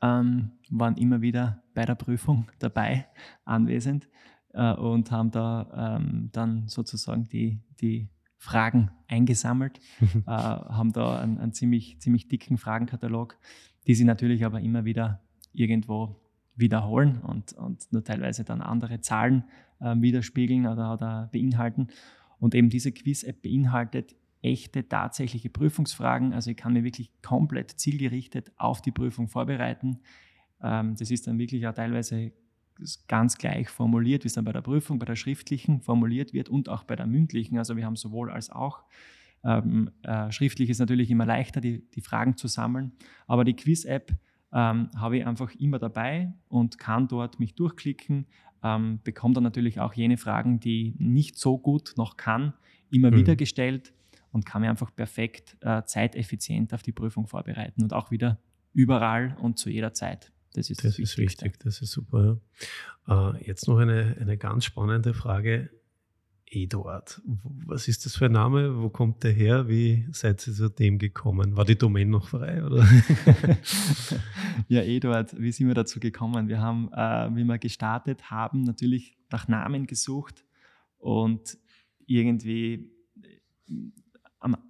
ähm, 0.02 0.52
waren 0.70 0.96
immer 0.96 1.20
wieder 1.20 1.62
bei 1.74 1.84
der 1.84 1.94
Prüfung 1.94 2.50
dabei, 2.58 3.06
anwesend 3.44 4.08
äh, 4.52 4.72
und 4.74 5.10
haben 5.10 5.30
da 5.30 5.98
ähm, 5.98 6.30
dann 6.32 6.68
sozusagen 6.68 7.28
die, 7.28 7.60
die 7.80 8.08
Fragen 8.38 8.90
eingesammelt, 9.08 9.80
äh, 10.00 10.30
haben 10.30 10.92
da 10.92 11.20
einen, 11.20 11.38
einen, 11.38 11.52
ziemlich, 11.52 11.98
ziemlich 12.00 12.28
dicken 12.28 12.58
Fragenkatalog, 12.58 13.36
die 13.86 13.94
sie 13.94 14.04
natürlich 14.04 14.44
aber 14.44 14.60
immer 14.60 14.84
wieder 14.84 15.20
irgendwo 15.52 16.20
wiederholen 16.54 17.20
und, 17.20 17.52
und 17.52 17.92
nur 17.92 18.02
teilweise 18.02 18.44
dann 18.44 18.62
andere 18.62 19.00
Zahlen 19.00 19.44
äh, 19.80 19.94
widerspiegeln 19.96 20.66
oder, 20.66 20.92
oder 20.92 21.28
beinhalten. 21.32 21.88
Und 22.38 22.54
eben 22.54 22.68
diese 22.68 22.92
Quiz-App 22.92 23.42
beinhaltet 23.42 24.14
echte, 24.42 24.88
tatsächliche 24.88 25.50
Prüfungsfragen. 25.50 26.32
Also 26.32 26.50
ich 26.50 26.56
kann 26.56 26.72
mir 26.72 26.84
wirklich 26.84 27.10
komplett 27.22 27.72
zielgerichtet 27.72 28.52
auf 28.56 28.82
die 28.82 28.92
Prüfung 28.92 29.28
vorbereiten. 29.28 30.00
Ähm, 30.62 30.96
das 30.96 31.10
ist 31.10 31.26
dann 31.26 31.38
wirklich 31.38 31.66
auch 31.66 31.74
teilweise 31.74 32.32
ganz 33.08 33.38
gleich 33.38 33.68
formuliert, 33.68 34.24
wie 34.24 34.28
es 34.28 34.34
dann 34.34 34.44
bei 34.44 34.52
der 34.52 34.60
Prüfung, 34.60 34.98
bei 34.98 35.06
der 35.06 35.16
schriftlichen 35.16 35.80
formuliert 35.80 36.32
wird 36.32 36.48
und 36.48 36.68
auch 36.68 36.84
bei 36.84 36.96
der 36.96 37.06
mündlichen. 37.06 37.58
Also 37.58 37.76
wir 37.76 37.86
haben 37.86 37.96
sowohl 37.96 38.30
als 38.30 38.50
auch. 38.50 38.84
Ähm, 39.44 39.90
äh, 40.02 40.30
schriftlich 40.32 40.70
ist 40.70 40.78
natürlich 40.78 41.10
immer 41.10 41.26
leichter, 41.26 41.60
die, 41.60 41.88
die 41.90 42.00
Fragen 42.00 42.36
zu 42.36 42.48
sammeln, 42.48 42.92
aber 43.26 43.44
die 43.44 43.54
Quiz-App 43.54 44.12
ähm, 44.52 44.90
habe 44.96 45.18
ich 45.18 45.26
einfach 45.26 45.54
immer 45.54 45.78
dabei 45.78 46.32
und 46.48 46.78
kann 46.78 47.06
dort 47.06 47.38
mich 47.38 47.54
durchklicken, 47.54 48.26
ähm, 48.64 49.00
bekomme 49.04 49.34
dann 49.34 49.44
natürlich 49.44 49.78
auch 49.78 49.94
jene 49.94 50.16
Fragen, 50.16 50.58
die 50.58 50.94
nicht 50.98 51.38
so 51.38 51.58
gut 51.58 51.94
noch 51.96 52.16
kann, 52.16 52.54
immer 52.90 53.10
mhm. 53.10 53.16
wieder 53.16 53.36
gestellt 53.36 53.92
und 54.36 54.44
kann 54.44 54.60
mir 54.60 54.68
einfach 54.68 54.94
perfekt 54.94 55.56
äh, 55.62 55.82
zeiteffizient 55.84 56.74
auf 56.74 56.82
die 56.82 56.92
Prüfung 56.92 57.26
vorbereiten 57.26 57.82
und 57.82 57.94
auch 57.94 58.10
wieder 58.10 58.38
überall 58.74 59.34
und 59.40 59.58
zu 59.58 59.70
jeder 59.70 59.94
Zeit. 59.94 60.30
Das 60.52 60.68
ist, 60.68 60.84
das, 60.84 60.96
das 60.96 60.98
ist 60.98 61.16
wichtig, 61.16 61.58
das 61.60 61.80
ist 61.80 61.90
super. 61.90 62.38
Ja. 63.08 63.32
Äh, 63.32 63.46
jetzt 63.46 63.66
noch 63.66 63.78
eine, 63.78 64.14
eine 64.20 64.36
ganz 64.36 64.66
spannende 64.66 65.14
Frage. 65.14 65.70
Eduard, 66.48 67.22
was 67.24 67.88
ist 67.88 68.04
das 68.04 68.16
für 68.16 68.26
ein 68.26 68.32
Name? 68.32 68.82
Wo 68.82 68.90
kommt 68.90 69.24
der 69.24 69.32
her? 69.32 69.68
Wie 69.68 70.06
seid 70.12 70.46
ihr 70.46 70.52
zu 70.52 70.68
dem 70.68 70.98
gekommen? 70.98 71.56
War 71.56 71.64
die 71.64 71.78
Domain 71.78 72.10
noch 72.10 72.28
frei? 72.28 72.62
Oder? 72.62 72.86
ja, 74.68 74.82
Eduard, 74.82 75.34
wie 75.40 75.50
sind 75.50 75.66
wir 75.66 75.74
dazu 75.74 75.98
gekommen? 75.98 76.48
Wir 76.48 76.60
haben, 76.60 76.92
äh, 76.92 77.34
wie 77.34 77.44
wir 77.44 77.58
gestartet 77.58 78.30
haben, 78.30 78.64
natürlich 78.64 79.16
nach 79.30 79.48
Namen 79.48 79.86
gesucht 79.86 80.44
und 80.98 81.56
irgendwie 82.06 82.90
wo, 83.68 83.92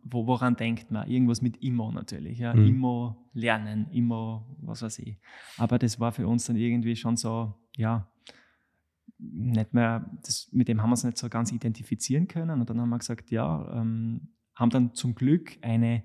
woran 0.04 0.56
denkt 0.56 0.90
man? 0.90 1.08
Irgendwas 1.08 1.42
mit 1.42 1.62
Immo 1.62 1.90
natürlich. 1.92 2.38
Ja? 2.38 2.54
Mhm. 2.54 2.66
Immo 2.66 3.16
lernen, 3.32 3.88
Immo, 3.90 4.56
was 4.60 4.82
weiß 4.82 5.00
ich. 5.00 5.18
Aber 5.58 5.78
das 5.78 6.00
war 6.00 6.12
für 6.12 6.26
uns 6.26 6.46
dann 6.46 6.56
irgendwie 6.56 6.96
schon 6.96 7.16
so, 7.16 7.54
ja, 7.76 8.08
nicht 9.18 9.72
mehr, 9.74 10.10
das, 10.22 10.48
mit 10.52 10.68
dem 10.68 10.82
haben 10.82 10.90
wir 10.90 10.94
uns 10.94 11.04
nicht 11.04 11.18
so 11.18 11.28
ganz 11.28 11.52
identifizieren 11.52 12.28
können. 12.28 12.60
Und 12.60 12.70
dann 12.70 12.80
haben 12.80 12.88
wir 12.88 12.98
gesagt, 12.98 13.30
ja, 13.30 13.80
ähm, 13.80 14.28
haben 14.54 14.70
dann 14.70 14.94
zum 14.94 15.14
Glück 15.14 15.58
eine, 15.62 16.02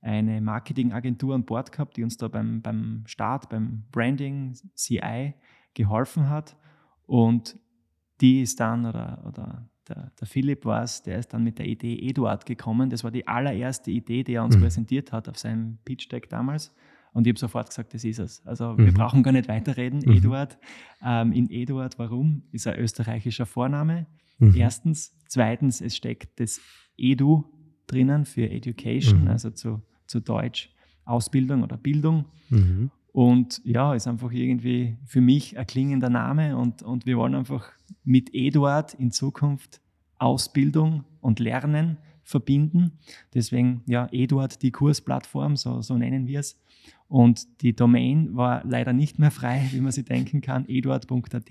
eine 0.00 0.40
Marketingagentur 0.40 1.34
an 1.34 1.44
Bord 1.44 1.72
gehabt, 1.72 1.96
die 1.96 2.04
uns 2.04 2.16
da 2.16 2.28
beim, 2.28 2.62
beim 2.62 3.04
Start, 3.06 3.48
beim 3.48 3.84
Branding, 3.90 4.54
CI 4.74 5.34
geholfen 5.74 6.28
hat. 6.28 6.56
Und 7.06 7.58
die 8.20 8.42
ist 8.42 8.60
dann, 8.60 8.86
oder, 8.86 9.24
oder 9.26 9.68
der, 9.88 10.12
der 10.18 10.26
Philipp 10.26 10.64
war 10.64 10.82
es, 10.82 11.02
der 11.02 11.18
ist 11.18 11.32
dann 11.32 11.44
mit 11.44 11.58
der 11.58 11.66
Idee 11.66 11.98
Eduard 12.08 12.46
gekommen. 12.46 12.90
Das 12.90 13.04
war 13.04 13.10
die 13.10 13.26
allererste 13.26 13.90
Idee, 13.90 14.24
die 14.24 14.34
er 14.34 14.44
uns 14.44 14.56
mhm. 14.56 14.62
präsentiert 14.62 15.12
hat 15.12 15.28
auf 15.28 15.38
seinem 15.38 15.78
Pitch 15.84 16.10
Deck 16.10 16.28
damals. 16.28 16.74
Und 17.12 17.26
ich 17.26 17.30
habe 17.30 17.38
sofort 17.38 17.68
gesagt, 17.68 17.94
das 17.94 18.04
ist 18.04 18.18
es. 18.18 18.46
Also 18.46 18.72
mhm. 18.72 18.86
wir 18.86 18.92
brauchen 18.92 19.22
gar 19.22 19.32
nicht 19.32 19.48
weiterreden. 19.48 20.00
Mhm. 20.04 20.12
Eduard. 20.12 20.58
Ähm, 21.02 21.32
in 21.32 21.50
Eduard, 21.50 21.98
warum? 21.98 22.42
Ist 22.50 22.66
ein 22.66 22.78
österreichischer 22.78 23.46
Vorname. 23.46 24.06
Mhm. 24.38 24.54
Erstens. 24.56 25.16
Zweitens, 25.28 25.80
es 25.80 25.96
steckt 25.96 26.40
das 26.40 26.60
Edu 26.96 27.44
drinnen 27.86 28.24
für 28.24 28.50
Education, 28.50 29.22
mhm. 29.22 29.28
also 29.28 29.50
zu, 29.50 29.82
zu 30.06 30.20
Deutsch 30.20 30.70
Ausbildung 31.04 31.62
oder 31.62 31.76
Bildung. 31.76 32.24
Und 33.14 33.60
ja, 33.64 33.94
ist 33.94 34.08
einfach 34.08 34.32
irgendwie 34.32 34.96
für 35.06 35.20
mich 35.20 35.56
ein 35.56 35.68
klingender 35.68 36.10
Name 36.10 36.56
und, 36.56 36.82
und 36.82 37.06
wir 37.06 37.16
wollen 37.16 37.36
einfach 37.36 37.70
mit 38.02 38.34
Eduard 38.34 38.92
in 38.94 39.12
Zukunft 39.12 39.80
Ausbildung 40.18 41.04
und 41.20 41.38
Lernen 41.38 41.98
verbinden. 42.24 42.98
Deswegen, 43.32 43.82
ja, 43.86 44.08
Eduard, 44.10 44.60
die 44.62 44.72
Kursplattform, 44.72 45.54
so, 45.54 45.80
so 45.80 45.96
nennen 45.96 46.26
wir 46.26 46.40
es. 46.40 46.60
Und 47.06 47.62
die 47.62 47.76
Domain 47.76 48.34
war 48.34 48.64
leider 48.64 48.92
nicht 48.92 49.20
mehr 49.20 49.30
frei, 49.30 49.68
wie 49.70 49.80
man 49.80 49.92
sich 49.92 50.06
denken 50.06 50.40
kann. 50.40 50.68
eduard.at 50.68 51.50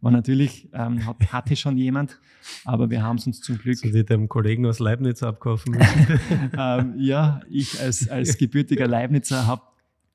war 0.00 0.10
natürlich, 0.10 0.70
ähm, 0.72 1.04
hat, 1.04 1.32
hatte 1.34 1.54
schon 1.54 1.76
jemand, 1.76 2.18
aber 2.64 2.88
wir 2.88 3.02
haben 3.02 3.16
es 3.16 3.26
uns 3.26 3.42
zum 3.42 3.58
Glück. 3.58 3.76
So 3.76 3.92
wie 3.92 4.04
dem 4.04 4.26
Kollegen 4.26 4.64
aus 4.64 4.78
Leibniz 4.78 5.22
abkaufen 5.22 5.74
müssen. 5.74 6.20
ähm, 6.58 6.94
ja, 6.96 7.42
ich 7.50 7.78
als, 7.78 8.08
als 8.08 8.38
gebürtiger 8.38 8.88
Leibnizer 8.88 9.46
habe 9.46 9.60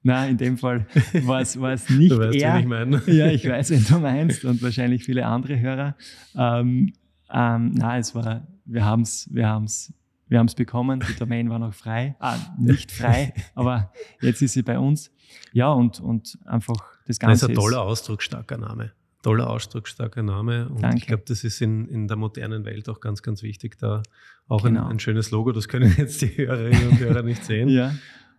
Nein, 0.04 0.32
in 0.32 0.38
dem 0.38 0.58
Fall 0.58 0.86
war 1.24 1.42
es, 1.42 1.60
war 1.60 1.72
es 1.72 1.90
nicht 1.90 2.12
du 2.12 2.20
weißt, 2.20 2.36
er. 2.36 2.60
ich 2.60 2.66
meine. 2.66 3.02
Ja, 3.08 3.28
ich 3.28 3.48
weiß, 3.48 3.72
wen 3.72 3.86
du 3.86 4.00
meinst 4.00 4.44
und 4.46 4.62
wahrscheinlich 4.62 5.06
viele 5.06 5.26
andere 5.26 5.60
Hörer. 5.60 5.96
Ähm, 6.36 6.94
ähm, 7.32 7.72
nein, 7.72 8.02
es 8.02 8.14
war, 8.14 8.46
wir 8.66 8.86
haben 8.86 9.02
es 9.04 9.30
wir 9.32 9.48
haben's, 9.48 9.94
wir 10.28 10.40
haben's 10.40 10.56
bekommen, 10.56 11.02
die 11.08 11.16
Domain 11.16 11.50
war 11.50 11.58
noch 11.58 11.74
frei, 11.74 12.16
ah, 12.20 12.36
nicht 12.60 12.92
frei, 12.92 13.34
aber 13.56 13.92
jetzt 14.22 14.42
ist 14.42 14.54
sie 14.54 14.62
bei 14.62 14.78
uns. 14.78 15.10
Ja, 15.54 15.72
und, 15.72 16.00
und 16.00 16.38
einfach 16.46 16.76
das 17.08 17.18
Ganze. 17.18 17.48
Das 17.48 17.50
ist 17.52 17.58
ein 17.58 17.62
toller, 17.62 17.82
ausdrucksstarker 17.82 18.58
Name. 18.58 18.92
Toller, 19.24 19.50
ausdrucksstarker 19.50 20.22
Name. 20.22 20.68
Und 20.68 20.84
Danke. 20.84 20.98
ich 20.98 21.08
glaube, 21.08 21.24
das 21.26 21.46
ist 21.46 21.62
in, 21.62 21.88
in 21.88 22.10
der 22.10 22.18
modernen 22.18 22.66
Welt 22.66 22.90
auch 22.90 23.00
ganz, 23.00 23.22
ganz 23.24 23.42
wichtig, 23.42 23.78
da 23.78 24.04
auch 24.50 24.64
genau. 24.64 24.86
ein, 24.86 24.92
ein 24.92 25.00
schönes 25.00 25.32
Logo. 25.32 25.54
Das 25.54 25.70
können 25.70 25.94
jetzt 25.98 26.22
die 26.22 26.38
Hörerinnen 26.38 26.90
und 26.90 27.00
Hörer 27.00 27.24
nicht 27.24 27.46
sehen. 27.46 27.70
ja. 27.70 27.94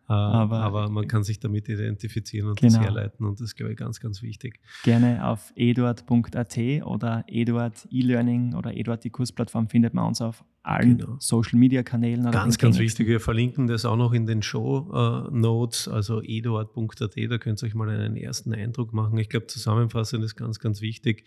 Äh, 0.09 0.13
aber, 0.13 0.61
aber, 0.61 0.89
man 0.91 1.09
kann 1.09 1.25
sich 1.25 1.41
damit 1.41 1.69
identifizieren 1.69 2.49
und 2.49 2.61
genau. 2.61 2.75
das 2.75 2.83
herleiten 2.83 3.25
und 3.25 3.41
das 3.41 3.49
ist, 3.49 3.57
glaube 3.57 3.73
ich, 3.73 3.79
ganz, 3.79 4.01
ganz 4.01 4.21
wichtig. 4.21 4.61
Gerne 4.83 5.27
auf 5.27 5.53
eduard.at 5.57 6.59
oder 6.85 7.25
Eduard 7.27 7.89
E-Learning 7.91 8.55
oder 8.55 8.77
Eduard 8.77 9.03
die 9.03 9.11
Kursplattform 9.11 9.69
findet 9.69 9.95
man 9.95 10.07
uns 10.07 10.21
auf 10.21 10.45
allen 10.63 10.99
genau. 10.99 11.17
Social 11.21 11.59
Media 11.59 11.83
Kanälen. 11.83 12.31
ganz, 12.31 12.59
ganz 12.59 12.79
wichtig. 12.79 13.07
Wir 13.07 13.21
verlinken 13.21 13.67
das 13.67 13.85
auch 13.85 13.97
noch 13.97 14.13
in 14.13 14.27
den 14.27 14.43
Show 14.43 14.91
uh, 14.91 15.31
Notes, 15.35 15.89
also 15.89 16.21
eduard.at, 16.23 17.17
da 17.31 17.39
könnt 17.39 17.63
ihr 17.63 17.67
euch 17.67 17.75
mal 17.75 17.89
einen 17.89 18.17
ersten 18.17 18.55
Eindruck 18.55 18.93
machen. 18.93 19.17
Ich 19.19 19.31
glaube, 19.31 19.47
zusammenfassend 19.47 20.23
ist 20.23 20.37
ganz, 20.37 20.59
ganz 20.59 20.81
wichtig 20.81 21.25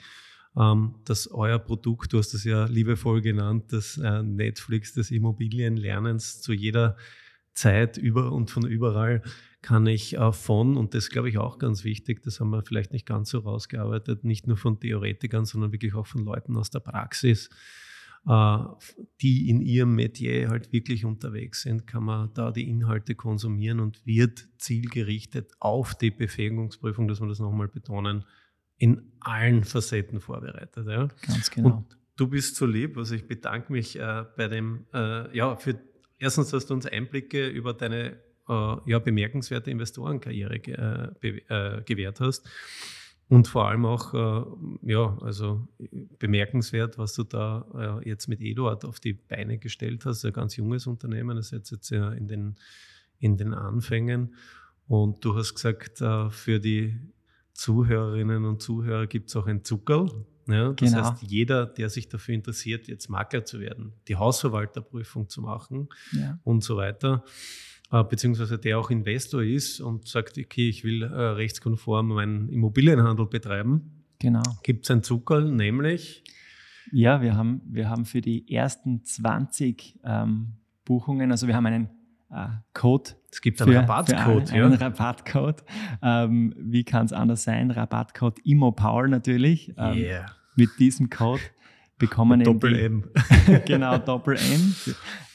ähm, 0.58 0.96
dass 1.06 1.30
euer 1.32 1.60
Produkt, 1.60 2.14
du 2.14 2.18
hast 2.18 2.34
es 2.34 2.44
ja 2.44 2.66
liebevoll 2.66 3.22
genannt, 3.22 3.66
das 3.70 3.98
äh, 3.98 4.24
Netflix 4.24 4.94
des 4.94 5.12
Immobilienlernens 5.12 6.42
zu 6.42 6.54
jeder 6.54 6.98
Zeit 7.58 7.98
über 7.98 8.32
und 8.32 8.52
von 8.52 8.66
überall 8.66 9.22
kann 9.62 9.88
ich 9.88 10.16
äh, 10.18 10.32
von, 10.32 10.78
und 10.78 10.94
das 10.94 11.10
glaube 11.10 11.30
ich 11.30 11.38
auch 11.38 11.58
ganz 11.58 11.84
wichtig, 11.84 12.22
das 12.24 12.40
haben 12.40 12.52
wir 12.52 12.64
vielleicht 12.64 12.94
nicht 12.94 13.06
ganz 13.06 13.30
so 13.30 13.40
rausgearbeitet, 13.40 14.24
nicht 14.24 14.48
nur 14.48 14.58
von 14.58 14.80
Theoretikern, 14.80 15.46
sondern 15.46 15.72
wirklich 15.72 15.94
auch 15.96 16.08
von 16.08 16.24
Leuten 16.24 16.56
aus 16.56 16.70
der 16.70 16.80
Praxis, 16.80 17.50
äh, 18.28 18.58
die 19.22 19.50
in 19.50 19.62
ihrem 19.62 19.96
Metier 19.96 20.50
halt 20.50 20.72
wirklich 20.72 21.04
unterwegs 21.04 21.64
sind, 21.64 21.88
kann 21.88 22.04
man 22.04 22.32
da 22.34 22.52
die 22.52 22.70
Inhalte 22.70 23.16
konsumieren 23.16 23.80
und 23.80 24.06
wird 24.06 24.48
zielgerichtet 24.58 25.52
auf 25.60 25.96
die 25.96 26.12
Befähigungsprüfung, 26.12 27.08
dass 27.08 27.20
wir 27.20 27.28
das 27.28 27.40
nochmal 27.40 27.68
betonen, 27.68 28.24
in 28.78 29.12
allen 29.20 29.64
Facetten 29.64 30.20
vorbereitet. 30.20 30.88
Ja? 30.88 31.08
Ganz 31.26 31.50
genau. 31.50 31.78
Und 31.78 31.98
du 32.16 32.28
bist 32.28 32.56
so 32.56 32.66
lieb, 32.66 32.98
also 32.98 33.16
ich 33.16 33.28
bedanke 33.28 33.72
mich 33.72 33.98
äh, 33.98 34.26
bei 34.36 34.48
dem, 34.48 34.86
äh, 34.94 35.36
ja, 35.36 35.56
für 35.56 35.80
erstens, 36.20 36.50
dass 36.50 36.66
du 36.66 36.74
uns 36.74 36.86
Einblicke 36.86 37.48
über 37.48 37.74
deine 37.74 38.18
äh, 38.50 38.76
ja, 38.86 39.00
bemerkenswerte 39.00 39.72
Investorenkarriere 39.72 40.60
ge, 40.60 40.74
äh, 40.76 41.10
be, 41.20 41.50
äh, 41.50 41.82
gewährt 41.84 42.20
hast. 42.20 42.48
Und 43.30 43.50
vor 43.50 43.68
allem 43.68 43.86
auch, 43.86 44.14
äh, 44.14 44.90
ja, 44.94 45.18
also 45.22 45.68
bemerkenswert, 46.18 46.98
was 46.98 47.14
du 47.14 47.24
da 47.24 48.00
äh, 48.02 48.10
jetzt 48.10 48.28
mit 48.28 48.40
Eduard 48.40 48.86
auf 48.86 49.02
die 49.02 49.14
Beine 49.14 49.58
gestellt 49.58 50.06
hast. 50.06 50.24
Ein 50.24 50.32
ganz 50.32 50.56
junges 50.56 50.88
Unternehmen, 50.88 51.36
das 51.36 51.52
ist 51.52 51.72
jetzt 51.72 51.90
ja 51.90 52.12
in 52.14 52.28
den, 52.28 52.56
in 53.20 53.36
den 53.36 53.54
Anfängen. 53.54 54.36
Und 54.88 55.26
du 55.26 55.36
hast 55.36 55.56
gesagt, 55.56 55.98
für 55.98 56.60
die 56.62 56.98
Zuhörerinnen 57.52 58.46
und 58.46 58.62
Zuhörer 58.62 59.06
gibt 59.08 59.28
es 59.28 59.36
auch 59.36 59.48
ein 59.48 59.66
Zuckerl. 59.66 60.10
Ja, 60.48 60.72
das 60.72 60.92
genau. 60.92 61.12
heißt, 61.12 61.24
jeder, 61.24 61.66
der 61.66 61.90
sich 61.90 62.10
dafür 62.10 62.36
interessiert, 62.36 62.88
jetzt 62.88 63.10
Makler 63.10 63.46
zu 63.46 63.60
werden, 63.60 63.94
die 64.08 64.16
Hausverwalterprüfung 64.16 65.30
zu 65.30 65.42
machen 65.42 65.90
ja. 66.14 66.40
und 66.44 66.64
so 66.64 66.78
weiter, 66.78 67.24
äh, 67.92 68.04
beziehungsweise 68.04 68.58
der 68.58 68.80
auch 68.80 68.90
Investor 68.90 69.44
ist 69.44 69.82
und 69.82 70.08
sagt, 70.08 70.38
okay, 70.38 70.70
ich 70.70 70.84
will 70.84 71.04
äh, 71.04 71.08
rechtskonform 71.08 72.10
meinen 72.10 72.50
Immobilienhandel 72.50 73.28
betreiben. 73.28 74.04
Genau. 74.20 74.44
Gibt 74.64 74.86
es 74.86 74.92
ein 74.92 75.04
Zuckerl, 75.04 75.52
nämlich? 75.52 76.24
Ja, 76.92 77.22
wir 77.22 77.36
haben, 77.36 77.62
wir 77.66 77.90
haben 77.90 78.06
für 78.06 78.22
die 78.22 78.52
ersten 78.54 79.04
20 79.04 80.00
ähm, 80.04 80.54
Buchungen, 80.86 81.32
also 81.32 81.48
wir 81.48 81.56
haben 81.56 81.66
einen 81.66 81.90
äh, 82.32 82.48
Code. 82.74 83.12
Es 83.32 83.42
gibt 83.42 83.62
einen 83.62 83.76
Rabattcode, 83.76 84.52
ja. 84.52 84.66
Einen 84.66 84.74
Rabattcode. 84.74 85.64
Ähm, 86.02 86.54
wie 86.58 86.84
kann 86.84 87.06
es 87.06 87.14
anders 87.14 87.44
sein? 87.44 87.72
Rabattcode 87.72 88.40
ImmoPower 88.40 89.08
natürlich. 89.08 89.74
Ähm, 89.78 89.98
yeah. 89.98 90.26
Mit 90.58 90.78
diesem 90.80 91.10
Code 91.10 91.42
bekommen 91.98 92.44
Doppel 92.44 92.78
M. 92.78 93.04
genau, 93.66 93.98
Doppel 93.98 94.36
M. 94.36 94.76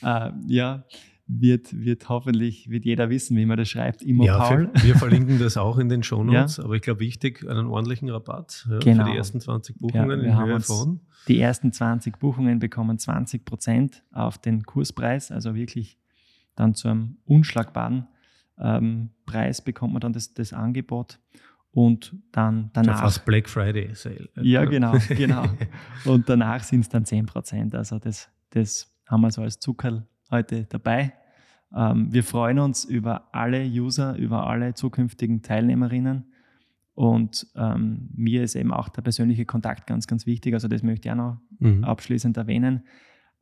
Äh, 0.02 0.30
ja, 0.46 0.84
wird, 1.26 1.72
wird 1.72 2.08
hoffentlich 2.08 2.68
wird 2.68 2.84
jeder 2.84 3.08
wissen, 3.08 3.36
wie 3.36 3.46
man 3.46 3.56
das 3.56 3.68
schreibt. 3.68 4.02
Immo 4.02 4.24
ja, 4.24 4.38
Paul. 4.38 4.70
Für, 4.74 4.86
wir 4.86 4.96
verlinken 4.96 5.38
das 5.38 5.56
auch 5.56 5.78
in 5.78 5.88
den 5.88 6.02
Shownotes, 6.02 6.58
ja. 6.58 6.64
aber 6.64 6.74
ich 6.74 6.82
glaube 6.82 7.00
wichtig, 7.00 7.48
einen 7.48 7.66
ordentlichen 7.66 8.10
Rabatt 8.10 8.66
ja, 8.68 8.78
genau. 8.78 9.04
für 9.04 9.10
die 9.12 9.16
ersten 9.16 9.40
20 9.40 9.78
Buchungen 9.78 10.24
ja, 10.24 10.26
in 10.26 10.46
Höhe 10.46 10.60
von. 10.60 11.00
Die 11.28 11.38
ersten 11.40 11.72
20 11.72 12.18
Buchungen 12.18 12.58
bekommen 12.58 12.98
20 12.98 13.44
Prozent 13.44 14.02
auf 14.12 14.38
den 14.38 14.64
Kurspreis, 14.64 15.30
also 15.30 15.54
wirklich 15.54 15.98
dann 16.56 16.74
zu 16.74 16.88
einem 16.88 17.16
unschlagbaren 17.24 18.08
ähm, 18.58 19.10
Preis 19.24 19.62
bekommt 19.62 19.92
man 19.92 20.00
dann 20.00 20.12
das, 20.12 20.34
das 20.34 20.52
Angebot 20.52 21.18
und 21.72 22.14
dann 22.32 22.70
danach. 22.72 22.96
Ja, 22.96 23.02
fast 23.02 23.24
Black 23.24 23.48
Friday 23.48 23.94
Sale. 23.94 24.28
Ja, 24.42 24.64
genau, 24.64 24.94
genau. 25.08 25.44
Und 26.04 26.28
danach 26.28 26.62
sind 26.62 26.80
es 26.80 26.88
dann 26.88 27.04
10 27.04 27.26
Prozent. 27.26 27.74
Also 27.74 27.98
das, 27.98 28.28
das 28.50 28.94
haben 29.06 29.22
wir 29.22 29.30
so 29.30 29.42
als 29.42 29.58
Zuckerl 29.58 30.06
heute 30.30 30.64
dabei. 30.64 31.14
Ähm, 31.74 32.12
wir 32.12 32.24
freuen 32.24 32.58
uns 32.58 32.84
über 32.84 33.34
alle 33.34 33.64
User, 33.64 34.16
über 34.16 34.46
alle 34.46 34.74
zukünftigen 34.74 35.42
Teilnehmerinnen. 35.42 36.26
Und 36.94 37.46
ähm, 37.56 38.10
mir 38.14 38.42
ist 38.42 38.54
eben 38.54 38.72
auch 38.72 38.90
der 38.90 39.00
persönliche 39.00 39.46
Kontakt 39.46 39.86
ganz, 39.86 40.06
ganz 40.06 40.26
wichtig. 40.26 40.52
Also 40.52 40.68
das 40.68 40.82
möchte 40.82 41.08
ich 41.08 41.12
auch 41.12 41.16
noch 41.16 41.40
mhm. 41.58 41.84
abschließend 41.84 42.36
erwähnen. 42.36 42.82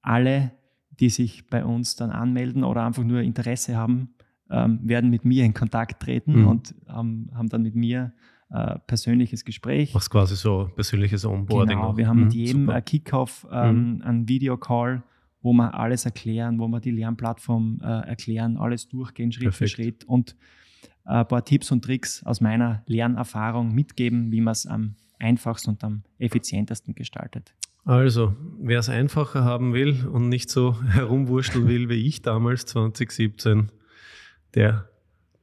Alle, 0.02 0.52
die 1.00 1.10
sich 1.10 1.48
bei 1.48 1.64
uns 1.64 1.96
dann 1.96 2.10
anmelden 2.10 2.62
oder 2.62 2.86
einfach 2.86 3.02
nur 3.02 3.22
Interesse 3.22 3.76
haben, 3.76 4.14
ähm, 4.50 4.80
werden 4.82 5.10
mit 5.10 5.24
mir 5.24 5.44
in 5.44 5.54
Kontakt 5.54 6.02
treten 6.02 6.40
mhm. 6.40 6.48
und 6.48 6.74
haben, 6.88 7.30
haben 7.34 7.48
dann 7.48 7.62
mit 7.62 7.74
mir 7.74 8.12
äh, 8.50 8.78
persönliches 8.86 9.44
Gespräch. 9.44 9.94
Machst 9.94 10.10
quasi 10.10 10.34
so 10.36 10.70
persönliches 10.74 11.24
Onboarding. 11.24 11.78
Genau, 11.78 11.96
wir 11.96 12.08
haben 12.08 12.18
mhm, 12.18 12.24
mit 12.24 12.34
jedem 12.34 12.66
super. 12.66 12.80
Kickoff 12.80 13.46
ähm, 13.52 13.96
mhm. 13.96 14.02
einen 14.02 14.28
Videocall, 14.28 15.02
wo 15.42 15.52
wir 15.52 15.74
alles 15.74 16.04
erklären, 16.04 16.58
wo 16.58 16.68
wir 16.68 16.80
die 16.80 16.90
Lernplattform 16.90 17.80
äh, 17.82 18.08
erklären, 18.08 18.56
alles 18.56 18.88
durchgehen, 18.88 19.32
Schritt 19.32 19.44
Perfekt. 19.44 19.70
für 19.70 19.76
Schritt 19.76 20.04
und 20.04 20.36
äh, 21.06 21.10
ein 21.10 21.28
paar 21.28 21.44
Tipps 21.44 21.70
und 21.70 21.84
Tricks 21.84 22.24
aus 22.24 22.40
meiner 22.40 22.82
Lernerfahrung 22.86 23.72
mitgeben, 23.72 24.32
wie 24.32 24.40
man 24.40 24.52
es 24.52 24.66
am 24.66 24.96
einfachsten 25.18 25.70
und 25.70 25.84
am 25.84 26.02
effizientesten 26.18 26.94
gestaltet. 26.94 27.54
Also, 27.84 28.34
wer 28.60 28.78
es 28.78 28.88
einfacher 28.88 29.44
haben 29.44 29.72
will 29.72 30.06
und 30.06 30.28
nicht 30.28 30.50
so 30.50 30.82
herumwurschteln 30.88 31.68
will 31.68 31.88
wie 31.88 32.06
ich 32.06 32.22
damals 32.22 32.66
2017, 32.66 33.70
der 34.54 34.88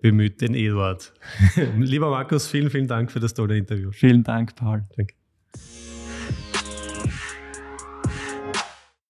bemüht 0.02 0.42
den 0.42 0.54
Eduard. 0.54 1.14
Lieber 1.78 2.10
Markus, 2.10 2.48
vielen, 2.48 2.70
vielen 2.70 2.88
Dank 2.88 3.12
für 3.12 3.20
das 3.20 3.34
tolle 3.34 3.58
Interview. 3.58 3.92
Vielen 3.92 4.24
Dank, 4.24 4.56
Paul. 4.56 4.86
Danke. 4.96 5.17